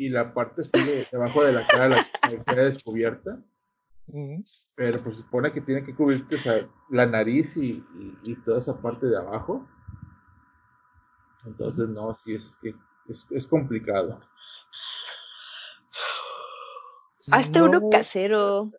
[0.00, 1.96] y la parte así de debajo de la cara la,
[2.30, 3.38] la queda descubierta,
[4.12, 4.40] Mm.
[4.74, 8.34] pero pues se supone que tiene que cubrirte o sea, la nariz y, y, y
[8.44, 9.68] toda esa parte de abajo.
[11.46, 12.74] Entonces no, sí es que
[13.08, 14.20] es, es complicado.
[17.30, 17.66] Hazte No.
[17.66, 18.72] uno casero.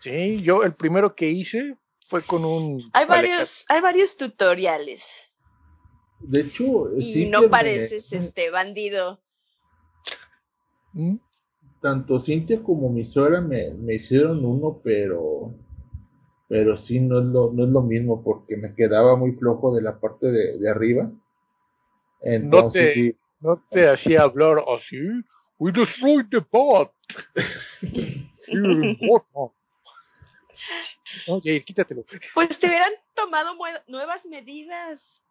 [0.00, 1.76] Sí, yo el primero que hice
[2.08, 5.04] fue con un Hay varios, hay varios tutoriales.
[6.18, 9.22] De hecho, Y sí no me- pareces este bandido.
[10.94, 11.16] Mm.
[11.80, 15.54] tanto Cintia como mi suegra me, me hicieron uno, pero
[16.48, 19.80] pero sí no es lo, no es lo mismo porque me quedaba muy flojo de
[19.82, 21.10] la parte de, de arriba.
[22.20, 24.98] Entonces, te- sí, no te hacía hablar así.
[25.58, 26.92] We destroyed the bot.
[31.26, 32.04] Oye, quítatelo.
[32.34, 33.54] Pues te hubieran tomado
[33.86, 35.21] nuevas medidas.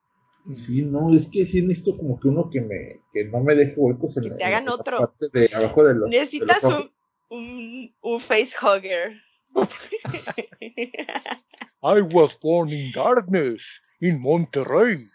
[0.56, 3.76] Sí, no, es que sí necesito como que uno que me, que no me deje
[3.78, 4.98] huecos en, que te hagan otro.
[4.98, 6.10] parte de abajo de los.
[6.10, 6.92] Necesitas un,
[7.30, 9.22] un, un face hugger.
[11.84, 13.62] I was born in darkness,
[14.00, 15.08] in Monterrey.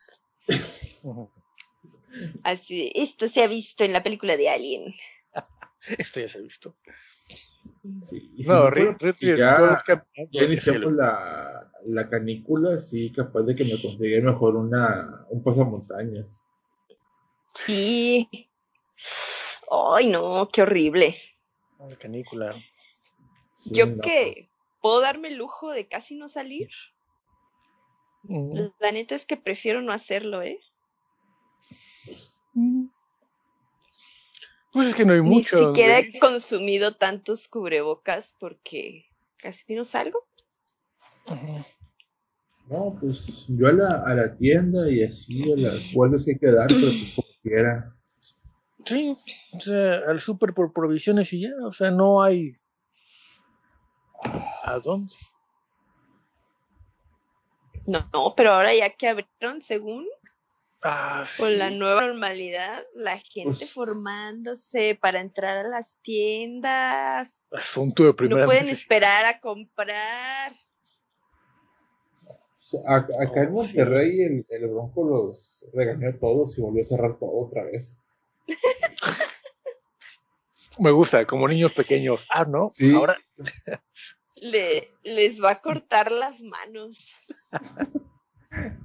[2.43, 4.95] Así, esto se ha visto en la película de Alien.
[5.99, 6.77] esto ya se ha visto.
[8.03, 8.71] Sí, no,
[9.21, 9.83] ya,
[10.31, 16.27] ya iniciamos la, la canícula, sí, capaz de que me consiga mejor una, un pasamontañas.
[17.55, 18.29] Sí.
[19.71, 21.17] Ay, no, qué horrible.
[21.79, 22.55] La canícula.
[23.67, 24.49] Yo qué,
[24.81, 26.69] puedo darme el lujo de casi no salir.
[28.79, 30.61] La neta es que prefiero no hacerlo, ¿eh?
[34.77, 35.57] Pues es que no hay mucho.
[35.59, 39.07] Ni siquiera he consumido tantos cubrebocas porque
[39.39, 40.29] casi no salgo.
[42.69, 46.51] No, pues yo a la, a la tienda y así a las guardias hay que
[46.53, 47.97] dar, pero pues como quiera.
[48.85, 49.17] Sí,
[49.55, 52.59] o sea, al súper por provisiones y ya, o sea, no hay.
[54.63, 55.15] ¿A dónde?
[57.87, 60.07] No, pero ahora ya que abrieron, según,
[60.83, 67.41] Ah, Con la nueva normalidad, la gente formándose para entrar a las tiendas.
[67.51, 68.83] Asunto de primera No pueden necesidad.
[68.83, 70.53] esperar a comprar.
[72.87, 77.19] A- acá en Monterrey el, el Bronco los regañó a todos y volvió a cerrar
[77.19, 77.97] todo otra vez.
[80.79, 82.27] Me gusta, como niños pequeños.
[82.29, 82.95] Ah, no, Sí.
[82.95, 83.17] ahora.
[84.37, 86.99] Le, les va a cortar las manos.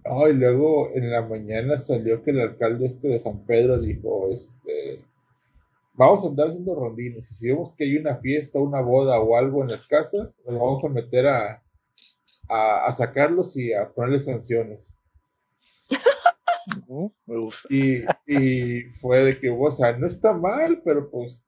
[0.06, 4.30] Ah, y luego en la mañana salió que el alcalde este de San Pedro dijo,
[4.31, 5.03] este,
[5.93, 9.38] vamos a andar haciendo rondines y si vemos que hay una fiesta, una boda o
[9.38, 11.64] algo en las casas, nos vamos a meter a,
[12.49, 14.93] a, a sacarlos y a ponerles sanciones.
[16.88, 17.68] Ujú, Me gusta.
[17.69, 21.41] Y, y fue de que, o sea, no está mal, pero pues,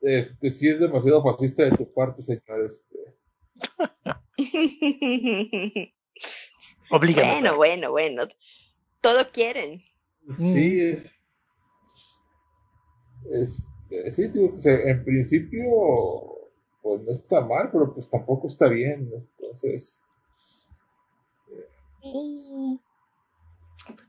[0.00, 2.60] este, sí es demasiado fascista de tu parte, señor.
[2.66, 2.94] Este.
[6.90, 7.30] Oblígame.
[7.32, 8.22] bueno, bueno, bueno.
[9.00, 9.82] Todo quieren.
[10.36, 11.04] Sí, es,
[13.30, 15.62] este, sí, digo, se- en principio,
[16.82, 19.10] pues no está mal, pero pues tampoco está bien.
[19.12, 20.00] Entonces,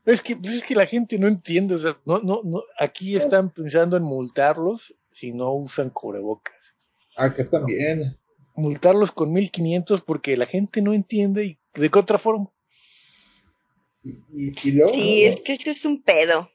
[0.05, 3.15] Es que, pues es que la gente no entiende, o sea, no, no, no, aquí
[3.15, 6.75] están pensando en multarlos si no usan cubrebocas.
[7.17, 8.17] acá también.
[8.55, 12.49] Multarlos con 1500 porque la gente no entiende y de qué otra forma.
[14.05, 15.29] Y, luego, Sí, ¿no?
[15.29, 16.49] es que ese es un pedo.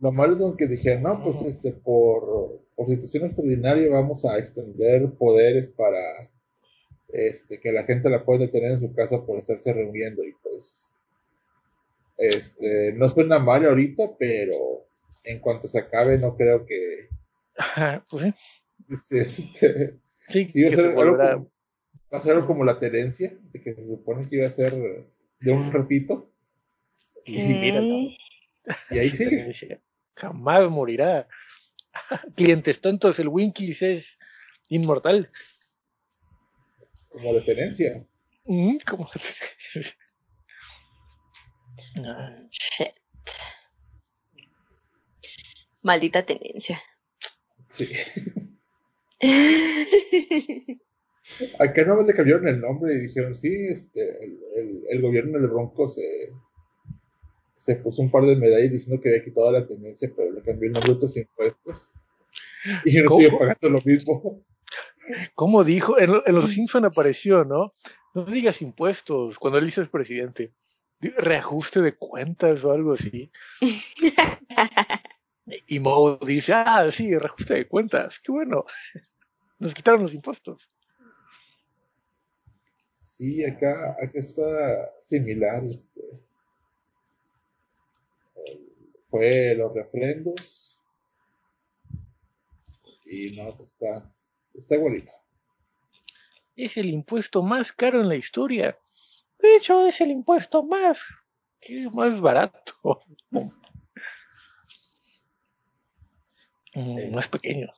[0.00, 5.10] Lo malo es que dijeron, no, pues este, por, por situación extraordinaria vamos a extender
[5.12, 6.00] poderes para
[7.08, 10.86] este, que la gente la pueda tener en su casa por estarse reuniendo y pues
[12.16, 14.86] este, no suena mal ahorita, pero
[15.24, 17.08] en cuanto se acabe no creo que
[17.58, 18.34] Ajá, pues
[19.08, 19.98] sí, este,
[20.28, 21.34] sí, a que ser se algo volverá.
[21.34, 21.50] como,
[22.12, 24.72] va a ser algo como la tenencia, de que se supone que iba a ser
[25.40, 26.30] de un ratito
[27.26, 28.08] Y mira, Mm,
[28.90, 29.80] y ahí sigue.
[30.14, 31.28] jamás morirá.
[32.36, 34.18] Clientes tontos, el Winkies es
[34.68, 35.30] inmortal.
[37.08, 38.04] como la tenencia.
[38.44, 39.08] Mm, ¿cómo?
[42.04, 42.92] Ah, shit.
[45.82, 46.82] Maldita tenencia.
[47.70, 47.88] Sí.
[51.58, 55.48] Acá no le cambiaron el nombre y dijeron, sí, este, el, el- el gobierno del
[55.48, 56.02] Bronco se,
[57.66, 60.68] se puso un par de medallas diciendo que había quitado la tenencia, pero le cambió
[60.68, 61.90] el nombre a otros impuestos.
[62.84, 64.44] Y no sigue pagando lo mismo.
[65.34, 65.98] ¿Cómo dijo?
[65.98, 67.72] En, en los Simpson apareció, ¿no?
[68.14, 70.52] No digas impuestos cuando él hizo el presidente.
[71.00, 73.32] Reajuste de cuentas o algo así.
[75.68, 78.18] Y Moe dice, ah, sí, reajuste de cuentas.
[78.18, 78.64] Qué bueno.
[79.60, 80.68] Nos quitaron los impuestos.
[82.90, 85.62] Sí, acá, acá está similar.
[85.64, 86.00] Este,
[89.08, 90.78] fue los refrendos.
[93.04, 94.12] Y no, pues está,
[94.54, 95.12] está igualito.
[96.56, 98.78] Es el impuesto más caro en la historia.
[99.38, 101.02] De hecho, es el impuesto más,
[101.60, 101.88] ¿qué?
[101.90, 103.02] más barato.
[106.74, 107.68] Mm, más pequeño.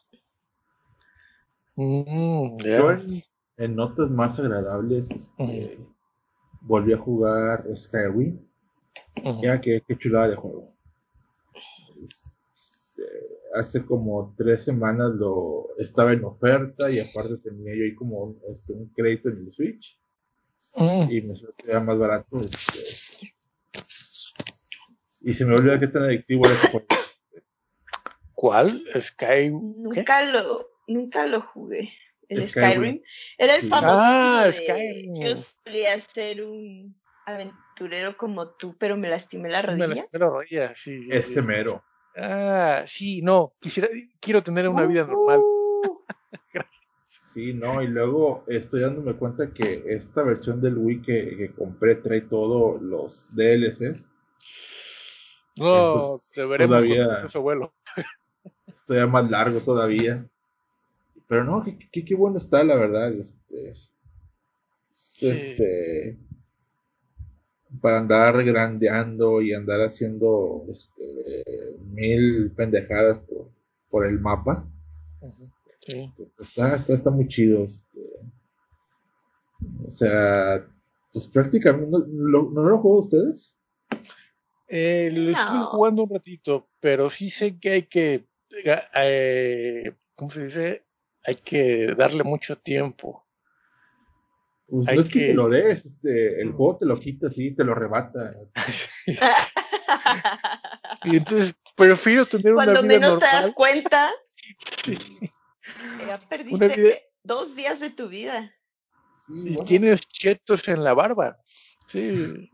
[1.76, 2.58] Mm.
[2.58, 3.22] Yo en,
[3.56, 5.78] en notas más agradables este,
[6.62, 8.44] volví a jugar Skywing.
[9.24, 9.42] Ujú.
[9.42, 10.74] Ya que qué chulada de juego.
[13.54, 18.40] Hace como tres semanas lo estaba en oferta y aparte tenía yo ahí como un,
[18.52, 19.98] este, un crédito en el Switch
[20.76, 21.10] Mm.
[21.10, 22.40] y me quedaba más barato.
[22.40, 23.32] Este,
[25.20, 26.86] y se me olvida que tan adictivo era ese juego.
[28.34, 28.84] ¿Cuál?
[29.00, 29.26] Sky.
[29.26, 29.50] ¿qué?
[29.50, 31.92] Nunca lo, nunca lo jugué.
[32.28, 32.72] El Skyrim.
[32.72, 33.02] Skyrim.
[33.38, 33.68] Era el Sí.
[33.68, 35.14] famosísimo Ah, Skyrim.
[35.14, 36.94] Yo solía ser un
[37.26, 39.86] aventurero como tú, pero me lastimé la Me rodilla.
[39.88, 41.02] lastimé la rodilla, sí.
[41.02, 41.42] sí, Ese sí.
[41.42, 41.82] mero.
[42.20, 43.52] Ah, sí, no.
[43.60, 43.88] Quisiera,
[44.20, 45.40] quiero tener una vida normal.
[47.06, 51.94] Sí, no, y luego estoy dándome cuenta que esta versión del Wii que, que compré
[51.96, 54.06] trae todos los DLCs.
[55.56, 57.74] No, Entonces, deberemos todavía- con su abuelo.
[58.86, 60.26] Todavía más largo todavía.
[61.28, 63.12] Pero no, qué, qué, qué bueno está, la verdad.
[63.12, 63.74] Este,
[64.90, 65.28] Sí.
[65.28, 66.18] este,
[67.80, 73.50] para andar grandeando y andar haciendo este, mil pendejadas por,
[73.90, 74.66] por el mapa.
[75.20, 75.48] Ujú,
[75.80, 76.12] Sí.
[76.38, 77.64] Está, está, está muy chido.
[77.64, 77.98] Este.
[79.86, 80.66] O sea,
[81.12, 81.90] pues prácticamente.
[81.90, 83.56] ¿No, lo- ¿no lo juego ustedes?
[84.68, 85.64] Eh, lo estuve No.
[85.66, 88.28] jugando un ratito, pero sí sé que hay que,
[89.02, 90.84] eh, ¿cómo se dice?
[91.24, 93.24] Hay que darle mucho tiempo.
[94.70, 97.54] Pues no es que, que- se lo des, este, el juego te lo quita así,
[97.54, 98.34] te lo arrebata.
[101.04, 104.10] Y entonces prefiero tener una Cuando vida menos te das cuenta,
[104.84, 104.96] Sí.
[106.06, 108.52] ya perdiste Una vida- dos días de tu vida.
[109.26, 111.38] Sí, Y bueno, tienes chetos en la barba.
[111.88, 112.50] Sí.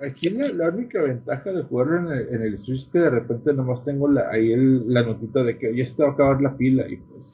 [0.00, 3.10] Aquí la, la única ventaja de jugarlo en el, en el Switch es que de
[3.10, 6.12] repente nomás tengo la, ahí el- la notita de que ya se te va a
[6.12, 7.32] acabar la pila y pues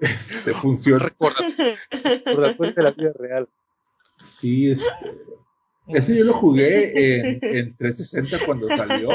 [0.00, 1.04] este, funciona.
[1.04, 1.38] Recuerda,
[1.90, 3.48] recordatorio de la vida real.
[4.18, 4.86] Sí, este,
[5.88, 9.10] ese yo lo jugué en, en 360 cuando salió.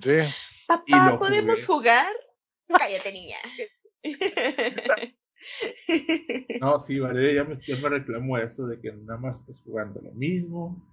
[0.00, 0.18] Sí.
[0.66, 2.08] Papá, ¿podemos jugar?
[2.68, 3.38] Cállate, niña.
[6.60, 10.00] No, sí, Valeria ya me, ya me reclamó eso de que nada más estás jugando
[10.00, 10.84] lo mismo.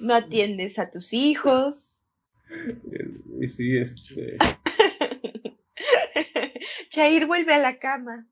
[0.00, 2.00] No atiendes a tus hijos.
[2.50, 4.38] Eh, Y sí, este,
[6.88, 8.26] Chair vuelve a la cama.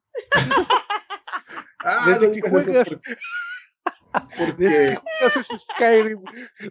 [1.80, 6.20] ah, Desde no que eso juegas- porque, Desde que porque juegas ese Skyrim,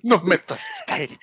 [0.04, 1.20] no metas Skyrim.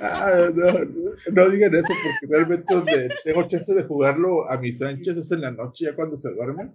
[0.00, 4.80] ah, no, no, no digan eso porque realmente donde tengo chance de jugarlo a mis
[4.82, 6.74] anchas es en la noche ya cuando se duermen.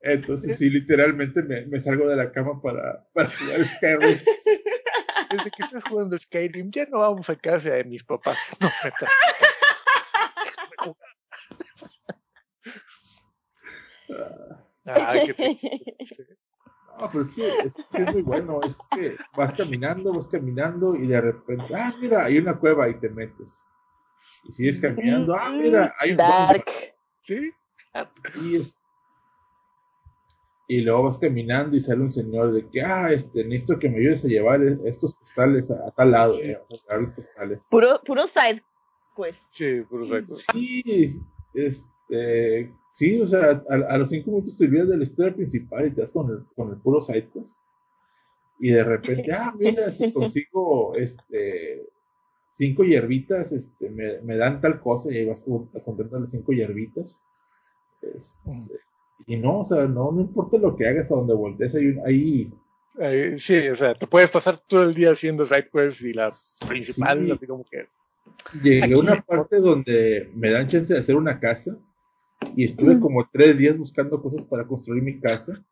[0.00, 4.18] Entonces sí, literalmente me, me salgo de la cama para, para jugar Skyrim.
[5.36, 8.38] Desde que estás jugando Skyrim, ya no vamos a casa de mis papás.
[8.60, 9.10] No metas
[14.84, 16.38] Ay, qué triste.
[16.98, 18.60] No, pero es que, es que sí es muy bueno.
[18.62, 22.98] Es que vas caminando, vas caminando y de repente, ah, mira, hay una cueva y
[22.98, 23.60] te metes.
[24.44, 26.64] Y sigues caminando, ah, mira, hay un Dark.
[27.22, 27.52] ¿Sí?
[28.40, 28.78] Y, es-
[30.68, 33.98] y luego vas caminando y sale un señor de que, ah, este, necesito que me
[33.98, 37.60] ayudes a llevar es- estos postales a, a tal lado, eh, a llevar los postales.
[37.70, 38.62] Puro, puro side
[39.16, 39.38] quest.
[39.50, 40.34] Sí, por saco.
[40.34, 41.20] Sí,
[41.54, 45.86] este, sí, o sea, a, a los cinco minutos te olvidas de la historia principal
[45.86, 47.56] y te das con el, con el puro sidequest.
[48.58, 51.86] Y de repente, ah, mira, si consigo, este,
[52.50, 56.52] cinco hierbitas, este, me, me dan tal cosa y ahí vas jun- juntando las cinco
[56.52, 57.20] hierbitas.
[58.02, 58.50] Este,
[59.26, 62.00] y no, o sea, no, no importa lo que hagas a donde voltees, hay un,
[62.06, 62.50] ahí,
[62.98, 66.30] Eh, sí, o sea, te puedes pasar todo el día haciendo sidequests y la
[66.68, 67.30] principal, Sí.
[67.32, 67.86] así como que.
[68.62, 71.76] Llegué a una parte donde me dan chance de hacer una casa
[72.56, 73.00] y estuve Mm.
[73.00, 75.62] como tres días buscando cosas para construir mi casa.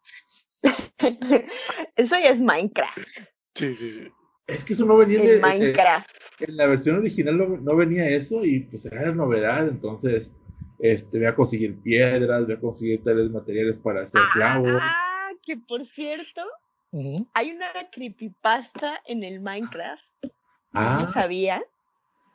[1.97, 2.99] Eso ya es Minecraft.
[3.55, 4.09] Sí, sí, sí.
[4.47, 6.11] Es que eso no venía en, en- Minecraft.
[6.41, 9.67] en la versión original, no, no venía eso y pues era la novedad.
[9.69, 10.31] Entonces,
[10.85, 14.83] este, voy a conseguir piedras, voy a conseguir tales materiales para hacer clavos.
[14.83, 16.43] Ah, que por cierto,
[17.33, 20.03] hay una creepypasta en el Minecraft.
[20.23, 20.31] No
[20.75, 21.63] Ah, sabía.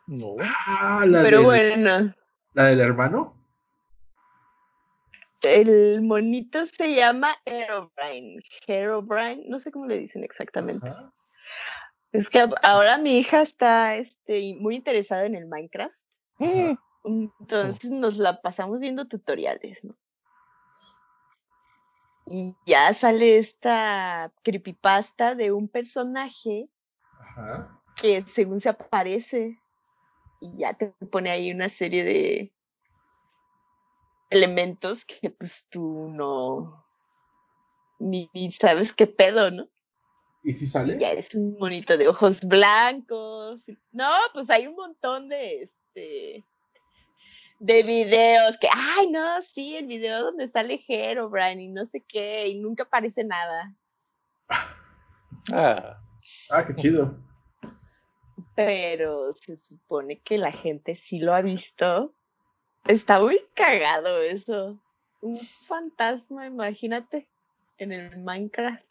[0.07, 0.35] No.
[0.41, 2.13] ah, la, Pero del, bueno,
[2.55, 3.35] la del hermano.
[5.43, 8.41] el monito se llama Herobrine.
[8.65, 10.89] Herobrine, no sé cómo le dicen exactamente.
[10.89, 11.13] Ajá.
[12.11, 15.93] Es que ahora mi hija está este, muy interesada en el Minecraft.
[17.03, 19.95] Entonces nos la pasamos viendo tutoriales, ¿no?
[22.25, 26.69] Y ya sale esta creepypasta de un personaje
[27.19, 27.81] Ajá.
[27.95, 29.59] que según se aparece
[30.39, 32.53] y ya te pone ahí una serie de
[34.29, 36.85] elementos que pues tú no
[37.99, 39.67] ni, sabes qué pedo, ¿no?
[40.43, 40.97] ¿Y si sale?
[40.97, 43.61] ya eres un monito de ojos blancos.
[43.91, 46.45] No, pues hay un montón de este
[47.59, 50.81] de videos que, ay, no, sí, el video donde sale
[51.29, 53.75] Brian y no sé qué, y nunca aparece nada.
[55.51, 55.99] Ah,
[56.49, 57.17] ah qué chido.
[58.55, 62.13] Pero se supone que la gente sí lo ha visto.
[62.87, 64.79] Está muy cagado eso.
[65.21, 67.27] Un fantasma, imagínate,
[67.77, 68.85] en el Minecraft.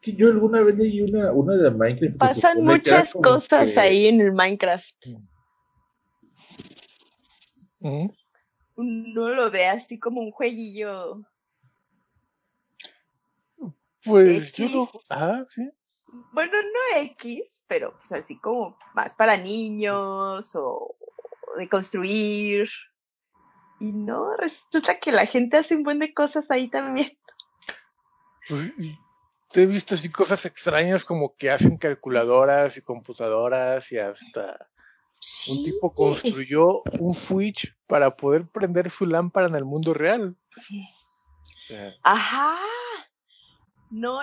[0.00, 2.16] Que yo alguna vez leí una, una de Minecraft.
[2.16, 5.06] Pasan muchas cosas ahí en el Minecraft.
[8.76, 11.22] Uno lo ve así como un jueguillo.
[14.04, 15.68] Pues yo Ah, sí.
[16.32, 20.94] Bueno, no X, pero pues así como más para niños o
[21.58, 22.68] de construir.
[23.80, 27.18] Y no, resulta que la gente hace un buen de cosas ahí también.
[28.48, 28.72] Pues,
[29.50, 34.68] te he visto así cosas extrañas como que hacen calculadoras y computadoras y hasta
[35.48, 40.36] un tipo construyó un switch para poder prender su lámpara en el mundo real.
[42.02, 42.56] Ajá.
[43.90, 44.20] No,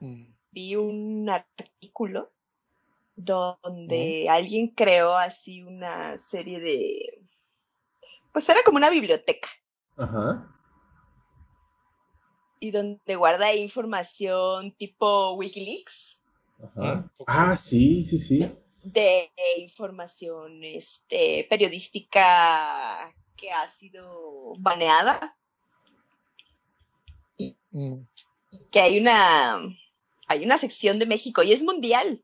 [0.00, 0.24] mm.
[0.50, 2.30] vi un artículo
[3.16, 7.22] donde alguien creó así una serie de...
[8.32, 9.48] Pues era como una biblioteca.
[9.96, 10.54] Ajá.
[12.60, 16.20] Y donde guarda información tipo Wikileaks.
[16.62, 16.94] Ajá.
[16.94, 18.58] Mm, ah, sí, sí, sí
[18.92, 25.36] de información este, periodística que ha sido baneada.
[27.70, 28.00] Mm.
[28.70, 29.60] Que hay una
[30.26, 32.22] hay una sección de México y es mundial.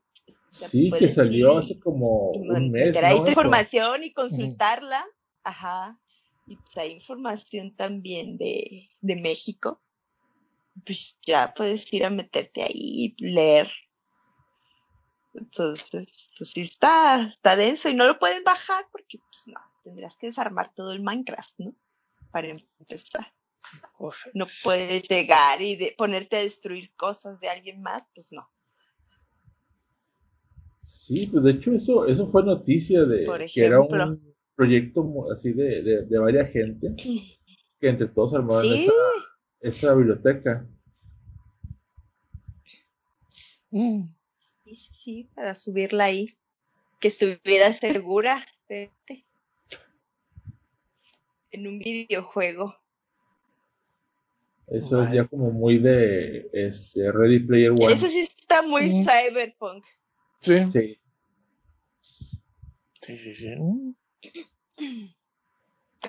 [0.49, 2.95] sí, que salió hace como un mes.
[2.97, 5.05] Hay información y consultarla.
[5.43, 5.99] Ajá.
[6.47, 9.81] Y pues hay información también de, de México.
[10.85, 13.71] Pues ya puedes ir a meterte ahí y leer
[15.37, 20.15] entonces, pues sí está, está denso y no lo pueden bajar porque, pues no, tendrías
[20.17, 21.75] que desarmar todo el Minecraft, ¿no?
[22.31, 23.33] Para empezar.
[24.33, 28.47] No puedes llegar y de, ponerte a destruir cosas de alguien más, pues no.
[30.81, 35.81] Sí, pues de hecho eso, eso fue noticia de que era un proyecto así de,
[35.81, 36.95] de, varias gente
[37.79, 38.91] que entre todos armaron esa,
[39.61, 40.67] esa biblioteca.
[43.71, 44.03] Mm.
[44.65, 46.35] Sí, sí, para subirla ahí.
[46.99, 48.43] Que estuviera segura
[51.51, 52.75] en un videojuego.
[54.67, 57.93] Eso es ya como muy de este Ready Player One.
[57.93, 59.85] Eso sí está muy cyberpunk.
[60.41, 60.65] Sí.
[60.71, 60.99] Sí.
[63.01, 63.55] Sí, sí, sí.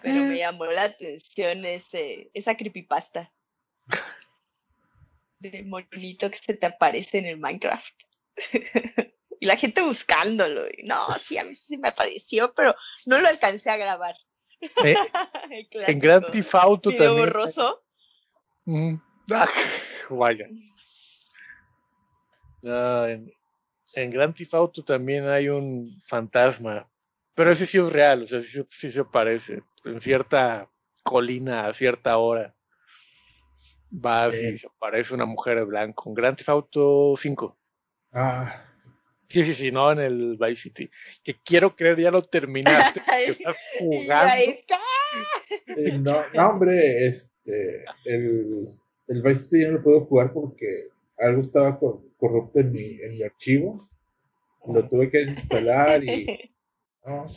[0.00, 3.30] Pero me llamó la atención ese, esa creepypasta.
[5.40, 8.05] De monito que se te aparece en el Minecraft.
[9.40, 10.66] y la gente buscándolo.
[10.84, 12.74] no, sí, a mí sí me apareció, pero
[13.06, 14.16] no lo alcancé a grabar.
[14.84, 14.96] Eh,
[15.86, 17.16] en Grand Theft Auto también.
[17.16, 17.84] borroso?
[18.64, 18.96] Mm.
[19.32, 19.48] Ah,
[20.10, 20.46] vaya.
[22.62, 23.32] en,
[23.94, 26.88] en Grand Theft Auto también hay un fantasma,
[27.34, 30.68] pero ese sí es real, o sea, sí, sí se aparece en cierta
[31.02, 32.54] colina a cierta hora.
[33.92, 36.10] Va y se aparece una mujer de blanco.
[36.10, 37.56] En Grand Theft Auto 5.
[38.18, 38.64] Ah.
[39.28, 40.90] Sí, sí, sí, no, en el Vice City.
[41.22, 44.34] Que quiero creer, ya lo terminaste, que estás jugando.
[45.66, 48.66] Eh, no, no, hombre, este, el,
[49.08, 50.88] el Vice City ya no lo puedo jugar porque
[51.18, 53.86] algo estaba corrupto en mi, en mi archivo.
[54.66, 56.54] Lo tuve que instalar y.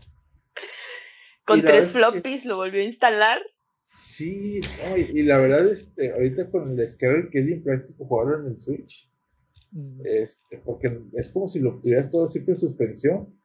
[1.43, 3.41] Con tres floppies lo volvió a instalar.
[3.87, 8.39] Sí, no, y, la verdad, este, ahorita con el Scarlet, que es bien práctico jugarlo
[8.39, 9.08] en el Switch
[10.03, 13.39] este, porque es como si lo tuvieras todo siempre en suspensión.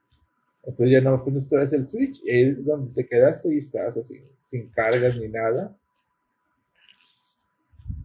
[0.63, 3.97] Entonces ya no pones otra vez el switch y es donde te quedaste y estás
[3.97, 5.77] así, sin cargas ni nada.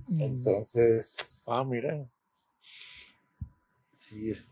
[0.08, 0.22] Mm.
[0.22, 1.44] Entonces.
[1.48, 2.06] Ah, mira.
[3.96, 4.50] Sí, este.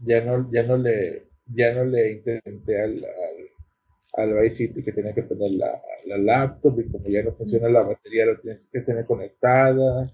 [0.00, 4.92] Ya no, ya no le, ya no le intenté al, al, al Vice City que
[4.92, 8.66] tenía que poner la, la laptop y como ya no funciona la batería, lo tienes
[8.66, 10.10] que tener conectada.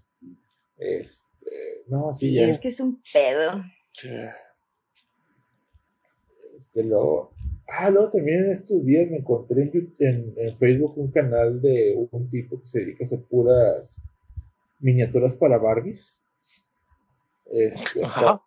[0.76, 1.29] Este,
[1.88, 3.62] no, sí, es que es un pedo.
[6.58, 7.32] Este, lo,
[7.68, 12.28] ah, luego también en estos días me encontré en, en, Facebook un canal de un
[12.30, 14.00] tipo que se dedica a hacer puras
[14.80, 16.14] miniaturas para Barbies.
[17.50, 18.42] Este, Ajá.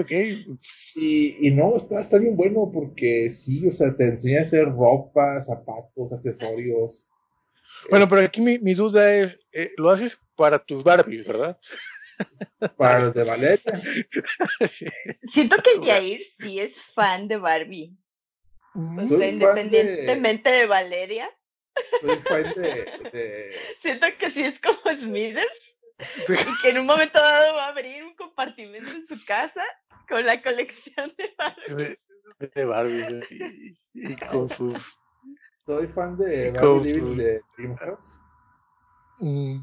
[0.00, 0.10] ok,
[0.96, 4.66] Y, y no, está, está bien bueno porque sí, o sea, te enseña a hacer
[4.66, 7.07] ropa, zapatos, accesorios.
[7.90, 11.58] Bueno, pero aquí mi, mi duda es, eh, lo haces para tus Barbies, ¿verdad?
[12.76, 13.82] Para los de Valeria.
[15.28, 17.96] Siento que Jair sí es fan de Barbie.
[18.74, 20.66] O sea, independientemente de...
[20.66, 21.30] Valeria.
[22.00, 25.76] Soy fan de, de- Siento que sí es como Smithers.
[26.28, 29.64] Y que en un momento dado va a abrir un compartimento en su casa
[30.08, 31.98] con la colección de Barbie.
[32.38, 33.74] De, de Barbies y,
[34.12, 34.98] y con sus...
[35.68, 38.16] soy fan de Barbie Living de Dreamhouse.
[39.20, 39.60] mm,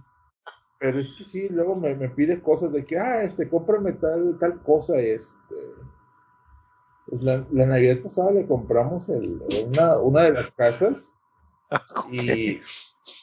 [0.80, 4.38] Pero es que sí, luego me, me pide cosas de que, ah, este, cómprame tal,
[4.40, 5.56] tal cosa, este.
[7.08, 11.12] Pues la, la Navidad pasada le compramos el, una, una de las casas
[11.72, 12.12] ok.
[12.12, 12.62] y,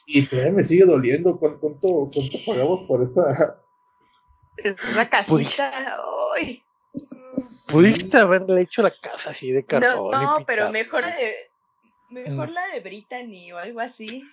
[0.05, 3.61] y todavía me sigue doliendo cu- cuánto, cuánto pagamos por esa.
[4.57, 5.71] Es una casita.
[6.35, 6.61] ¡Ay!
[7.71, 10.21] Pudiste haberle hecho la casa así de No, cartón.
[10.21, 11.33] y no, pero mejor de,
[12.13, 12.53] mejor Mm.
[12.53, 14.23] la de Brittany o algo así.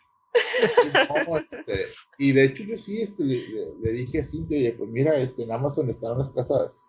[1.26, 1.86] No, este,
[2.18, 5.16] y de hecho yo sí este, le, le- le dije a Cintia, oye, pues mira,
[5.16, 6.84] este, en Amazon están unas casas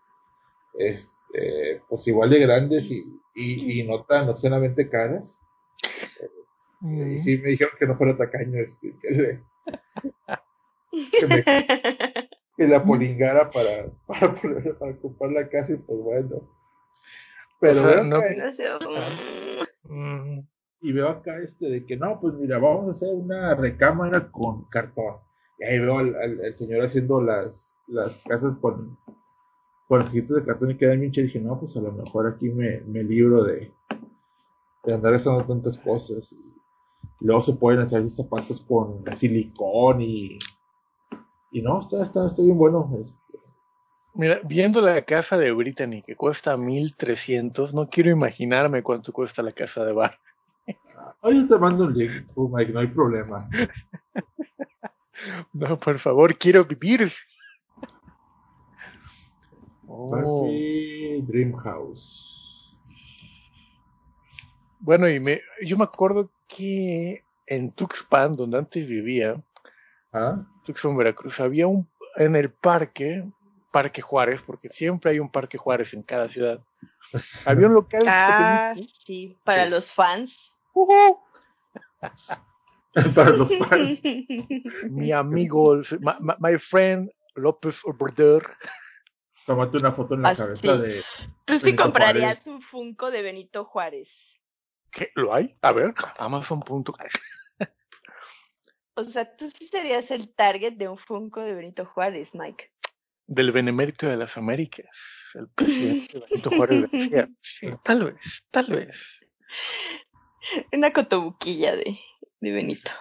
[0.77, 3.03] este, pues igual de grandes y,
[3.35, 5.37] y, y no tan obscenamente caras.
[6.81, 7.13] Mm.
[7.13, 9.43] Y sí me dijeron que no fuera tacaño, este, que, le,
[11.19, 11.43] que, me,
[12.57, 14.35] que la polingara para, para,
[14.79, 16.47] para comprar la casa y pues bueno.
[17.59, 18.21] Pero O sea, no-
[20.81, 24.65] y veo acá este de que no, pues mira, vamos a hacer una recámara con
[24.65, 25.15] cartón.
[25.59, 28.97] Y ahí veo al, al- señor haciendo las, las casas con,
[29.87, 31.11] con ojitos de cartón y queda bien.
[31.15, 33.71] Y dije, no, pues a lo mejor aquí me, me libro de,
[34.83, 36.33] de andar haciendo tantas cosas.
[36.33, 40.39] Y luego se pueden hacer esos zapatos con silicón y,
[41.51, 42.89] y no, está, está, está bien bueno.
[42.99, 43.19] Este,
[44.13, 49.53] Mira, viendo la casa de Brittany que cuesta 1300, no quiero imaginarme cuánto cuesta la
[49.53, 50.19] casa de Bar.
[51.21, 53.49] Oye, te mando un link, Mike, no hay problema.
[55.53, 57.11] No, por favor, quiero vivir.
[59.85, 62.75] Oh, Barbie Dream House.
[64.79, 69.39] Bueno, y me, yo me acuerdo que en Tuxpan, donde antes vivía,
[70.11, 70.43] ¿Ah?
[70.65, 73.23] Tuxpan, Veracruz, había un, en el parque,
[73.71, 76.59] Parque Juárez, porque siempre hay un Parque Juárez en cada ciudad.
[77.45, 78.93] Había un local Ah, pequeñito.
[79.05, 79.69] sí, para Sí.
[79.69, 80.37] los fans.
[80.73, 81.19] Ujú.
[83.15, 84.01] Para los fans.
[84.89, 88.55] Mi amigo, my, my- friend López Obrador.
[89.45, 91.01] Tómate una foto en la Ah, cabeza de.
[91.45, 92.47] Tú sí Benito comprarías Juárez.
[92.47, 94.09] un Funko de Benito Juárez.
[94.91, 95.09] ¿Qué?
[95.15, 95.55] ¿Lo hay?
[95.61, 96.83] A ver, Amazon.com.
[98.95, 102.71] O sea, tú sí serías el target de un Funko de Benito Juárez, Mike.
[103.33, 104.87] Del Benemérito de las Américas.
[105.35, 107.29] El presidente Benito Juárez García.
[107.41, 109.25] Sí, tal vez, tal vez.
[110.73, 111.97] Una cotobuquilla de,
[112.41, 112.91] de Benito.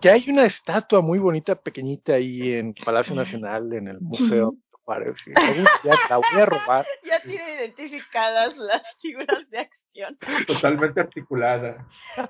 [0.00, 4.78] Que hay una estatua muy bonita, pequeñita ahí en Palacio Nacional, en el Museo de
[4.82, 5.18] Juárez.
[5.24, 6.86] y algún día la voy a robar.
[7.04, 10.18] Ya tiene identificadas las figuras de acción.
[10.48, 11.86] Totalmente articulada.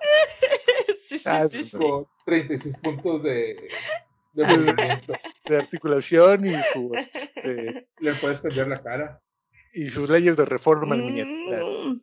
[1.08, 1.64] Sí, sí, Ah, sí.
[1.64, 1.70] sí.
[1.70, 3.70] Con 36 puntos de,
[4.34, 5.14] de movimiento.
[5.48, 9.20] De articulación y su este, Le puedes cambiar la cara.
[9.72, 11.64] y sus leyes de reforma en miniatura.
[11.64, 12.00] Mm.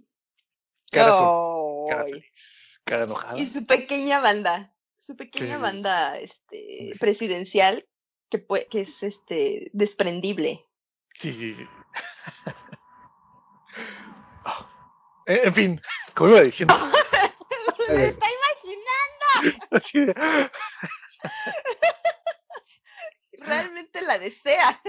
[0.91, 2.25] Cara, sol- cara feliz,
[2.83, 3.37] cara enojada.
[3.39, 6.57] Y su pequeña banda, su pequeña Sí, banda este,
[6.93, 6.93] Sí.
[6.99, 7.85] presidencial
[8.29, 10.65] que, pue- que es este desprendible.
[11.19, 11.67] Sí, sí, sí.
[15.27, 15.81] En fin,
[16.13, 16.75] como iba diciendo.
[17.89, 18.27] ¡Me está
[19.41, 19.65] imaginando!
[23.45, 24.81] Realmente la desea.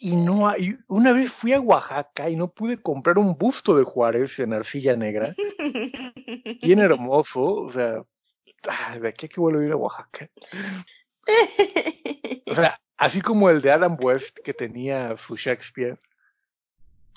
[0.00, 0.78] Y no hay.
[0.86, 4.94] Una vez fui a Oaxaca y no pude comprar un busto de Juárez en arcilla
[4.94, 5.34] negra.
[6.62, 7.42] Bien hermoso.
[7.42, 8.04] O sea,
[8.68, 10.30] ah, de aquí que vuelvo a ir a Oaxaca.
[12.46, 15.98] O sea, así como el de Adam West que tenía su Shakespeare.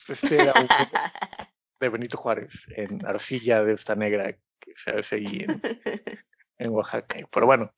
[0.08, 0.68] Este era uno
[1.80, 5.62] de Benito Juárez en arcilla de esta negra que se hace ahí en,
[6.58, 7.20] en Oaxaca.
[7.32, 7.72] Pero bueno,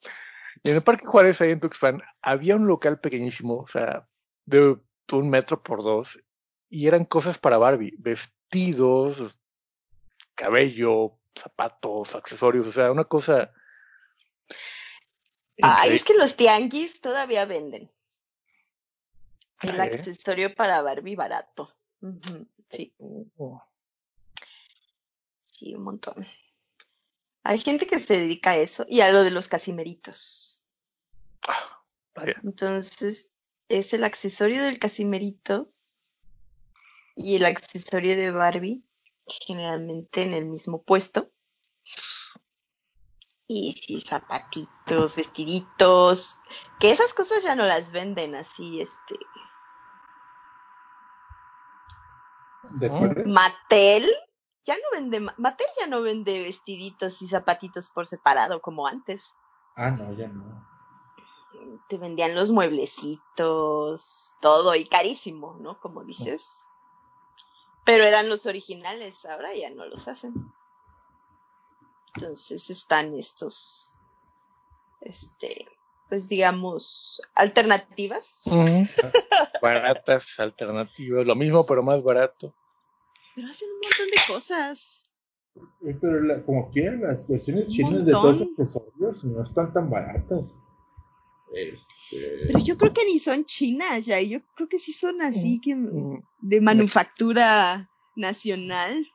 [0.64, 4.08] en el Parque Juárez, ahí en Tuxpan, había un local pequeñísimo, o sea,
[4.46, 4.78] de
[5.12, 6.20] un metro por dos,
[6.70, 9.38] y eran cosas para Barbie, vestidos,
[10.36, 13.54] cabello, zapatos, accesorios, o sea, una cosa.
[15.62, 15.96] Ay, increíble.
[15.96, 17.92] es que los tianguis todavía venden.
[19.62, 19.82] El ¿Eh?
[19.82, 21.76] accesorio para Barbie barato.
[22.70, 22.94] Sí,
[25.48, 26.26] sí, un montón.
[27.44, 30.53] Hay gente que se dedica a eso y a lo de los casimeritos.
[31.48, 31.82] Ah,
[32.16, 32.36] vaya.
[32.44, 33.34] Entonces,
[33.70, 35.70] es el accesorio del casimerito
[37.16, 38.84] y el accesorio de Barbie,
[39.28, 41.30] generalmente en el mismo puesto.
[43.48, 46.40] Y sí, zapatitos, vestiditos,
[46.80, 49.16] que esas cosas ya no las venden así, este.
[52.70, 53.24] ¿De acuerdo?
[53.26, 54.10] Mattel
[54.66, 59.36] ya no vende, Mattel ya no vende vestiditos y zapatitos por separado como antes.
[59.76, 60.73] Ah, no, ya no.
[61.88, 65.80] Te vendían los mueblecitos, todo y carísimo, ¿no?
[65.80, 66.64] Como dices.
[67.86, 70.34] Pero eran los originales, ahora ya no los hacen.
[72.16, 73.96] Entonces están estos,
[75.02, 75.68] este,
[76.10, 78.42] pues digamos, alternativas.
[78.46, 78.86] Ujú.
[79.62, 82.54] Baratas, alternativas, lo mismo pero más barato.
[83.36, 85.10] Pero hacen un montón de cosas.
[86.02, 90.54] Pero la- como quieran, las versiones chinas de todos los accesorios no están tan baratas.
[91.56, 95.62] Este, Pero yo creo que ni son chinas ya, yo creo que sí son así
[95.62, 99.08] que Mm, de manufactura nacional.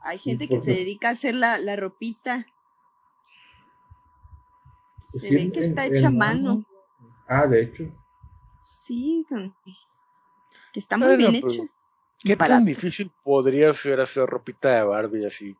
[0.00, 2.44] Hay gente que se porque- dedica a hacer la, la ropita.
[5.10, 6.64] Se Sí, ve que en- está hecha a mano.
[7.28, 7.84] Ah, de hecho.
[8.62, 9.24] Sí,
[10.72, 11.62] que está muy Bueno, bien hecha.
[12.18, 12.58] ¿Qué Barato.
[12.58, 15.56] tan difícil podría ser hacer ropita de Barbie así?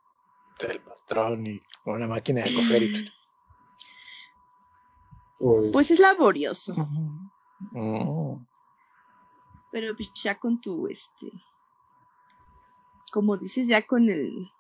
[0.61, 2.93] Del patrón y con una máquina de coser y...
[5.43, 6.73] Pues, Pues es laborioso,
[9.73, 11.33] pero pues ya con tu, este,
[13.11, 14.53] como dices, ya con el,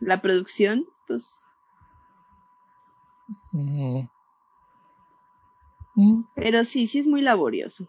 [0.00, 1.44] la producción, pues,
[3.52, 4.08] mm.
[6.34, 7.86] Pero sí, sí es muy laborioso.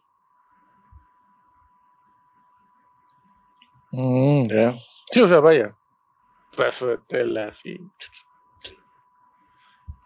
[3.92, 4.78] Mm, ya.
[5.10, 5.78] Sí, o sea, vaya.
[6.58, 7.80] Pedazo de tela, así.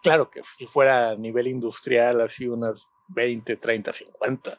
[0.02, 4.58] Claro que si fuera a nivel industrial, así unas 20, 30, 50.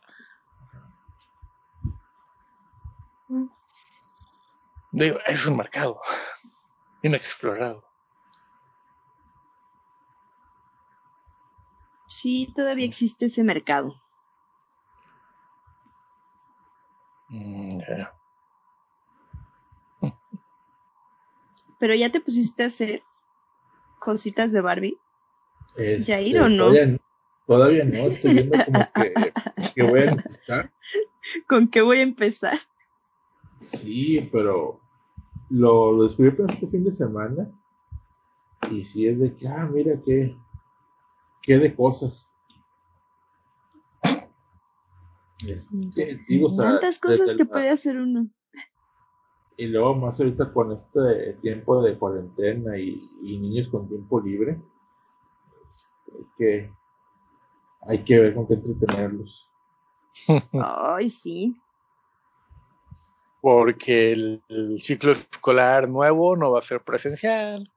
[3.29, 3.47] Mm.
[4.91, 6.01] Digo, es un mercado
[7.01, 7.83] inexplorado.
[12.07, 13.95] Sí, todavía existe ese mercado.
[17.29, 17.79] Mm.
[21.79, 23.01] Pero ya te pusiste a hacer
[23.97, 24.99] cositas de Barbie.
[25.75, 26.57] Este, Jair, ¿o no?
[26.65, 26.99] Todavía, no-
[27.47, 29.13] todavía no, estoy viendo como que,
[29.75, 30.71] que voy a necesitar.
[31.47, 32.57] ¿Con qué voy a empezar?
[33.59, 34.81] Sí, pero
[35.49, 37.49] lo, lo descubrí apenas este fin de semana.
[38.71, 40.35] Y sí es de que, ah, mira qué,
[41.41, 42.27] qué de cosas.
[45.47, 48.27] Este, digo, o sea, Tantas cosas que la- puede hacer uno.
[49.57, 54.59] Y luego más ahorita con este tiempo de cuarentena y, y niños con tiempo libre,
[56.19, 56.73] este, que
[57.87, 59.49] hay que ver con qué entretenerlos.
[60.53, 61.55] Ay, sí.
[63.41, 67.71] Porque el, el ciclo escolar nuevo no va a ser presencial.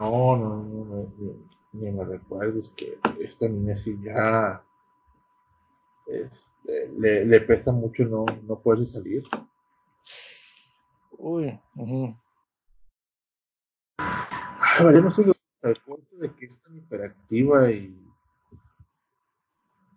[0.00, 1.34] No, no, no, no, ni,
[1.72, 4.62] ni me recuerdes que esta niña sí ya
[6.06, 9.24] este, le, le pesa mucho no, no poderse salir.
[11.10, 11.60] Uy.
[11.74, 12.16] ujú.
[13.98, 15.24] Ah, vale, no sé
[15.84, 17.94] punto de que es tan hiperactiva y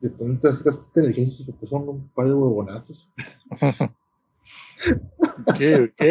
[0.01, 3.07] de tantas cosas inteligencias que son un par de huevonazos.
[5.47, 6.01] Ok, ok.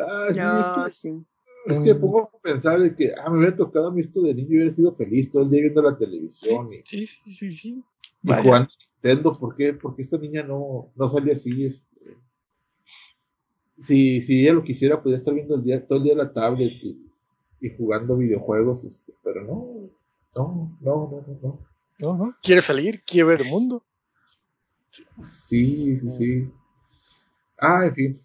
[0.00, 1.26] Ah, sí, No, es, sí.
[1.66, 4.22] que, es que pongo a pensar de que, ah, me hubiera tocado a mí esto
[4.22, 7.30] de niño y hubiera sido feliz todo el día viendo la televisión y, Sí, sí,
[7.30, 7.68] sí, sí.
[8.22, 8.42] y Vaya.
[8.42, 8.70] jugando
[9.02, 9.32] Nintendo.
[9.32, 9.74] ¿Por qué?
[9.74, 11.88] Porque esta niña no, no sale así, este...
[13.78, 16.72] Si, si ella lo quisiera, podría estar viendo el día, todo el día la tablet
[16.82, 17.09] y,
[17.60, 19.90] y jugando videojuegos, este, pero no,
[20.34, 21.66] no, no, no, no, no.
[21.98, 22.36] No, no.
[22.42, 23.84] Quiere salir, quiere ver el mundo.
[25.22, 26.50] Sí, sí, sí.
[27.58, 28.20] Ah, en fin.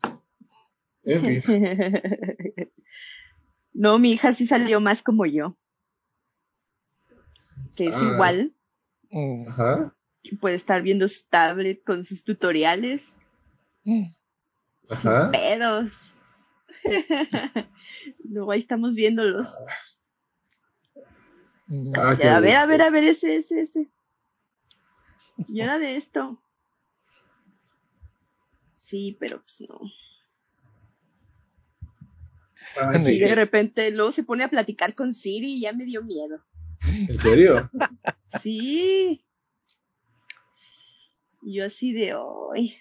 [1.03, 1.41] En fin.
[3.73, 5.57] no, mi hija sí salió más como yo.
[7.75, 8.11] Que es Ah.
[8.13, 8.53] igual.
[9.11, 9.93] Mm, Ajá,
[10.41, 13.17] Puede estar viendo su tablet con sus tutoriales.
[13.83, 14.05] mm.
[14.89, 15.21] ajá.
[15.23, 16.13] Sin pedos.
[18.23, 19.55] Luego ahí estamos viéndolos.
[21.95, 23.89] Ah, qué a ver, a ver, a ver, ese, ese, ese.
[25.47, 26.41] Y era de esto.
[28.73, 29.79] Sí, pero pues no.
[32.77, 33.11] Ay, Sí.
[33.13, 36.43] Y de repente luego se pone a platicar con Siri y ya me dio miedo.
[36.81, 37.69] ¿En serio?
[38.39, 39.23] Sí.
[41.41, 42.75] Yo así de hoy.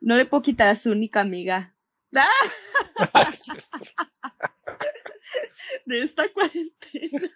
[0.00, 1.74] No le puedo quitar a su única amiga.
[2.14, 2.28] ¡Ah!
[5.86, 7.30] De esta cuarentena.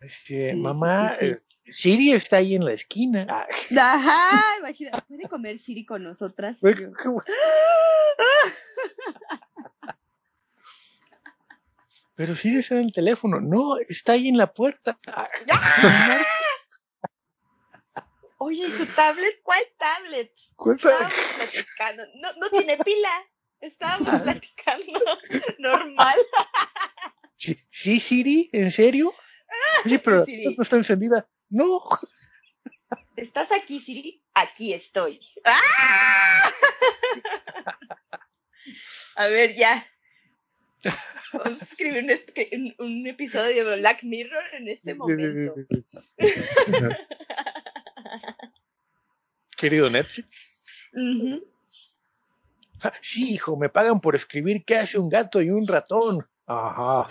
[0.00, 1.26] Este, Sí, mamá, sí, sí.
[1.26, 1.38] eh,
[1.70, 3.26] Siri está ahí en la esquina.
[3.28, 3.46] Ah.
[3.78, 6.58] Ajá, imagina, ¿puede comer Siri con nosotras?
[12.14, 13.40] Pero Siri está en el teléfono.
[13.40, 14.96] No, está ahí en la puerta.
[15.06, 15.28] Ah.
[18.48, 19.40] Oye, ¿su tablet?
[19.42, 20.32] ¿Cuál tablet?
[20.56, 22.02] ¿Cuál Estábamos platicando.
[22.14, 23.10] No, no tiene pila.
[23.60, 25.00] Estábamos platicando
[25.58, 26.16] normal.
[27.36, 28.48] ¿Sí, Siri?
[28.54, 29.12] ¿En serio?
[29.84, 30.56] Oye, pero Siri.
[30.56, 31.28] no está encendida.
[31.50, 31.82] No.
[33.16, 34.22] ¿Estás aquí, Siri?
[34.32, 35.20] Aquí estoy.
[35.44, 36.52] ¡Ah!
[39.16, 39.86] A ver, ya.
[41.34, 45.54] Vamos a escribir un, espe- un- un episodio de Black Mirror en este momento.
[49.56, 50.86] Querido Netflix.
[52.80, 56.26] Ah, Sí, hijo, me pagan por escribir qué hace un gato y un ratón.
[56.46, 57.06] Ajá.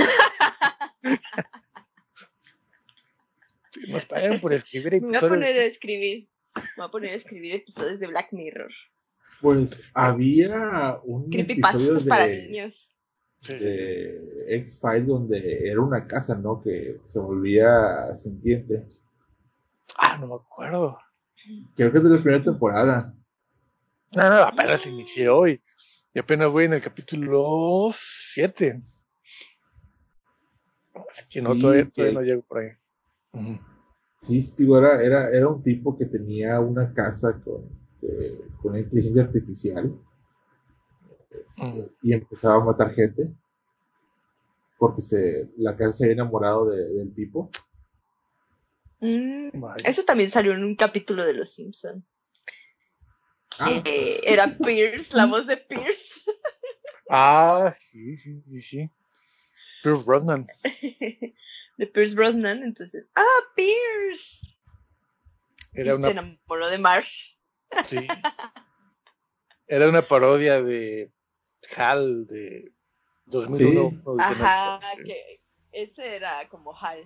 [3.71, 5.29] Sí, Nos pagan por escribir Me voy a episodios.
[5.35, 6.27] poner a escribir.
[6.55, 8.71] Me voy a poner a escribir episodios de Black Mirror.
[9.41, 12.89] Pues había un episodio Creepypastas para de, niños.
[13.47, 16.61] De X-Files donde era una casa, ¿no?
[16.61, 18.83] Que se volvía sintiente.
[19.97, 20.97] Ah, no me acuerdo.
[21.75, 23.13] Creo que es de la primera temporada.
[24.15, 25.61] No, no, apenas inicié hoy.
[26.13, 28.81] Y apenas voy en el capítulo 7.
[31.29, 32.69] Que no, Sí, todavía, que- no llego por ahí.
[34.19, 37.69] Sí, sí, digo, era, era, era un tipo que tenía una casa con,
[38.01, 39.93] eh, con inteligencia artificial
[41.31, 43.31] este, y empezaba a matar gente
[44.79, 47.49] porque se, la casa se había enamorado de- del tipo.
[48.99, 49.49] Mm.
[49.83, 52.05] Eso también salió en un capítulo de Los Simpson.
[53.59, 56.21] Ah, Que era Pierce, la voz de Pierce.
[57.09, 58.89] Ah, sí, sí, sí, sí.
[59.81, 60.47] Pierce Brosnan.
[61.77, 62.63] de Pierce Brosnan.
[62.63, 64.41] Entonces, ¡ah, Pierce!
[65.73, 67.35] Era una, Se enamoró de Marsh.
[67.87, 67.97] sí.
[69.69, 71.11] Era una parodia de
[71.75, 72.71] HAL de
[73.25, 73.89] 2001.
[73.89, 73.97] Sí.
[74.17, 75.41] Ajá, que
[75.73, 77.05] ese era como Hal.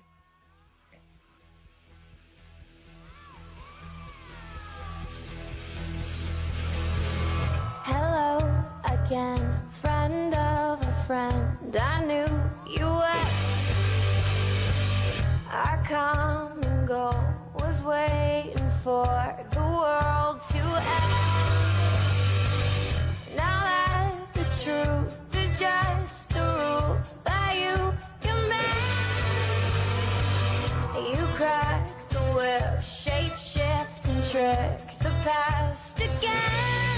[8.13, 8.43] Hello
[8.83, 9.39] again,
[9.69, 11.77] friend of a friend.
[11.79, 12.27] I knew
[12.67, 13.25] you were.
[15.49, 17.15] Our common goal
[17.61, 19.07] was waiting for
[19.53, 21.13] the world to end.
[23.37, 27.77] Now that the truth is just a rule that you
[28.27, 28.83] command,
[31.15, 36.90] you crack the whip, shape shift and trick the past again.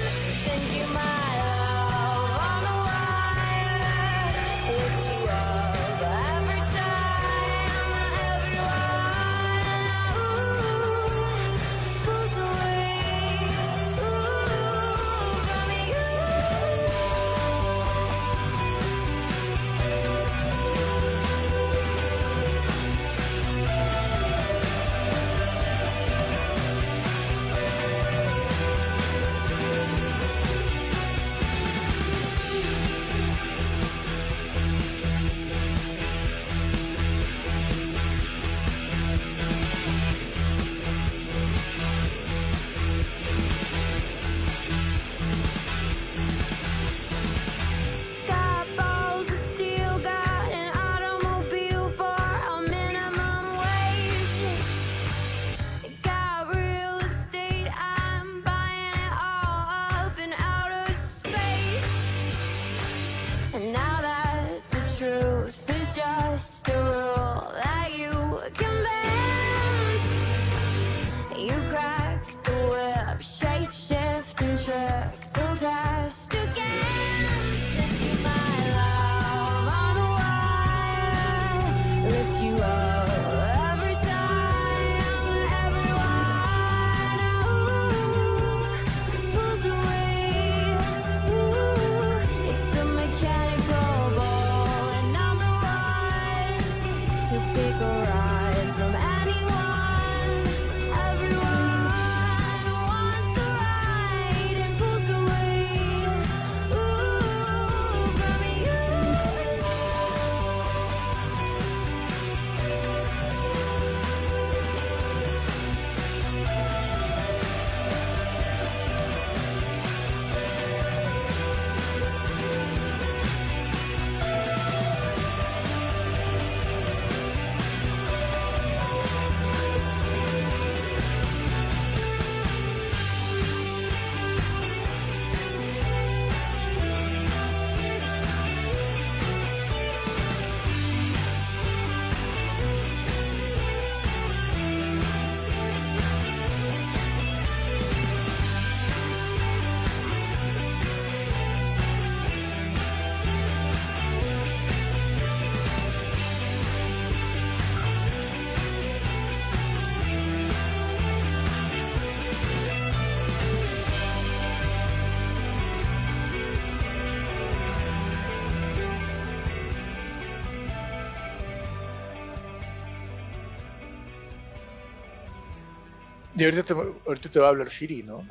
[176.35, 178.27] Y ahorita te, ahorita te va a hablar Siri, ¿no?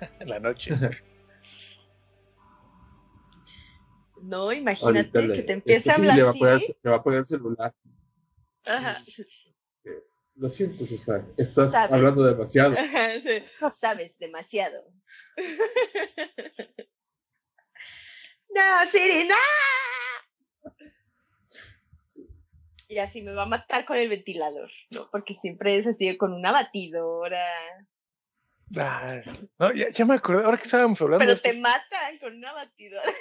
[0.20, 0.74] en la noche.
[4.22, 6.76] No, imagínate que te empiece a sí hablar le va a poner, así.
[6.82, 7.74] le va a poner el celular.
[8.64, 9.02] Ajá.
[10.34, 11.26] Lo siento, Susana.
[11.36, 11.92] Estás Sabes.
[11.92, 12.74] hablando demasiado.
[13.22, 13.42] Sí.
[13.80, 14.84] Sabes demasiado.
[18.54, 19.34] no, Siri, no.
[22.88, 25.08] Y así me va a matar con el ventilador, ¿no?
[25.10, 27.44] Porque siempre es así con una batidora.
[28.76, 29.20] Ah,
[29.58, 32.36] no, ya, ya me acordé, ahora que estábamos hablando Pero de esto, te matan con
[32.36, 33.12] una batidora.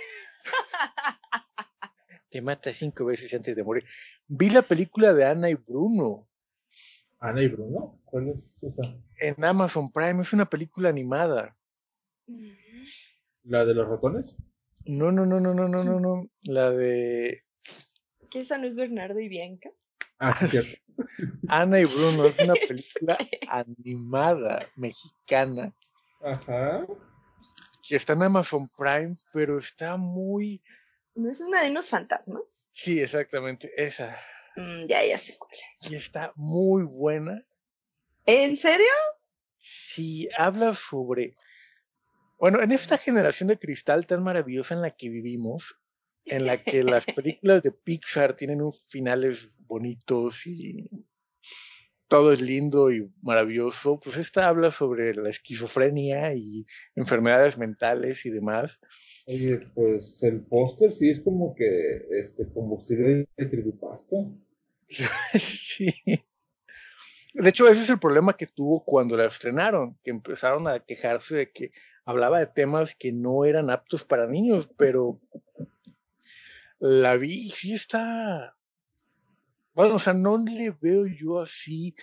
[2.30, 3.86] te mata cinco veces antes de morir.
[4.28, 6.28] Vi la película de Ana y Bruno
[7.20, 8.84] Ana y Bruno, ¿cuál es esa?
[9.18, 11.58] en Amazon Prime, es una película animada.
[13.44, 14.36] ¿La de los ratones?
[14.86, 16.30] No, no, no, no, no, no, no, no.
[16.44, 17.44] La de
[18.36, 19.70] ¿Que esa no es Bernardo y Bianca?
[20.20, 20.82] Ah, sí, cierto.
[21.48, 23.18] Ana y Bruno, es una película
[23.48, 25.74] animada mexicana
[26.22, 26.86] Ajá.
[27.88, 30.62] que está en Amazon Prime, pero está muy...
[31.16, 32.68] ¿No es una de unos fantasmas?
[32.74, 34.18] Sí, exactamente, esa.
[34.58, 35.54] Mm, ya, ya sé cuál.
[35.90, 37.42] Y está muy buena.
[38.26, 38.92] ¿En serio?
[39.60, 41.38] Si habla sobre...
[42.38, 45.78] Bueno, en esta generación de cristal tan maravillosa en la que vivimos,
[46.26, 50.90] en la que las películas de Pixar tienen unos finales bonitos y
[52.08, 56.66] todo es lindo y maravilloso, pues esta habla sobre la esquizofrenia y
[56.96, 58.80] enfermedades mentales y demás.
[59.26, 64.16] Oye, pues el póster sí es como que este combustible de creepypasta.
[65.40, 65.92] Sí.
[67.34, 71.36] De hecho, ese es el problema que tuvo cuando la estrenaron, que empezaron a quejarse
[71.36, 71.72] de que
[72.06, 75.20] hablaba de temas que no eran aptos para niños, pero
[76.86, 78.56] la vi y sí está...
[79.74, 81.96] Bueno, o sea, no le veo yo así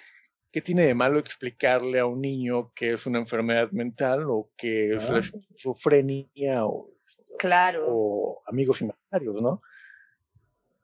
[0.51, 4.95] qué tiene de malo explicarle a un niño que es una enfermedad mental o que
[4.97, 5.13] es Ah.
[5.13, 6.91] la esquizofrenia o
[7.39, 7.87] Claro.
[7.89, 9.63] o amigos imaginarios, ¿no?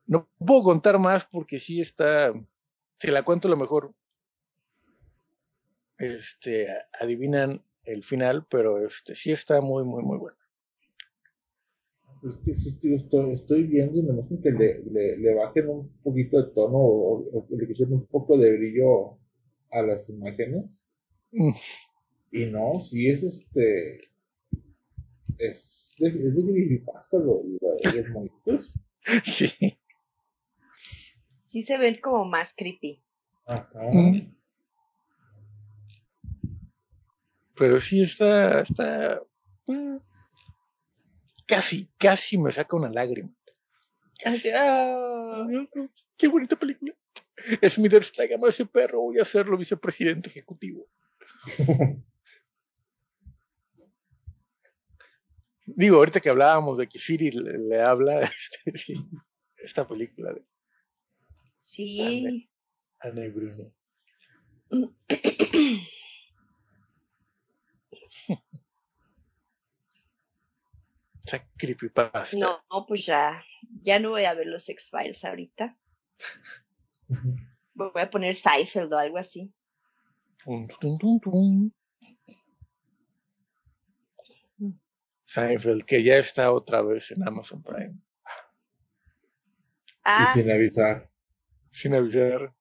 [0.06, 2.32] No puedo contar más porque sí está,
[2.98, 3.92] si la cuento a lo mejor,
[5.98, 6.68] este,
[6.98, 10.38] adivinan el final, pero este, sí está muy, muy, muy bueno.
[12.26, 15.68] Es que sí estoy, estoy, estoy viendo y me imagino que le, le, le bajen
[15.68, 19.18] un poquito de tono o, le quiten un poco de brillo
[19.70, 20.84] a las imágenes.
[21.32, 21.50] Mm,
[22.32, 24.00] Y no, sí es este.
[25.38, 28.74] Es de, es de creepypasta lo, lo- los monitos.
[29.24, 29.48] Sí.
[31.44, 33.02] Sí se ven como más creepy.
[33.46, 33.80] Ajá.
[33.90, 34.34] Mm.
[37.56, 39.22] Pero sí está, está,
[39.66, 39.96] mm,
[41.48, 43.30] casi, casi me saca una lágrima.
[44.24, 45.46] Así, ah.
[46.16, 46.94] Qué bonita película.
[47.68, 50.86] Smithers, tráigame a ese perro, voy a hacerlo vicepresidente ejecutivo.
[55.66, 58.20] Digo, ahorita que hablábamos de que Siri le, le habla
[58.64, 58.94] este,
[59.56, 60.42] esta película de
[61.58, 62.48] Sí.
[63.00, 63.72] Ana y Bruno.
[71.28, 72.38] Esa creepypasta.
[72.38, 73.44] No, pues ya.
[73.82, 75.76] Ya no voy a ver los X-Files ahorita.
[77.74, 79.52] Voy a poner Seinfeld o algo así.
[85.24, 87.94] Seinfeld, que ya está otra vez en Amazon Prime.
[90.02, 91.10] Ah, Y sin avisar.
[91.70, 92.52] sin avisar.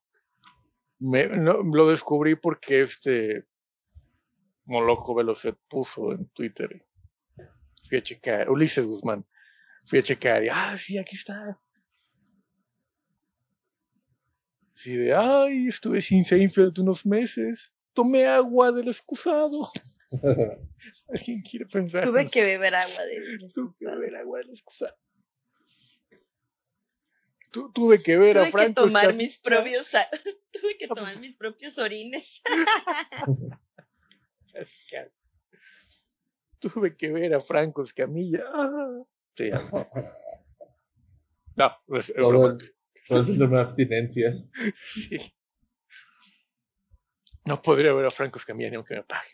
[0.99, 3.48] Me, no, lo descubrí porque este
[4.65, 6.86] Moloco Velocet puso en Twitter.
[7.88, 9.26] Fui a checar, Ulises Guzmán.
[9.85, 11.57] Fui a checar y, ah, sí, aquí está.
[14.76, 17.73] Así de, ay, estuve sin Seinfeld unos meses.
[17.93, 19.69] Tomé agua del excusado.
[21.09, 22.03] ¿Alguien quiere pensar?
[22.03, 24.95] tuve que beber agua de Tuve que beber agua del excusado.
[27.51, 29.89] Tu- tuve que ver a Tuve que Franco tomar mis propios
[30.51, 32.41] tuve que tomar mis propios orines.
[36.59, 38.43] Tuve que ver a Franco Escamilla.
[38.51, 39.03] Ah.
[39.35, 39.61] Sí, ya.
[41.55, 44.34] No, es, es Todo es una abstinencia.
[44.93, 45.17] Sí.
[47.45, 49.29] No podría ver a Franco Escamilla ni aunque me pague.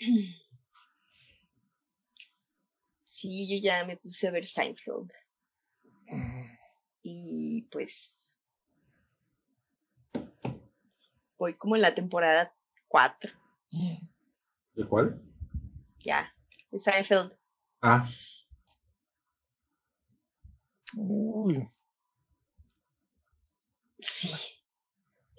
[3.04, 5.12] Sí, yo ya me puse a ver Seinfeld
[7.04, 8.36] y pues
[11.38, 12.56] voy como en la temporada
[12.88, 13.32] 4,
[14.76, 15.22] ¿De cuál?
[16.00, 16.34] ya,
[16.74, 17.32] de Seinfeld.
[17.82, 18.10] Ah,
[20.96, 21.68] Uy,
[24.00, 24.30] Sí.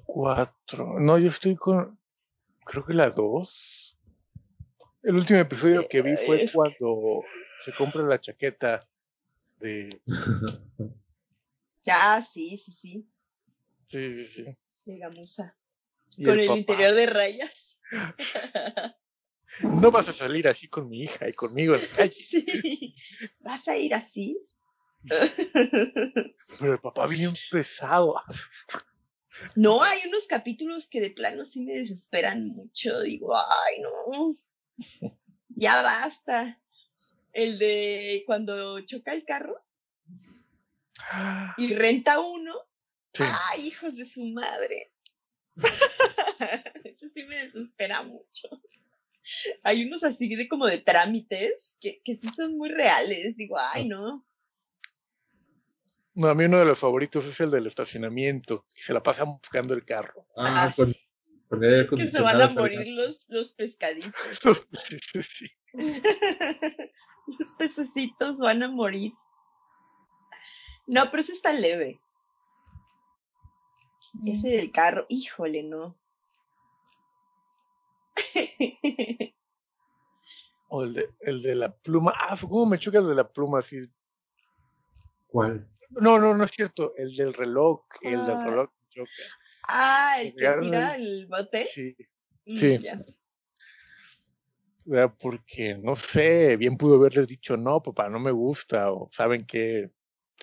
[0.04, 0.98] cuatro.
[0.98, 1.98] No, yo estoy con.
[2.64, 3.96] Creo que la dos.
[5.02, 7.22] El último episodio que vi fue Es que- cuando
[7.60, 8.88] se compra la chaqueta
[9.58, 10.00] de...
[11.84, 13.06] Ya, sí, sí, sí.
[13.88, 14.56] Sí, sí, sí.
[14.86, 15.54] De gamuza.
[16.16, 17.78] Y Con el, papá, interior de rayas.
[19.60, 22.12] No vas a salir así con mi hija y conmigo en la calle.
[22.14, 22.94] sí.
[23.40, 24.38] ¿Vas a ir así?
[26.58, 28.16] Pero el papá bien pesado.
[29.56, 33.00] no, hay unos capítulos que de plano sí me desesperan mucho.
[33.00, 34.36] Digo, ay, no.
[35.56, 36.60] Ya basta.
[37.32, 39.64] El de cuando choca el carro
[41.56, 42.54] y renta uno.
[43.12, 43.22] Sí.
[43.50, 44.92] Ay, hijos de su madre.
[46.82, 48.48] Eso sí me desespera mucho.
[49.62, 53.36] Hay unos así de como de trámites que, que sí son muy reales.
[53.36, 54.24] Digo, ay, no.
[56.14, 58.66] No, a mí uno de los favoritos es el del estacionamiento.
[58.74, 60.26] que se la pasa buscando el carro.
[60.36, 60.94] Ah, Ah, con,
[61.48, 64.12] con el Que se van a morir los, los pescaditos.
[64.84, 65.46] Sí, sí, sí.
[67.26, 69.12] los pececitos van a morir.
[70.86, 72.00] No, pero ese está leve.
[74.26, 75.96] Ese del carro, híjole, no.
[80.68, 82.12] O el de, el de la pluma.
[82.16, 83.60] Ah, ¿cómo me choca el de la pluma?
[83.60, 83.78] Así.
[85.28, 85.68] ¿Cuál?
[85.90, 86.94] No, no, no es cierto.
[86.96, 87.82] El del reloj.
[88.02, 88.44] El del Ah.
[88.44, 89.10] reloj me choca.
[89.68, 91.66] ah, el que Ya, tira el bote.
[91.66, 91.96] Sí.
[92.46, 92.78] Mm, sí.
[95.20, 98.92] Porque, no sé, bien pudo haberles dicho, no, papá, no me gusta.
[98.92, 99.90] O saben que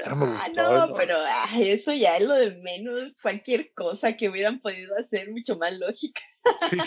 [0.07, 1.17] no me Ah, no, pero
[1.49, 3.13] ay, eso ya es lo de menos.
[3.21, 6.21] Cualquier cosa que hubieran podido hacer mucho más lógica.
[6.69, 6.77] Sí.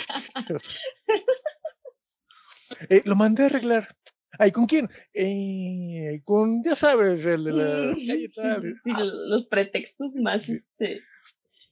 [2.89, 3.95] Eh, lo mandé a arreglar.
[4.39, 4.91] Ay, ¿con quién?
[5.13, 11.03] Eh, con, ya sabes, el de la sí, sí, Ah, los pretextos más, este.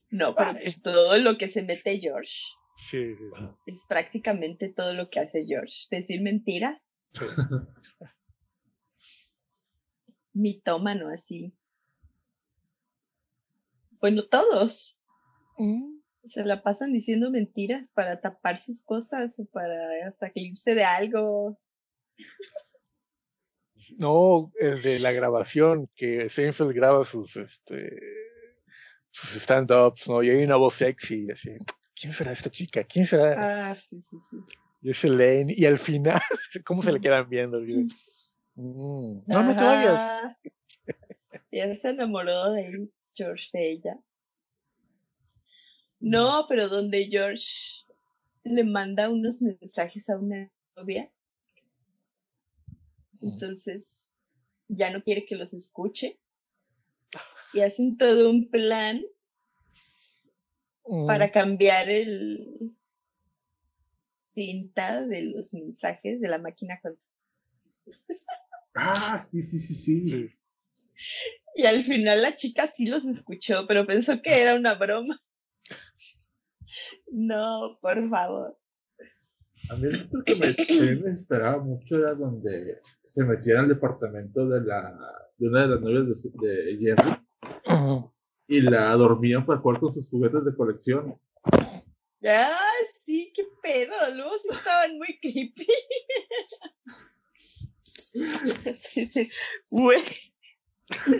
[0.09, 2.31] No, pero Ah, pues es- todo lo que se mete George
[2.77, 3.45] sí, sí, sí.
[3.73, 5.73] es prácticamente todo lo que hace George.
[5.91, 6.79] Decir mentiras,
[7.13, 7.25] Sí.
[10.33, 11.53] mitómano así.
[13.99, 14.99] Bueno, todos
[15.57, 21.59] Mm, se la pasan diciendo mentiras para tapar sus cosas o para salirse de algo.
[23.97, 27.99] No, el de la grabación, que Seinfeld graba sus, este,
[29.09, 30.23] sus stand-ups, ¿no?
[30.23, 31.51] Y hay una voz sexy, así,
[31.93, 32.83] ¿quién será esta chica?
[32.85, 33.71] ¿Quién será?
[33.71, 34.37] Ah, sí, sí, sí.
[34.81, 36.19] Y es Elaine, y al final,
[36.65, 37.59] ¿cómo se le quedan viendo?
[38.55, 39.93] Y mm, no, no te vayas.
[39.93, 40.37] Ajá.
[41.51, 43.99] Ya se enamoró de él, George de ella.
[45.99, 47.85] No, pero donde George
[48.43, 51.11] le manda unos mensajes a una novia.
[53.21, 54.13] Entonces
[54.67, 56.19] ya no quiere que los escuche.
[57.53, 59.03] Y hacen todo un plan
[60.85, 62.75] Mm, para cambiar el
[64.33, 66.97] cinta de los mensajes de la máquina con
[68.75, 70.09] Ah, sí, sí, sí, sí.
[70.09, 70.29] sí.
[71.55, 75.21] Y al final la chica sí los escuchó, pero pensó que era una broma.
[77.11, 78.57] No, por favor.
[79.69, 83.69] A mí el otro que me, que me esperaba mucho era donde se metiera al
[83.69, 84.93] departamento de la
[85.37, 87.23] de una de las novias de, de Jerry
[88.47, 91.19] y la dormían para jugar con sus juguetes de colección.
[92.25, 92.59] Ah,
[93.05, 93.93] sí, qué pedo.
[94.13, 95.67] Luego sí estaban muy creepy.
[98.13, 99.29] Sí, sí.
[99.71, 100.01] Güey.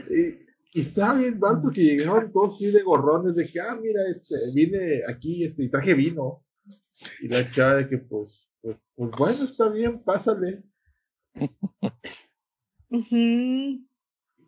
[0.10, 0.44] Y,
[0.74, 4.36] y estaba bien mal porque llegaban todos así de gorrones de que, ah, mira, este,
[4.53, 6.44] vine aquí este, y traje vino.
[7.22, 10.64] Y la chava de que, pues, pues, pues bueno, está bien, pásale.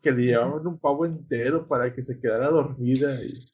[0.02, 3.24] Que le llevaban un pavo entero para que se quedara dormida.
[3.24, 3.52] Y,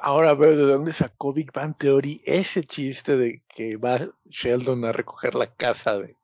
[0.00, 4.92] Ahora veo de dónde sacó Big Bang Theory ese chiste de que va Sheldon a
[4.92, 6.16] recoger la casa de,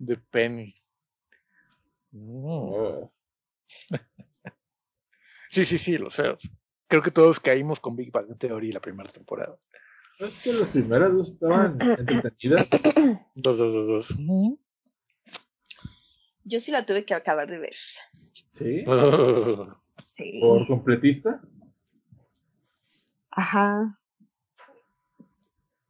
[0.00, 0.74] de Penny.
[2.12, 2.44] Mm.
[2.44, 3.12] oh,
[5.50, 6.36] Sí, sí, sí, lo sé.
[6.86, 9.56] Creo que todos caímos con Big Bang Theory la primera temporada.
[10.18, 12.68] es que las primeras dos estaban entretenidas.
[13.34, 14.18] Dos, dos, dos, dos.
[16.44, 17.76] Yo sí la tuve que acabar de ver.
[18.50, 18.84] Sí,
[20.06, 20.38] Sí.
[20.40, 21.40] por completista.
[23.30, 23.98] Ajá.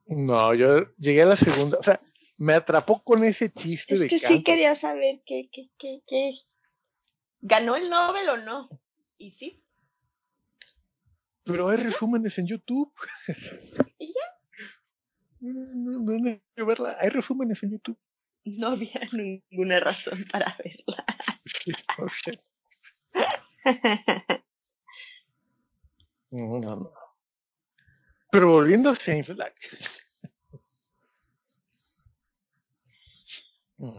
[0.06, 2.00] No, yo llegué a la segunda, o sea,
[2.40, 4.44] me atrapó con ese chiste Es de que sí canto.
[4.44, 6.32] quería saber qué, qué, qué, qué.
[7.42, 8.68] ¿Ganó el Nobel o no?
[9.18, 9.62] Y sí.
[11.44, 12.92] Pero hay resúmenes en YouTube.
[13.98, 14.20] ¿Y ya?
[15.40, 16.96] No, no, no verla.
[17.00, 17.98] Hay resúmenes en YouTube.
[18.44, 21.04] No había ninguna razón para verla.
[21.44, 21.72] Sí,
[26.30, 26.92] no, no.
[28.30, 29.42] Pero volviendo a Seinfeld,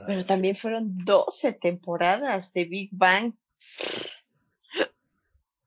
[0.05, 3.33] Pero también fueron 12 temporadas de Big Bang.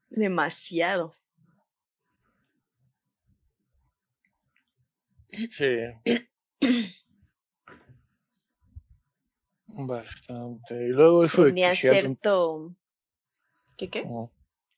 [0.09, 1.15] Demasiado.
[5.51, 5.79] Sí.
[9.67, 10.75] Bastante.
[10.77, 12.77] Y luego eso de Tenía que Sheldon, cierto...
[13.77, 14.05] ¿Qué qué?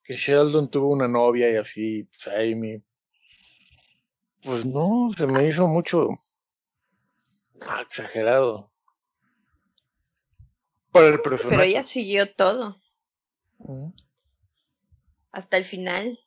[0.02, 2.82] Que Sheldon tuvo una novia y así, pues Amy.
[4.42, 6.08] Pues no, se me hizo mucho
[7.60, 8.72] ah, exagerado.
[11.00, 12.80] El Pero ella siguió todo
[15.36, 16.18] hasta el final.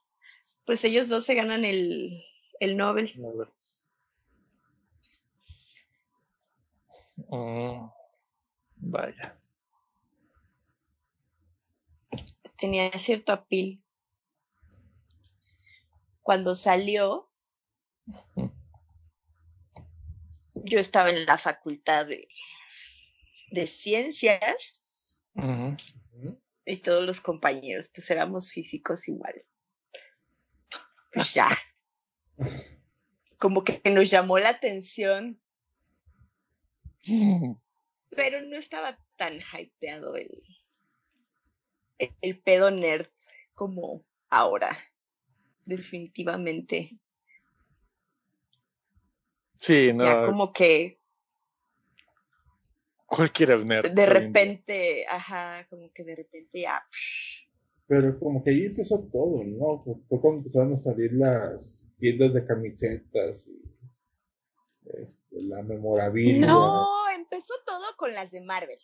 [0.65, 2.23] Pues ellos dos se ganan el,
[2.59, 3.13] el Nobel.
[7.29, 7.89] Mm,
[8.77, 9.35] Vaya.
[12.57, 13.83] Tenía cierto apil.
[16.21, 17.27] Cuando salió,
[20.53, 22.27] yo estaba en la facultad de,
[23.51, 25.25] de ciencias
[26.65, 29.43] y todos los compañeros, pues éramos físicos igual.
[31.13, 31.57] Pues ya.
[33.37, 35.41] Como que nos llamó la atención,
[38.09, 40.43] pero no estaba tan hypeado el,
[41.99, 43.07] el, el pedo nerd
[43.53, 44.77] como ahora.
[45.63, 46.99] Definitivamente.
[49.55, 50.98] Sí, no, Ya como que
[53.09, 53.91] cualquiera es nerd.
[53.93, 56.81] de repente, ajá, como que de repente ya.
[56.89, 57.49] psh,
[57.87, 59.83] Pero como que ahí empezó todo, ¿no?
[59.83, 63.61] Fue fue cuando empezaron a salir las tiendas de camisetas y
[65.01, 66.47] este, la memorabilia.
[66.47, 68.79] No, empezó todo con las de Marvel.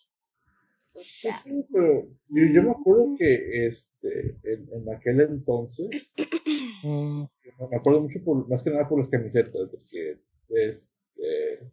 [0.93, 6.13] O Pues sea, sí, pero yo, yo me acuerdo que este, en, en aquel entonces,
[6.83, 11.71] me acuerdo mucho por, más que nada por las camisetas, porque este,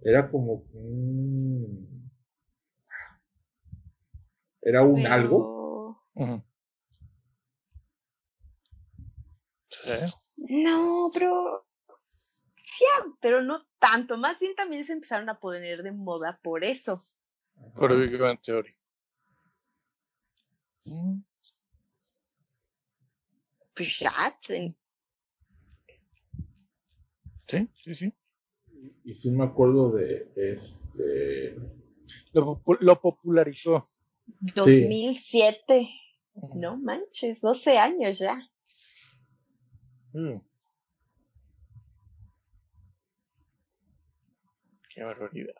[0.00, 2.10] era como un-
[4.62, 6.02] era un pero- algo.
[9.68, 9.92] Sí.
[10.36, 11.66] No, pero.
[12.56, 12.84] Sí,
[13.20, 14.16] pero no tanto.
[14.18, 17.00] Más bien también se empezaron a poner de moda por eso.
[17.74, 18.74] Por Big Bang Theory.
[23.74, 24.36] Pues ya,
[27.48, 28.12] Sí, sí, sí.
[29.04, 31.56] Y sí me acuerdo de este,
[32.32, 33.86] Lo, lo popularizó.
[34.54, 35.88] 2007.
[36.54, 38.38] No manches, 12 años ya.
[40.12, 40.40] Mm.
[44.88, 45.54] Qué barbaridad.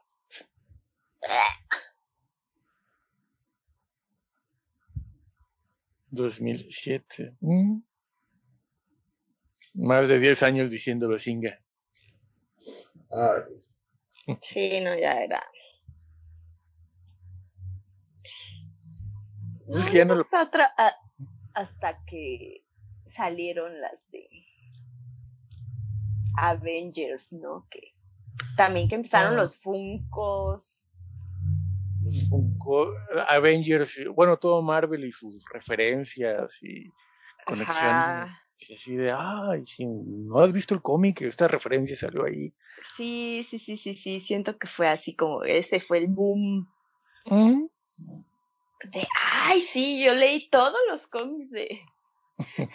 [6.11, 7.37] Dos mil siete.
[7.41, 7.81] Mm.
[9.75, 11.61] Más de 10 años diciéndolo singa.
[13.17, 15.43] Ay, Sí, no, ya era.
[19.69, 20.95] Es que ya no lo- fue otra, a-
[21.55, 22.65] hasta que
[23.09, 24.29] salieron las de
[26.39, 27.67] Avengers, ¿no?
[27.71, 27.95] Que
[28.57, 29.37] también que empezaron Ah.
[29.37, 30.83] los Funcos.
[32.05, 32.93] los Funko,
[33.29, 36.89] Avengers, bueno, todo Marvel y sus referencias y
[37.45, 37.81] conexiones.
[37.83, 38.39] Ajá.
[38.59, 42.53] Y así de, ay, si no has visto el cómic, esta referencia salió ahí.
[42.97, 44.21] Sí, sí, sí, sí, sí.
[44.21, 46.69] Siento que fue así como ese fue el boom
[47.29, 47.67] Mm.
[48.93, 49.07] de,
[49.43, 51.81] ay, sí, yo leí todos los cómics de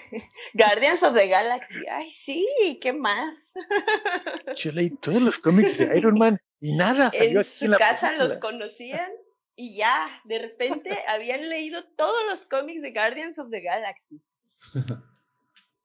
[0.53, 1.87] Guardians of the Galaxy.
[1.89, 2.45] Ay, sí,
[2.81, 3.35] ¿qué más?
[4.57, 7.71] Yo leí todos los cómics de Iron Man y nada salió en aquí su en
[7.71, 8.27] la casa película.
[8.29, 9.11] los conocían
[9.55, 14.21] y ya, de repente habían leído todos los cómics de Guardians of the Galaxy.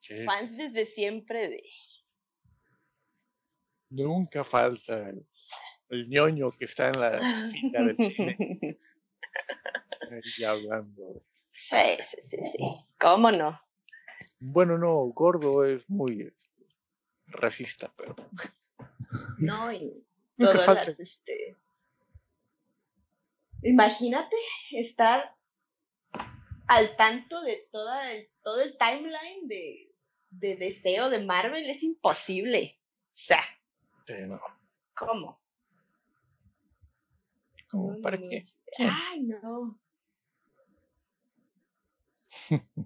[0.07, 1.65] Sí, Fans desde siempre de...
[3.91, 5.27] Nunca falta el,
[5.89, 8.79] el ñoño que está en la fila del cine
[10.13, 11.25] ahí hablando.
[11.53, 11.77] Sí,
[12.09, 12.59] sí, sí, sí.
[13.01, 13.61] ¿Cómo no?
[14.39, 16.67] Bueno, no, gordo es muy este,
[17.27, 18.15] racista, pero
[19.39, 20.05] No, y
[20.37, 20.85] Nunca todas falta.
[20.91, 21.57] las, este...
[23.63, 24.37] Imagínate
[24.71, 25.35] estar
[26.69, 29.96] al tanto de toda el, todo el timeline de,
[30.31, 32.79] de deseo de Marvel es imposible.
[33.07, 33.43] O sea,
[34.07, 34.41] sí, no.
[34.95, 35.41] ¿cómo?
[37.71, 38.37] Como, No, ¿Para no, qué?
[38.37, 39.79] es- Ay, no.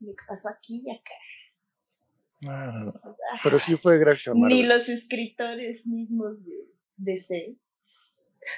[0.00, 1.14] Lo que pasó aquí y acá.
[2.40, 3.16] No, no, no.
[3.44, 4.68] Pero sí fue gracias a Ni Marvel.
[4.68, 6.56] los escritores mismos de
[6.96, 7.56] DC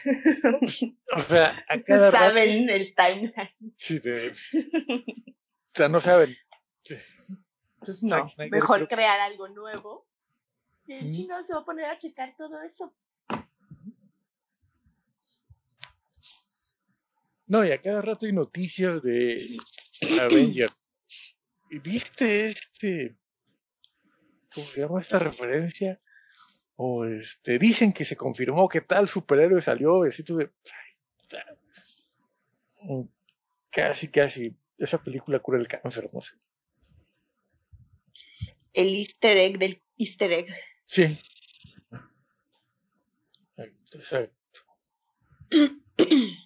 [1.15, 2.25] O sea, a cada rato.
[2.25, 3.75] saben el timeline.
[3.76, 4.33] Sí, de-
[5.75, 6.36] o sea, no saben.
[7.81, 10.07] Pues no, mejor crear algo nuevo
[10.86, 12.94] ¿Quién chingado se va a poner a checar todo eso?
[17.47, 19.57] No, y a cada rato hay noticias de
[20.20, 20.93] Avengers.
[21.70, 23.17] ¿Y ¿Viste este?
[24.55, 26.01] ¿Cómo se llama esta referencia?
[26.77, 30.51] O este, dicen que se confirmó que tal superhéroe salió, y así tú de.
[32.83, 33.03] Mm,
[33.70, 34.57] Casi, casi.
[34.78, 36.35] Esa película cura el cáncer, no sé.
[38.73, 40.47] El easter egg del easter egg.
[40.86, 41.17] Sí.
[43.57, 44.35] Exacto.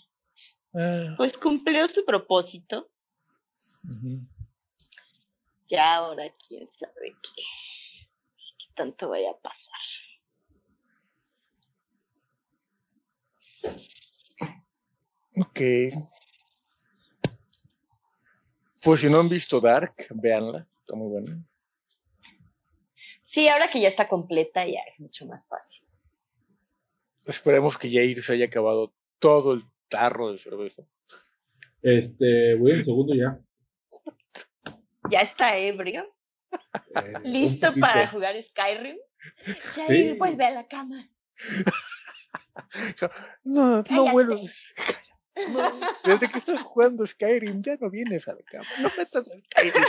[1.16, 2.88] Pues cumplió su propósito.
[3.82, 4.20] ujú.
[5.66, 7.42] Ya ahora quién sabe qué,
[8.58, 9.80] qué tanto vaya a pasar.
[15.36, 15.60] Ok.
[18.82, 20.66] Pues si no han visto Dark, véanla.
[20.80, 21.42] Está muy buena.
[23.24, 25.86] Sí, ahora que ya está completa ya es mucho más fácil.
[27.26, 30.84] Esperemos que Jair se haya acabado todo el tarro de cerveza.
[31.82, 33.38] Este, voy en segundo ya.
[35.10, 36.04] Ya está ebrio,
[36.50, 38.98] Eh, listo para jugar Skyrim.
[39.44, 39.80] Sí.
[39.80, 41.08] Jair, vuelve a la cama.
[43.44, 44.50] No, no Cállate.
[45.50, 48.66] No, desde que estás jugando Skyrim ya no vienes a la cama.
[48.80, 49.84] No metas al Skyrim.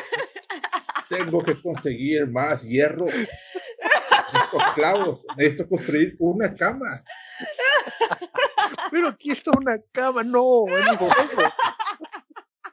[1.09, 3.07] Tengo que conseguir más hierro.
[3.07, 5.25] Estos clavos.
[5.37, 7.03] Necesito construir una cama.
[8.91, 10.23] Pero aquí está una cama.
[10.23, 11.53] No, es mi juego.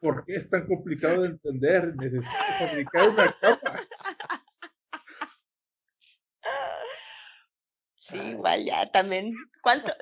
[0.01, 1.95] ¿Por qué es tan complicado de entender?
[1.97, 3.81] Necesito fabricar una cama.
[7.97, 9.35] Sí, igual ya también.
[9.63, 9.93] ¿Cuánto?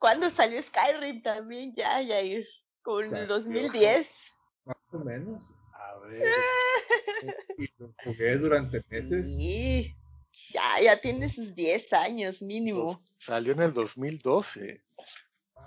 [0.00, 1.74] ¿Cuándo salió Skyrim también?
[1.76, 2.48] Ya, Jair.
[2.86, 3.26] En el Salió.
[3.26, 4.08] 2010.
[4.64, 5.42] Más o menos.
[5.74, 6.24] A ver.
[7.58, 9.36] Y lo jugué durante meses.
[9.36, 9.94] Sí.
[10.54, 12.98] Ya, ya tiene sus 10 años mínimo.
[13.18, 14.82] Salió en el 2012.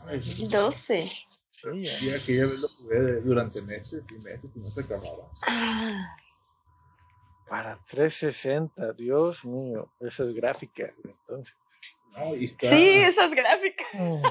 [0.07, 1.05] Ay, sí, 12.
[1.05, 1.91] Sí, ya.
[1.91, 5.29] sí, aquella vez lo jugué durante meses y meses y no se acababa.
[5.47, 6.17] Ah,
[7.47, 10.99] Para 360, Dios mío, esas gráficas.
[11.05, 11.55] Entonces.
[12.17, 13.87] No, y está, Sí, esas gráficas.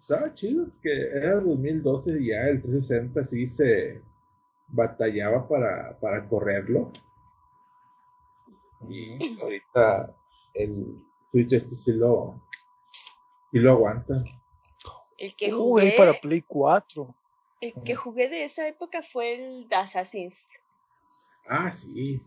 [0.00, 4.02] Estaba chido que era 2012 y ya el 360 sí se
[4.68, 6.92] batallaba para, para correrlo.
[8.88, 10.14] Y ahorita
[10.54, 12.40] el Switch este sí lo,
[13.50, 14.22] sí lo aguanta.
[15.18, 17.14] El que Uy, jugué, para Play 4.
[17.62, 20.60] el que jugué de esa época fue el Assassin's.
[21.48, 22.22] Ah, sí.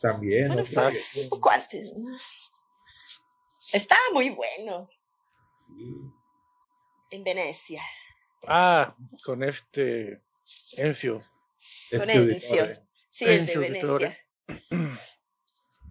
[0.00, 0.48] También.
[0.48, 1.16] Bueno, otra fue vez.
[1.24, 1.92] Un poco antes.
[1.96, 2.16] ¿no?
[3.72, 4.88] Estaba muy bueno
[5.66, 5.94] Sí.
[7.10, 7.82] en Venecia.
[8.46, 10.22] Ah, con este
[10.76, 11.22] Encio.
[11.90, 12.72] Con Encio.
[13.10, 13.58] Sí, el de.
[13.58, 14.18] Venecia.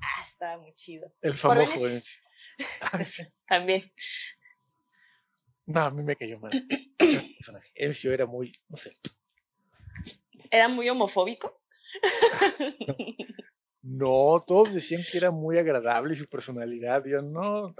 [0.01, 1.13] Ah, estaba muy chido.
[1.21, 1.87] El famoso.
[1.87, 2.19] Encio.
[3.47, 3.91] También.
[5.65, 6.51] No, a mí me cayó mal.
[7.75, 8.91] Encio era muy, no sé.
[10.49, 11.61] Era muy homofóbico.
[13.81, 17.03] No, todos decían que era muy agradable y su personalidad.
[17.05, 17.73] Yo no,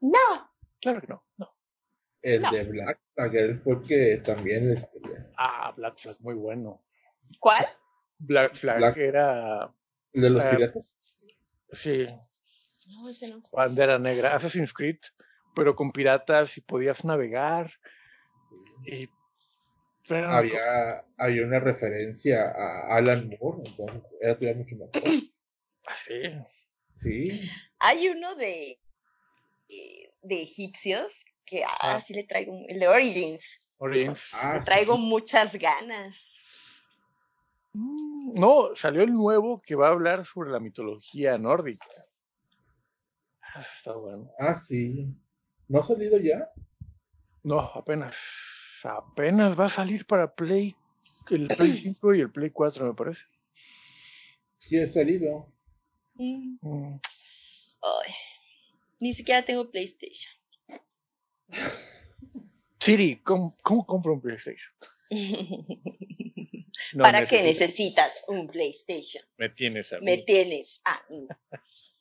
[0.00, 0.50] No.
[0.80, 1.52] claro que no, no.
[2.22, 2.50] El No.
[2.50, 4.98] de Black Flag, él fue el que también este,
[5.36, 6.82] Ah, Black Flag, muy bueno.
[7.38, 7.66] ¿Cuál?
[8.18, 9.72] Black Flag Black- era,
[10.12, 10.98] el de los Eh, piratas.
[11.72, 12.06] sí,
[12.88, 13.42] No, ese no.
[13.52, 14.98] bandera negra, Assassin's Creed,
[15.54, 17.70] pero con piratas y podías navegar.
[18.86, 19.08] Y,
[20.08, 25.02] pero Había, había una referencia a Alan Moore, entonces era mucho mejor.
[25.86, 26.22] así.
[26.98, 28.78] Sí, Hay uno de,
[29.68, 32.00] eh, de egipcios que ah, Ah.
[32.00, 33.44] sí le traigo, el de Origins.
[33.78, 34.30] Origins.
[34.34, 35.00] ah, Le traigo sí.
[35.02, 36.16] muchas ganas.
[37.72, 41.86] Mm, No, salió el nuevo que va a hablar sobre la mitología nórdica.
[43.42, 44.30] Ah, Está bueno.
[44.38, 45.14] Ah, sí.
[45.68, 46.50] ¿No ha salido ya?
[47.42, 48.16] No, apenas.
[48.86, 50.76] Apenas va a salir para Play.
[51.30, 53.22] El Play 5 y el Play 4, me parece.
[54.58, 55.52] Sí, ha salido.
[56.14, 56.98] Mm, Mm,
[57.82, 58.14] ay,
[59.00, 60.32] Ni siquiera tengo PlayStation.
[62.80, 64.72] Siri, ¿cómo, cómo compro un PlayStation?
[66.92, 67.64] No ¿Para qué necesito.
[67.64, 69.24] necesitas un PlayStation?
[69.38, 70.04] Me tienes a mí.
[70.04, 71.26] Me tienes a mí.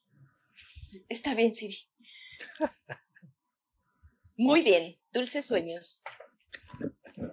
[1.10, 1.78] Está bien, Siri.
[4.38, 4.96] Muy bien.
[5.14, 6.04] Dulces sueños.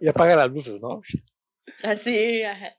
[0.01, 1.03] Y apaga las luces, ¿no?
[1.83, 2.77] Así, ajá.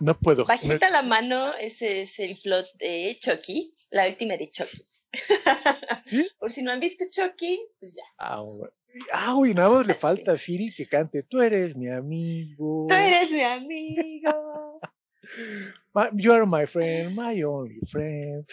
[0.00, 0.44] No puedo.
[0.44, 4.82] Bajita la mano, ese es el plot de Chucky, la última de Chucky.
[6.06, 6.28] ¿Sí?
[6.38, 8.02] Por si no han visto Chucky, pues ya.
[8.18, 8.70] Ah, bueno.
[9.12, 12.86] Ah, nada más le falta a Siri que cante, tú eres mi amigo.
[12.88, 14.80] Tú eres mi amigo.
[16.12, 18.46] You are my friend, my only friend.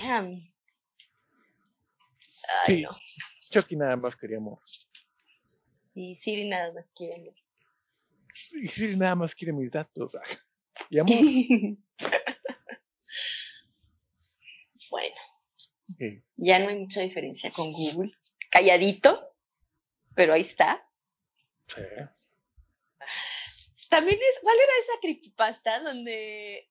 [0.00, 0.51] Damn.
[2.66, 2.82] Ay, Sí.
[2.82, 2.90] no.
[3.50, 4.58] Chucky nada más quería amor.
[5.94, 7.34] Y Siri nada más quiere amor.
[8.52, 10.16] Y Siri nada más quiere mis datos.
[10.88, 11.18] Y amor.
[14.90, 15.14] bueno,
[16.36, 18.12] ya no hay mucha diferencia con Google.
[18.50, 19.34] Calladito,
[20.14, 20.86] pero ahí está.
[21.66, 21.82] Sí.
[23.88, 26.70] También es, ¿cuál era esa creepypasta donde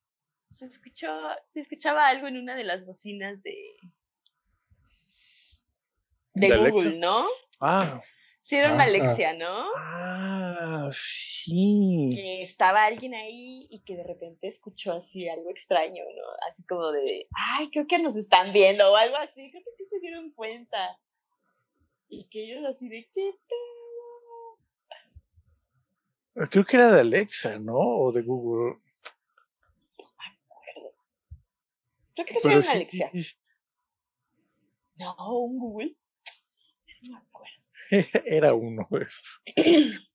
[0.53, 1.07] se escuchó,
[1.53, 3.77] se escuchaba algo en una de las bocinas de,
[6.33, 6.99] de, ¿De Google, Alexa?
[6.99, 7.27] ¿no?
[7.59, 8.01] Ah,
[8.41, 8.89] Sí, era una Ajá.
[8.89, 9.65] Alexia, ¿no?
[9.77, 12.09] ah, sí.
[12.13, 16.23] Que estaba alguien ahí y que de repente escuchó así algo extraño, ¿no?
[16.49, 19.85] Así como de, ay, creo que nos están viendo o algo así, creo que sí
[19.89, 20.97] se dieron cuenta.
[22.09, 24.57] Y que ellos así de, ¿qué pedo?
[26.49, 27.77] Creo que era de Alexa, ¿no?
[27.77, 28.79] O de Google.
[32.15, 33.11] Creo que sí era una sí, Alexia.
[34.95, 35.95] No, un Google.
[37.01, 37.55] No me acuerdo.
[38.25, 38.87] era uno.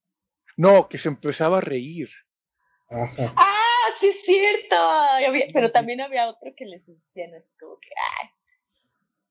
[0.59, 2.09] No, que se empezaba a reír.
[2.89, 3.35] Ajá.
[3.37, 4.75] Ah, sí es cierto.
[4.75, 7.91] Había- pero también había otro que les decían así como que,
[8.21, 8.31] ay.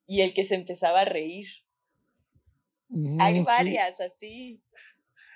[0.06, 1.48] Y el que se empezaba a reír.
[2.90, 3.42] Mm, Hay sí.
[3.44, 4.62] varias así.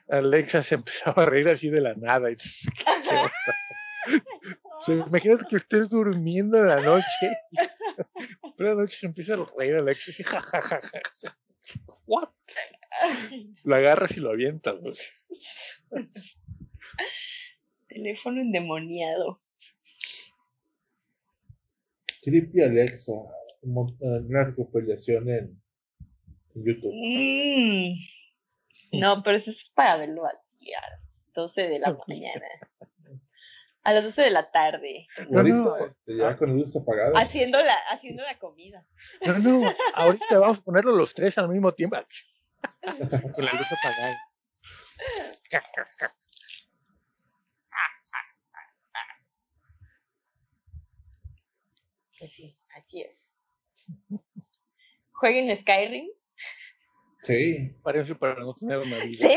[0.10, 2.30] Alexa se empezaba a reír así de la nada.
[4.82, 7.38] sea, imagínate que estés durmiendo en la noche.
[8.58, 10.12] Pero la noche se empieza a reír Alexa.
[10.18, 11.02] Y ja, ja, ja, ja.
[12.06, 12.30] What?
[13.64, 14.76] Lo agarras y lo avientas.
[14.82, 14.92] ¿no?
[17.88, 19.42] Teléfono endemoniado.
[22.22, 23.14] Creepy Alexa.
[23.14, 25.62] eh, Una recopilación en,
[26.56, 26.94] en YouTube.
[26.94, 27.94] Mm.
[29.00, 31.02] No, pero eso es para verlo a las
[31.34, 32.46] 12 de la mañana.
[33.84, 35.08] A las 12 de la tarde.
[35.30, 35.42] No.
[35.78, 37.14] este, ya con luces apagadas.
[37.16, 38.86] Haciendo la, haciendo la comida.
[39.26, 41.98] No, no, ahorita vamos a ponerlo los tres al mismo tiempo.
[43.36, 44.18] Con la luz apagada.
[52.20, 53.18] Pues sí, así es.
[55.14, 56.10] Jueguen Skyrim.
[57.24, 57.76] Sí.
[57.82, 59.30] Párense para no tener una vida.
[59.30, 59.36] Sí.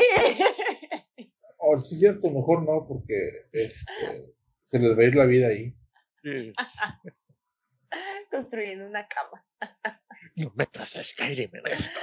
[1.65, 4.33] O sí es cierto, mejor no, porque este,
[4.63, 5.73] se les va a ir la vida ahí.
[6.21, 6.53] Sí.
[8.31, 9.45] Construyendo una cama.
[10.35, 11.99] No metas a Skyrim en esto.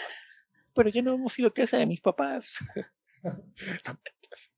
[0.74, 2.54] Pero ya no hemos ido a casa de mis papás.
[3.22, 4.52] No metas.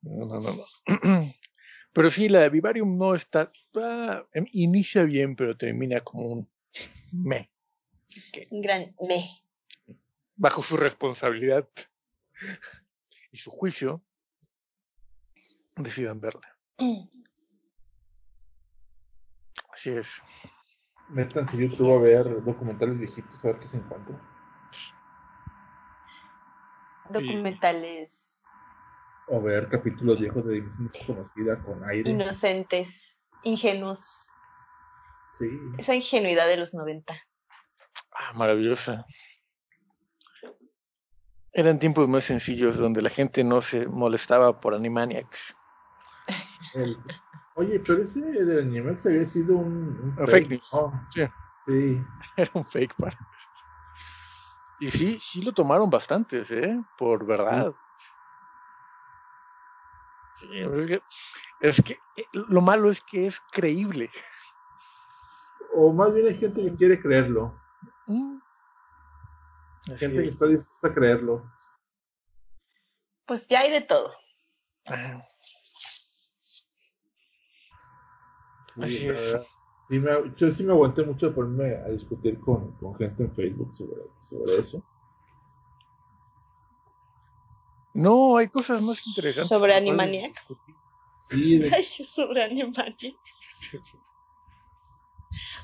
[0.00, 0.56] No, no, no.
[0.56, 1.34] no.
[1.92, 3.52] Pero sí, la de Vivarium no está.
[3.74, 6.50] ah, inicia bien, pero termina como un
[7.10, 7.50] me.
[8.50, 9.30] Un gran me.
[10.34, 11.66] bajo su responsabilidad
[13.36, 14.02] y su juicio,
[15.76, 16.56] decidan verla.
[19.74, 20.08] Así es.
[21.10, 24.18] Métanse YouTube a ver documentales viejitos, a ver qué se encuentra.
[27.10, 28.42] Documentales
[29.28, 32.10] O ver capítulos viejos de Dimensión Desconocida con aire.
[32.10, 34.30] inocentes, ingenuos.
[35.34, 35.46] Sí.
[35.76, 37.14] Esa ingenuidad de los 90.
[38.12, 39.04] Ah, maravillosa.
[41.58, 45.56] Eran tiempos más sencillos donde la gente no se molestaba por Animaniacs.
[46.74, 47.02] El-
[47.54, 50.70] Oye, pero ese del Animax había sido un, fake news.
[51.64, 52.04] Sí.
[52.36, 53.18] Era un fake para.
[54.78, 56.78] Y sí, sí lo tomaron bastantes, ¿eh?
[56.96, 57.74] Por verdad.
[60.34, 61.02] Sí, es que,
[61.60, 64.10] es que eh, lo malo es que es creíble.
[65.72, 67.58] O más bien hay gente que quiere creerlo.
[68.04, 68.36] Mm.
[69.96, 70.32] Gente que es.
[70.34, 71.50] está dispuesta a creerlo.
[73.26, 74.12] Pues ya hay de todo.
[74.86, 75.20] Ah,
[78.74, 79.30] Sí, Así es.
[79.88, 83.32] Sí me- yo sí me aguanté mucho de ponerme a discutir con, con gente en
[83.34, 84.82] Facebook sobre, sobre eso.
[87.94, 89.48] No, hay cosas más interesantes.
[89.48, 90.54] ¿Sobre Animaniacs?
[91.22, 93.14] Sí, de- Ay, sobre Animaniacs.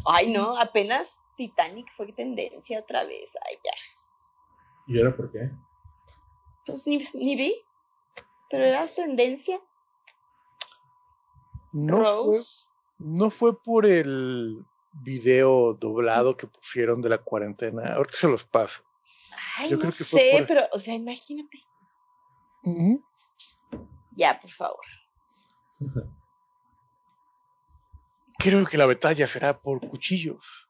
[0.07, 3.33] Ay, no, apenas Titanic fue tendencia otra vez.
[3.49, 3.73] Ay, ya.
[4.93, 5.51] ¿Y ahora por qué?
[6.67, 7.55] Pues ni, ni vi.
[8.51, 9.59] Pero era tendencia.
[11.73, 12.67] No fue, Rose.
[12.99, 17.95] no fue por el video doblado que pusieron de la cuarentena.
[17.95, 18.83] Ahorita se los paso.
[19.57, 21.59] Ay, Yo no creo que fue sé, por- pero, o sea, imagínate.
[24.11, 24.85] Ya, por favor.
[28.39, 30.69] Creo que la batalla será por cuchillos.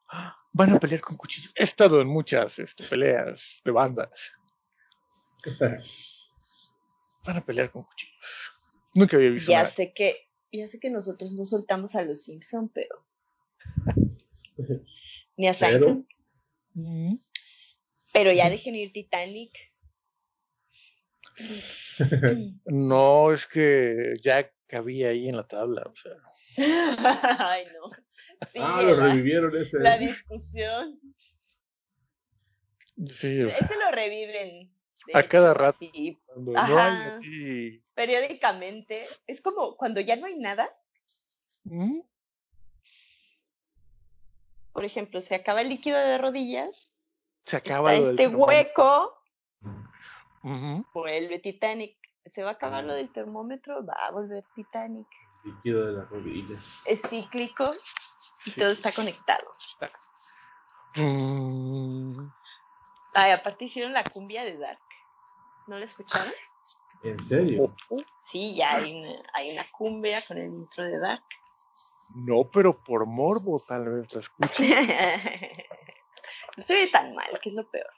[0.53, 1.53] Van a pelear con cuchillos.
[1.57, 4.33] He estado en muchas este, peleas de bandas.
[7.25, 8.73] Van a pelear con cuchillos.
[8.95, 9.71] Nunca había visto Ya nada.
[9.71, 13.07] sé que, ya sé que nosotros no soltamos a los Simpson, pero
[15.37, 16.07] ni a Pero- Seinfeld.
[16.75, 17.15] Mm.
[18.13, 19.53] Pero ya dejen ir Titanic.
[22.67, 25.83] No, es que Jack cabía ahí en la tabla.
[25.91, 26.13] O sea,
[27.39, 27.91] Ay, no.
[28.53, 29.79] Sí, ah, lo la, revivieron ese.
[29.81, 30.99] la discusión.
[33.09, 34.73] sí, o sea, Ese lo reviven.
[35.07, 35.77] de A cada rato.
[35.77, 37.85] así, cuando no hay aquí.
[37.95, 39.07] periódicamente.
[39.27, 40.69] Es como cuando ya no hay nada.
[41.65, 42.01] Mm,
[44.73, 46.97] Por ejemplo, se acaba el líquido de rodillas.
[47.45, 49.19] Se acaba está lo del este hueco.
[50.95, 51.97] Vuelve Titanic.
[52.27, 53.85] Se va a acabar lo del termómetro.
[53.85, 55.07] Va a volver Titanic.
[55.43, 56.83] Líquido de las rodillas.
[56.87, 57.73] Es cíclico
[58.45, 58.61] y Sí.
[58.61, 59.57] todo está conectado.
[60.95, 62.29] Mm,
[63.15, 64.81] Ay, aparte hicieron la cumbia de Dark.
[65.67, 66.33] ¿No la escucharon?
[67.03, 67.75] ¿En serio?
[68.19, 71.25] Sí, ya hay una, hay una cumbia con el intro de Dark.
[72.15, 74.69] No, pero por morbo tal vez la escuche.
[76.57, 77.91] no se ve tan mal, que es lo peor.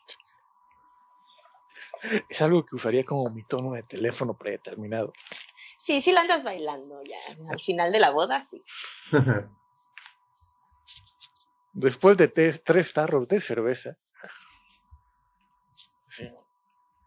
[2.29, 5.13] Es algo que usaría como mi tono de teléfono predeterminado.
[5.85, 7.19] Sí, sí la andas bailando ya.
[7.51, 8.65] Al final de la boda, sí.
[11.75, 13.95] Después de tres tarros de cerveza.
[16.09, 16.27] Sí.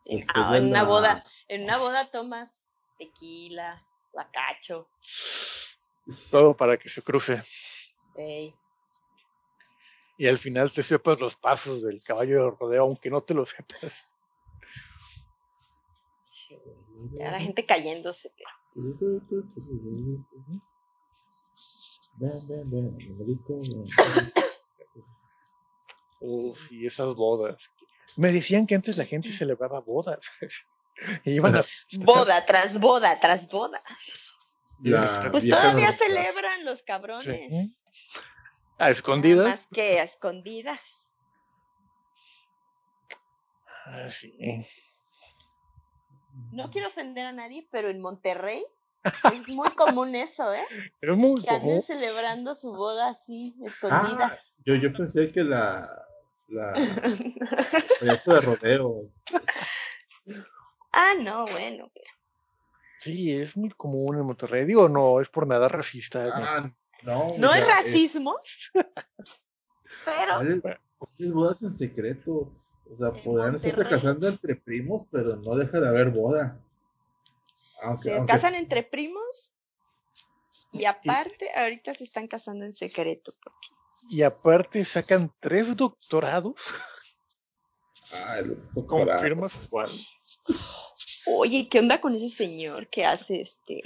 [0.06, 2.52] Después Ah, en una boda, en una boda tomas
[3.00, 3.84] tequila,
[4.14, 4.90] bacacho.
[6.30, 7.42] Todo para que se cruce.
[10.18, 13.44] Y al final te sepas los pasos del caballo de rodeo, aunque no te lo
[13.48, 13.92] sepas.
[17.14, 18.32] Ya la gente cayéndose.
[18.38, 18.57] pero-
[26.20, 27.72] Oh, sí, esas bodas.
[28.16, 30.20] Me decían que antes la gente celebraba bodas.
[31.26, 31.66] y iban a...
[32.00, 33.80] Boda tras boda tras boda.
[34.82, 37.52] La Pues todavía celebran los cabrones.
[37.52, 37.76] Sí.
[38.78, 39.48] A Nada escondidas.
[39.48, 40.80] Más que a escondidas.
[43.86, 44.36] Ah, sí.
[46.52, 48.64] No quiero ofender a nadie, pero en Monterrey
[49.34, 50.62] es muy común eso, ¿eh?
[51.02, 54.58] Es muy Que anden celebrando su boda así, Ah, escondidas.
[54.66, 55.90] yo, yo pensé que la.
[56.50, 56.74] La.
[58.02, 59.20] Esto de rodeos.
[60.92, 62.06] Ah, no, bueno, pero
[63.00, 64.66] Sí, es muy común en Monterrey.
[64.66, 66.26] Digo, no, es por nada racista.
[66.26, 66.34] ¿no?
[66.34, 66.72] Ah,
[67.04, 67.38] no.
[67.38, 68.36] no es racismo,
[70.06, 70.62] pero ¿Cuáles
[70.98, 72.52] cuáles bodas en secreto?
[72.92, 73.92] O sea, En podrán estarse Monterrey.
[74.00, 76.60] casando entre primos, pero no deja de haber boda.
[77.84, 79.54] Aunque, se aunque- casan entre primos
[80.72, 83.34] y aparte ahorita se están casando en secreto.
[83.44, 83.68] porque-
[84.10, 86.56] Y aparte sacan tres doctorados.
[88.28, 89.14] Ay, los doctorados.
[89.22, 89.92] ¿Confirmas cuál?
[91.28, 93.82] Oye, ¿qué onda con ese señor que hace este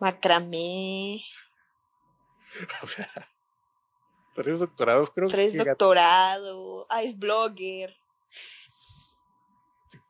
[0.00, 1.22] macramé,
[2.82, 3.08] O sea,
[4.34, 5.10] tres doctorados.
[5.14, 7.94] Creo tres que, Gat- doctorado, ah, es blogger?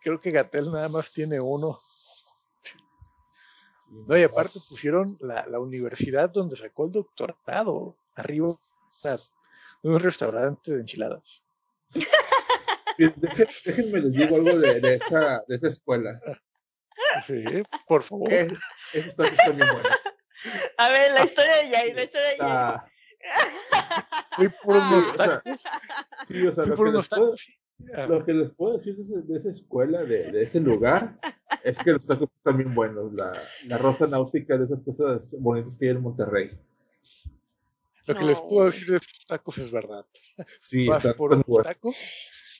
[0.00, 1.80] creo que Gatel nada más tiene uno.
[4.06, 7.96] No, y aparte pusieron la, la universidad donde sacó el doctorado.
[8.16, 8.54] Arriba,
[9.82, 11.42] un restaurante de enchiladas.
[12.98, 16.20] Déjenme les digo algo de, de esa, de esa escuela.
[17.26, 17.42] Sí,
[17.86, 18.32] por favor.
[18.32, 18.52] Es-
[18.92, 19.88] Eso está, está bien bueno.
[20.76, 22.50] A ver, la historia de Yair, la historia de Yair.
[22.50, 22.90] La-
[24.36, 25.62] Fui por unos tacos.
[26.28, 27.34] sí, o sea, lo que, les puedo.
[27.94, 31.18] Ah, lo que les puedo decir de, ese- de esa escuela, de, de ese lugar,
[31.62, 33.12] es que los tacos están bien buenos.
[33.12, 33.32] La,
[33.66, 36.50] la rosa náutica de esas cosas bonitas que hay en Monterrey.
[38.06, 38.26] Lo que No.
[38.28, 40.04] les puedo decir de estos tacos es verdad.
[40.58, 41.44] Sí, Vas están, por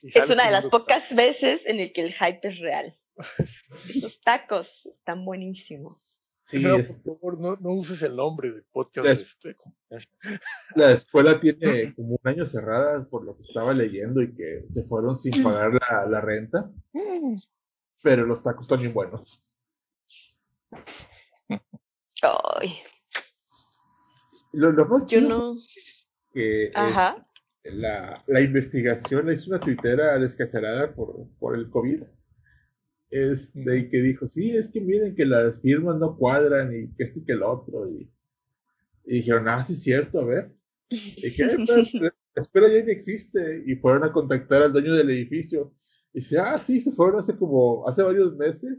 [0.01, 2.97] y Es una de las pocas veces en el que el hype es real.
[4.01, 6.19] Los tacos están buenísimos.
[6.47, 9.07] Sí, es- por favor, no, no uses el nombre del podcast.
[9.07, 9.75] Es- este, como-
[10.75, 11.59] la escuela tiene
[11.95, 15.73] como un año cerrada por lo que estaba leyendo y que se fueron sin pagar
[15.73, 16.69] la, la renta,
[18.03, 19.41] pero los tacos están bien buenos.
[22.21, 22.77] Ay,
[24.53, 25.55] Lo, lo más yo no.
[26.33, 27.27] que es Ajá.
[27.63, 32.03] la, la investigación es una tuitera descacerada por, por el COVID.
[33.09, 37.03] Este, y que dijo, sí, es que miren que las firmas no cuadran y que
[37.03, 37.87] esto y que el otro.
[37.89, 38.09] Y,
[39.05, 40.51] y dijeron, ah, sí es cierto, a ver.
[40.89, 43.63] Y dije, "Eh, pero, pero, la escuela ya ni existe.
[43.65, 45.73] Y fueron a contactar al dueño del edificio.
[46.13, 48.77] Y dice, ah, sí, se fueron hace como, hace varios meses.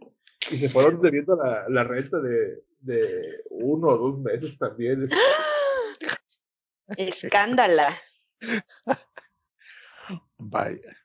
[0.50, 5.02] Y se fueron debiendo la, la renta de, de uno o dos meses también.
[5.02, 5.10] Es-
[6.96, 7.96] Escándala.
[10.38, 10.96] Vaya.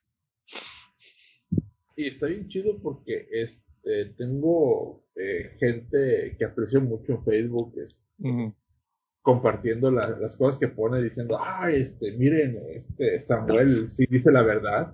[1.95, 8.05] Y está bien chido porque este, tengo eh, gente que aprecio mucho en Facebook es,
[8.19, 8.55] Ujú.
[9.21, 14.41] compartiendo la- las cosas que pone diciendo, ay, este, miren, este Samuel sí dice la
[14.43, 14.93] verdad.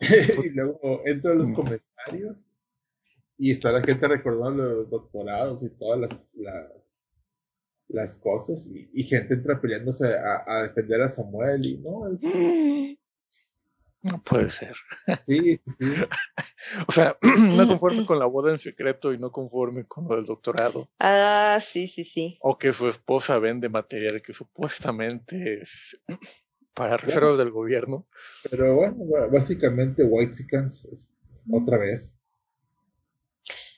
[0.44, 1.54] y luego entro en los Mm.
[1.54, 2.50] comentarios
[3.36, 7.02] y está la gente recordando los doctorados y todas las, las,
[7.88, 12.20] las cosas y, y gente entra peleándose a, a defender a Samuel y no, es,
[14.02, 14.76] No puede ser.
[15.26, 15.94] sí, sí, sí.
[16.86, 20.26] O sea, no conforme con la boda en secreto y no conforme con lo del
[20.26, 20.88] doctorado.
[20.98, 22.38] Ah, sí, sí, sí.
[22.40, 26.00] O que su esposa vende material que supuestamente es
[26.74, 28.06] para reservas del gobierno.
[28.48, 28.96] Pero bueno,
[29.30, 30.86] básicamente White Chickens
[31.50, 32.16] otra vez.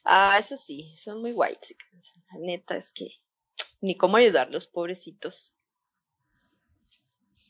[0.04, 1.76] Ah, eso sí, son muy white.
[2.32, 3.08] La neta es que
[3.80, 5.54] ni cómo ayudarlos, pobrecitos.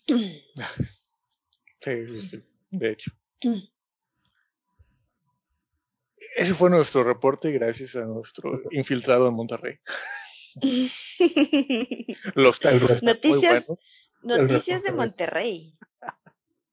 [1.83, 3.13] Sí, sí, sí, de hecho.
[6.37, 9.79] Ese fue nuestro reporte gracias a nuestro infiltrado en Monterrey.
[12.35, 13.67] Los tacos Noticias.
[13.67, 14.93] de.
[14.93, 15.79] Monterrey.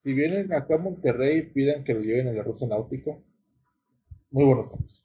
[0.04, 3.18] Si vienen acá a Monterrey, pidan que lo lleven a la Rosa Náutica.
[4.32, 5.04] Muy buenos tacos.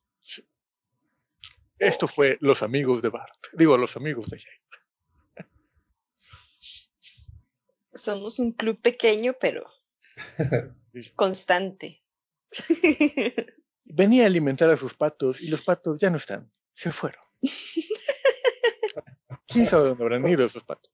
[1.78, 3.34] Esto fue Los Amigos de Bart.
[3.54, 5.46] Digo, Los Amigos de Jay.
[7.92, 9.66] Somos un club pequeño, pero
[11.16, 12.02] constante.
[13.84, 16.50] Venía a alimentar a sus patos y los patos ya no están.
[16.74, 17.22] Se fueron.
[19.46, 20.92] ¿Quién sabe dónde habrán ido esos patos?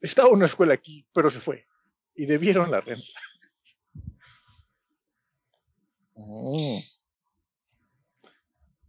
[0.00, 1.66] Estaba una escuela aquí, pero se fue.
[2.14, 3.06] Y debieron la renta.
[6.14, 6.78] Mm.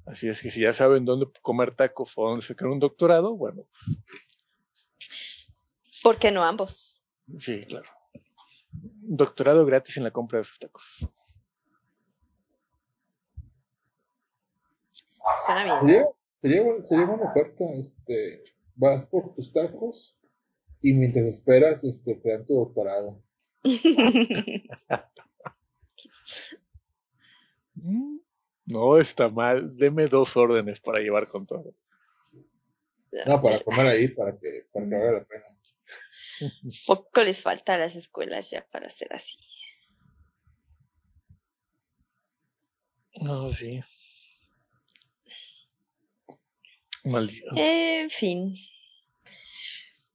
[0.06, 3.68] Así es que si ya saben dónde comer tacos o dónde sacar un doctorado, bueno,
[6.04, 7.02] ¿Por qué no ambos?
[7.40, 7.90] sí, claro.
[8.72, 10.84] Doctorado gratis en la compra de sus tacos.
[15.46, 15.80] Suena bien.
[15.80, 16.08] Sería,
[16.42, 17.64] sería, sería buena oferta.
[17.74, 18.44] Este,
[18.76, 20.18] vas por tus tacos
[20.82, 23.22] y mientras esperas, este, te dan tu doctorado.
[28.66, 29.76] No está mal.
[29.76, 31.74] Deme dos órdenes para llevar con todo.
[33.26, 35.46] No, para comer ahí, para que, para que valga la pena.
[36.86, 39.38] Poco les falta a las escuelas ya para ser así.
[43.16, 43.82] No, sí.
[47.04, 47.52] Maldito.
[47.56, 48.56] En fin.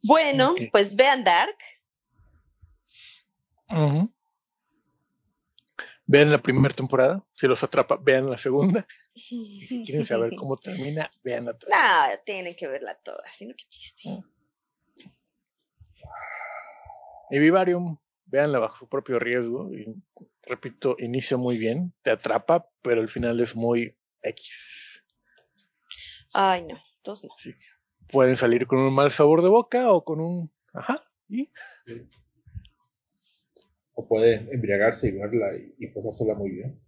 [0.03, 1.57] Bueno, pues vean Dark.
[6.11, 8.87] Vean la primera temporada, si los atrapa, vean la segunda.
[9.19, 12.09] Si quieren saber cómo termina, vean tercera.
[12.09, 14.23] No, tienen que verla toda, sino que chiste.
[17.31, 19.73] Y Vivarium, véanla bajo su propio riesgo.
[19.73, 19.95] Y,
[20.43, 25.03] repito, inicia muy bien, te atrapa, pero el final es muy X.
[26.33, 27.31] Ay, no, todos no.
[27.39, 27.55] Sí.
[28.11, 30.51] Pueden salir con un mal sabor de boca o con un...
[30.73, 31.51] Ajá, y
[33.95, 36.81] O pueden embriagarse y verla y, y pasársela muy bien.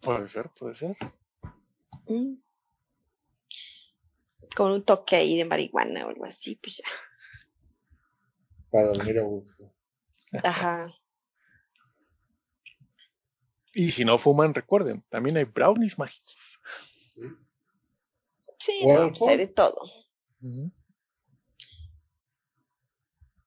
[0.00, 0.96] puede ser, puede ser.
[2.12, 2.42] Mm.
[4.54, 6.84] Con un toque ahí de marihuana o algo así, pues ya.
[8.70, 9.72] Para dormir a gusto.
[10.44, 10.86] Ajá.
[13.74, 16.36] Y si no fuman, recuerden, también hay brownies mágicos.
[18.58, 19.90] Sí, no, pues hay de todo.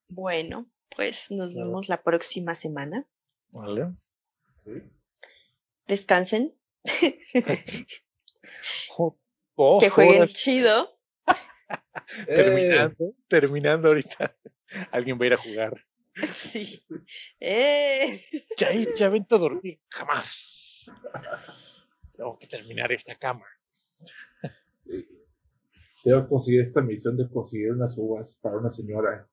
[0.08, 1.68] Bueno, pues nos Claro.
[1.68, 3.06] vemos la próxima semana.
[3.52, 3.94] ¿Vale?
[4.64, 4.72] ¿sí?
[5.88, 6.56] Descansen,
[8.98, 10.92] oh, que jueguen chido.
[12.28, 14.36] Eh, terminando, terminando ahorita.
[14.92, 15.86] Alguien va a ir a jugar.
[16.34, 16.80] Sí.
[17.40, 18.24] Eh.
[18.58, 19.80] Ya, ya vente a dormir.
[19.90, 20.86] Jamás.
[22.16, 23.46] Tengo que terminar esta cama.
[26.04, 29.28] tengo que conseguir esta misión de conseguir unas uvas para una señora.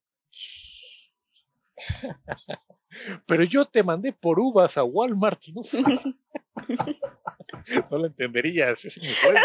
[3.27, 5.62] Pero yo te mandé por uvas a Walmart y no.
[7.91, 9.39] No lo entenderías, ese es mi juego.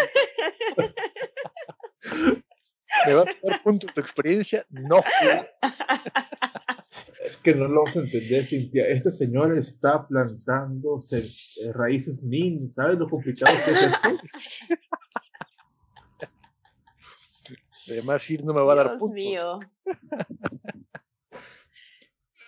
[3.06, 4.66] Me va a dar punto tu experiencia.
[4.70, 5.04] No.
[7.24, 8.88] Es que no lo vamos a entender, Cintia.
[8.88, 12.70] Esta señora está plantando eh, raíces NIN.
[12.70, 14.10] ¿Sabes lo complicado que es esto?
[17.88, 19.14] Además, ir no me va a dar Dios punto.
[19.14, 19.60] mío.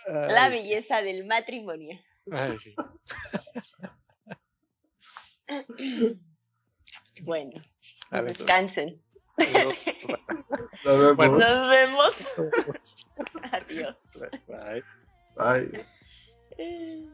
[0.09, 1.99] La belleza del matrimonio.
[7.23, 7.59] Bueno,
[8.11, 9.01] descansen.
[10.85, 11.39] Nos vemos.
[11.39, 12.15] Nos vemos.
[13.51, 13.95] Adiós.
[14.47, 14.83] Bye.
[15.35, 15.85] Bye.
[16.57, 17.09] Eh.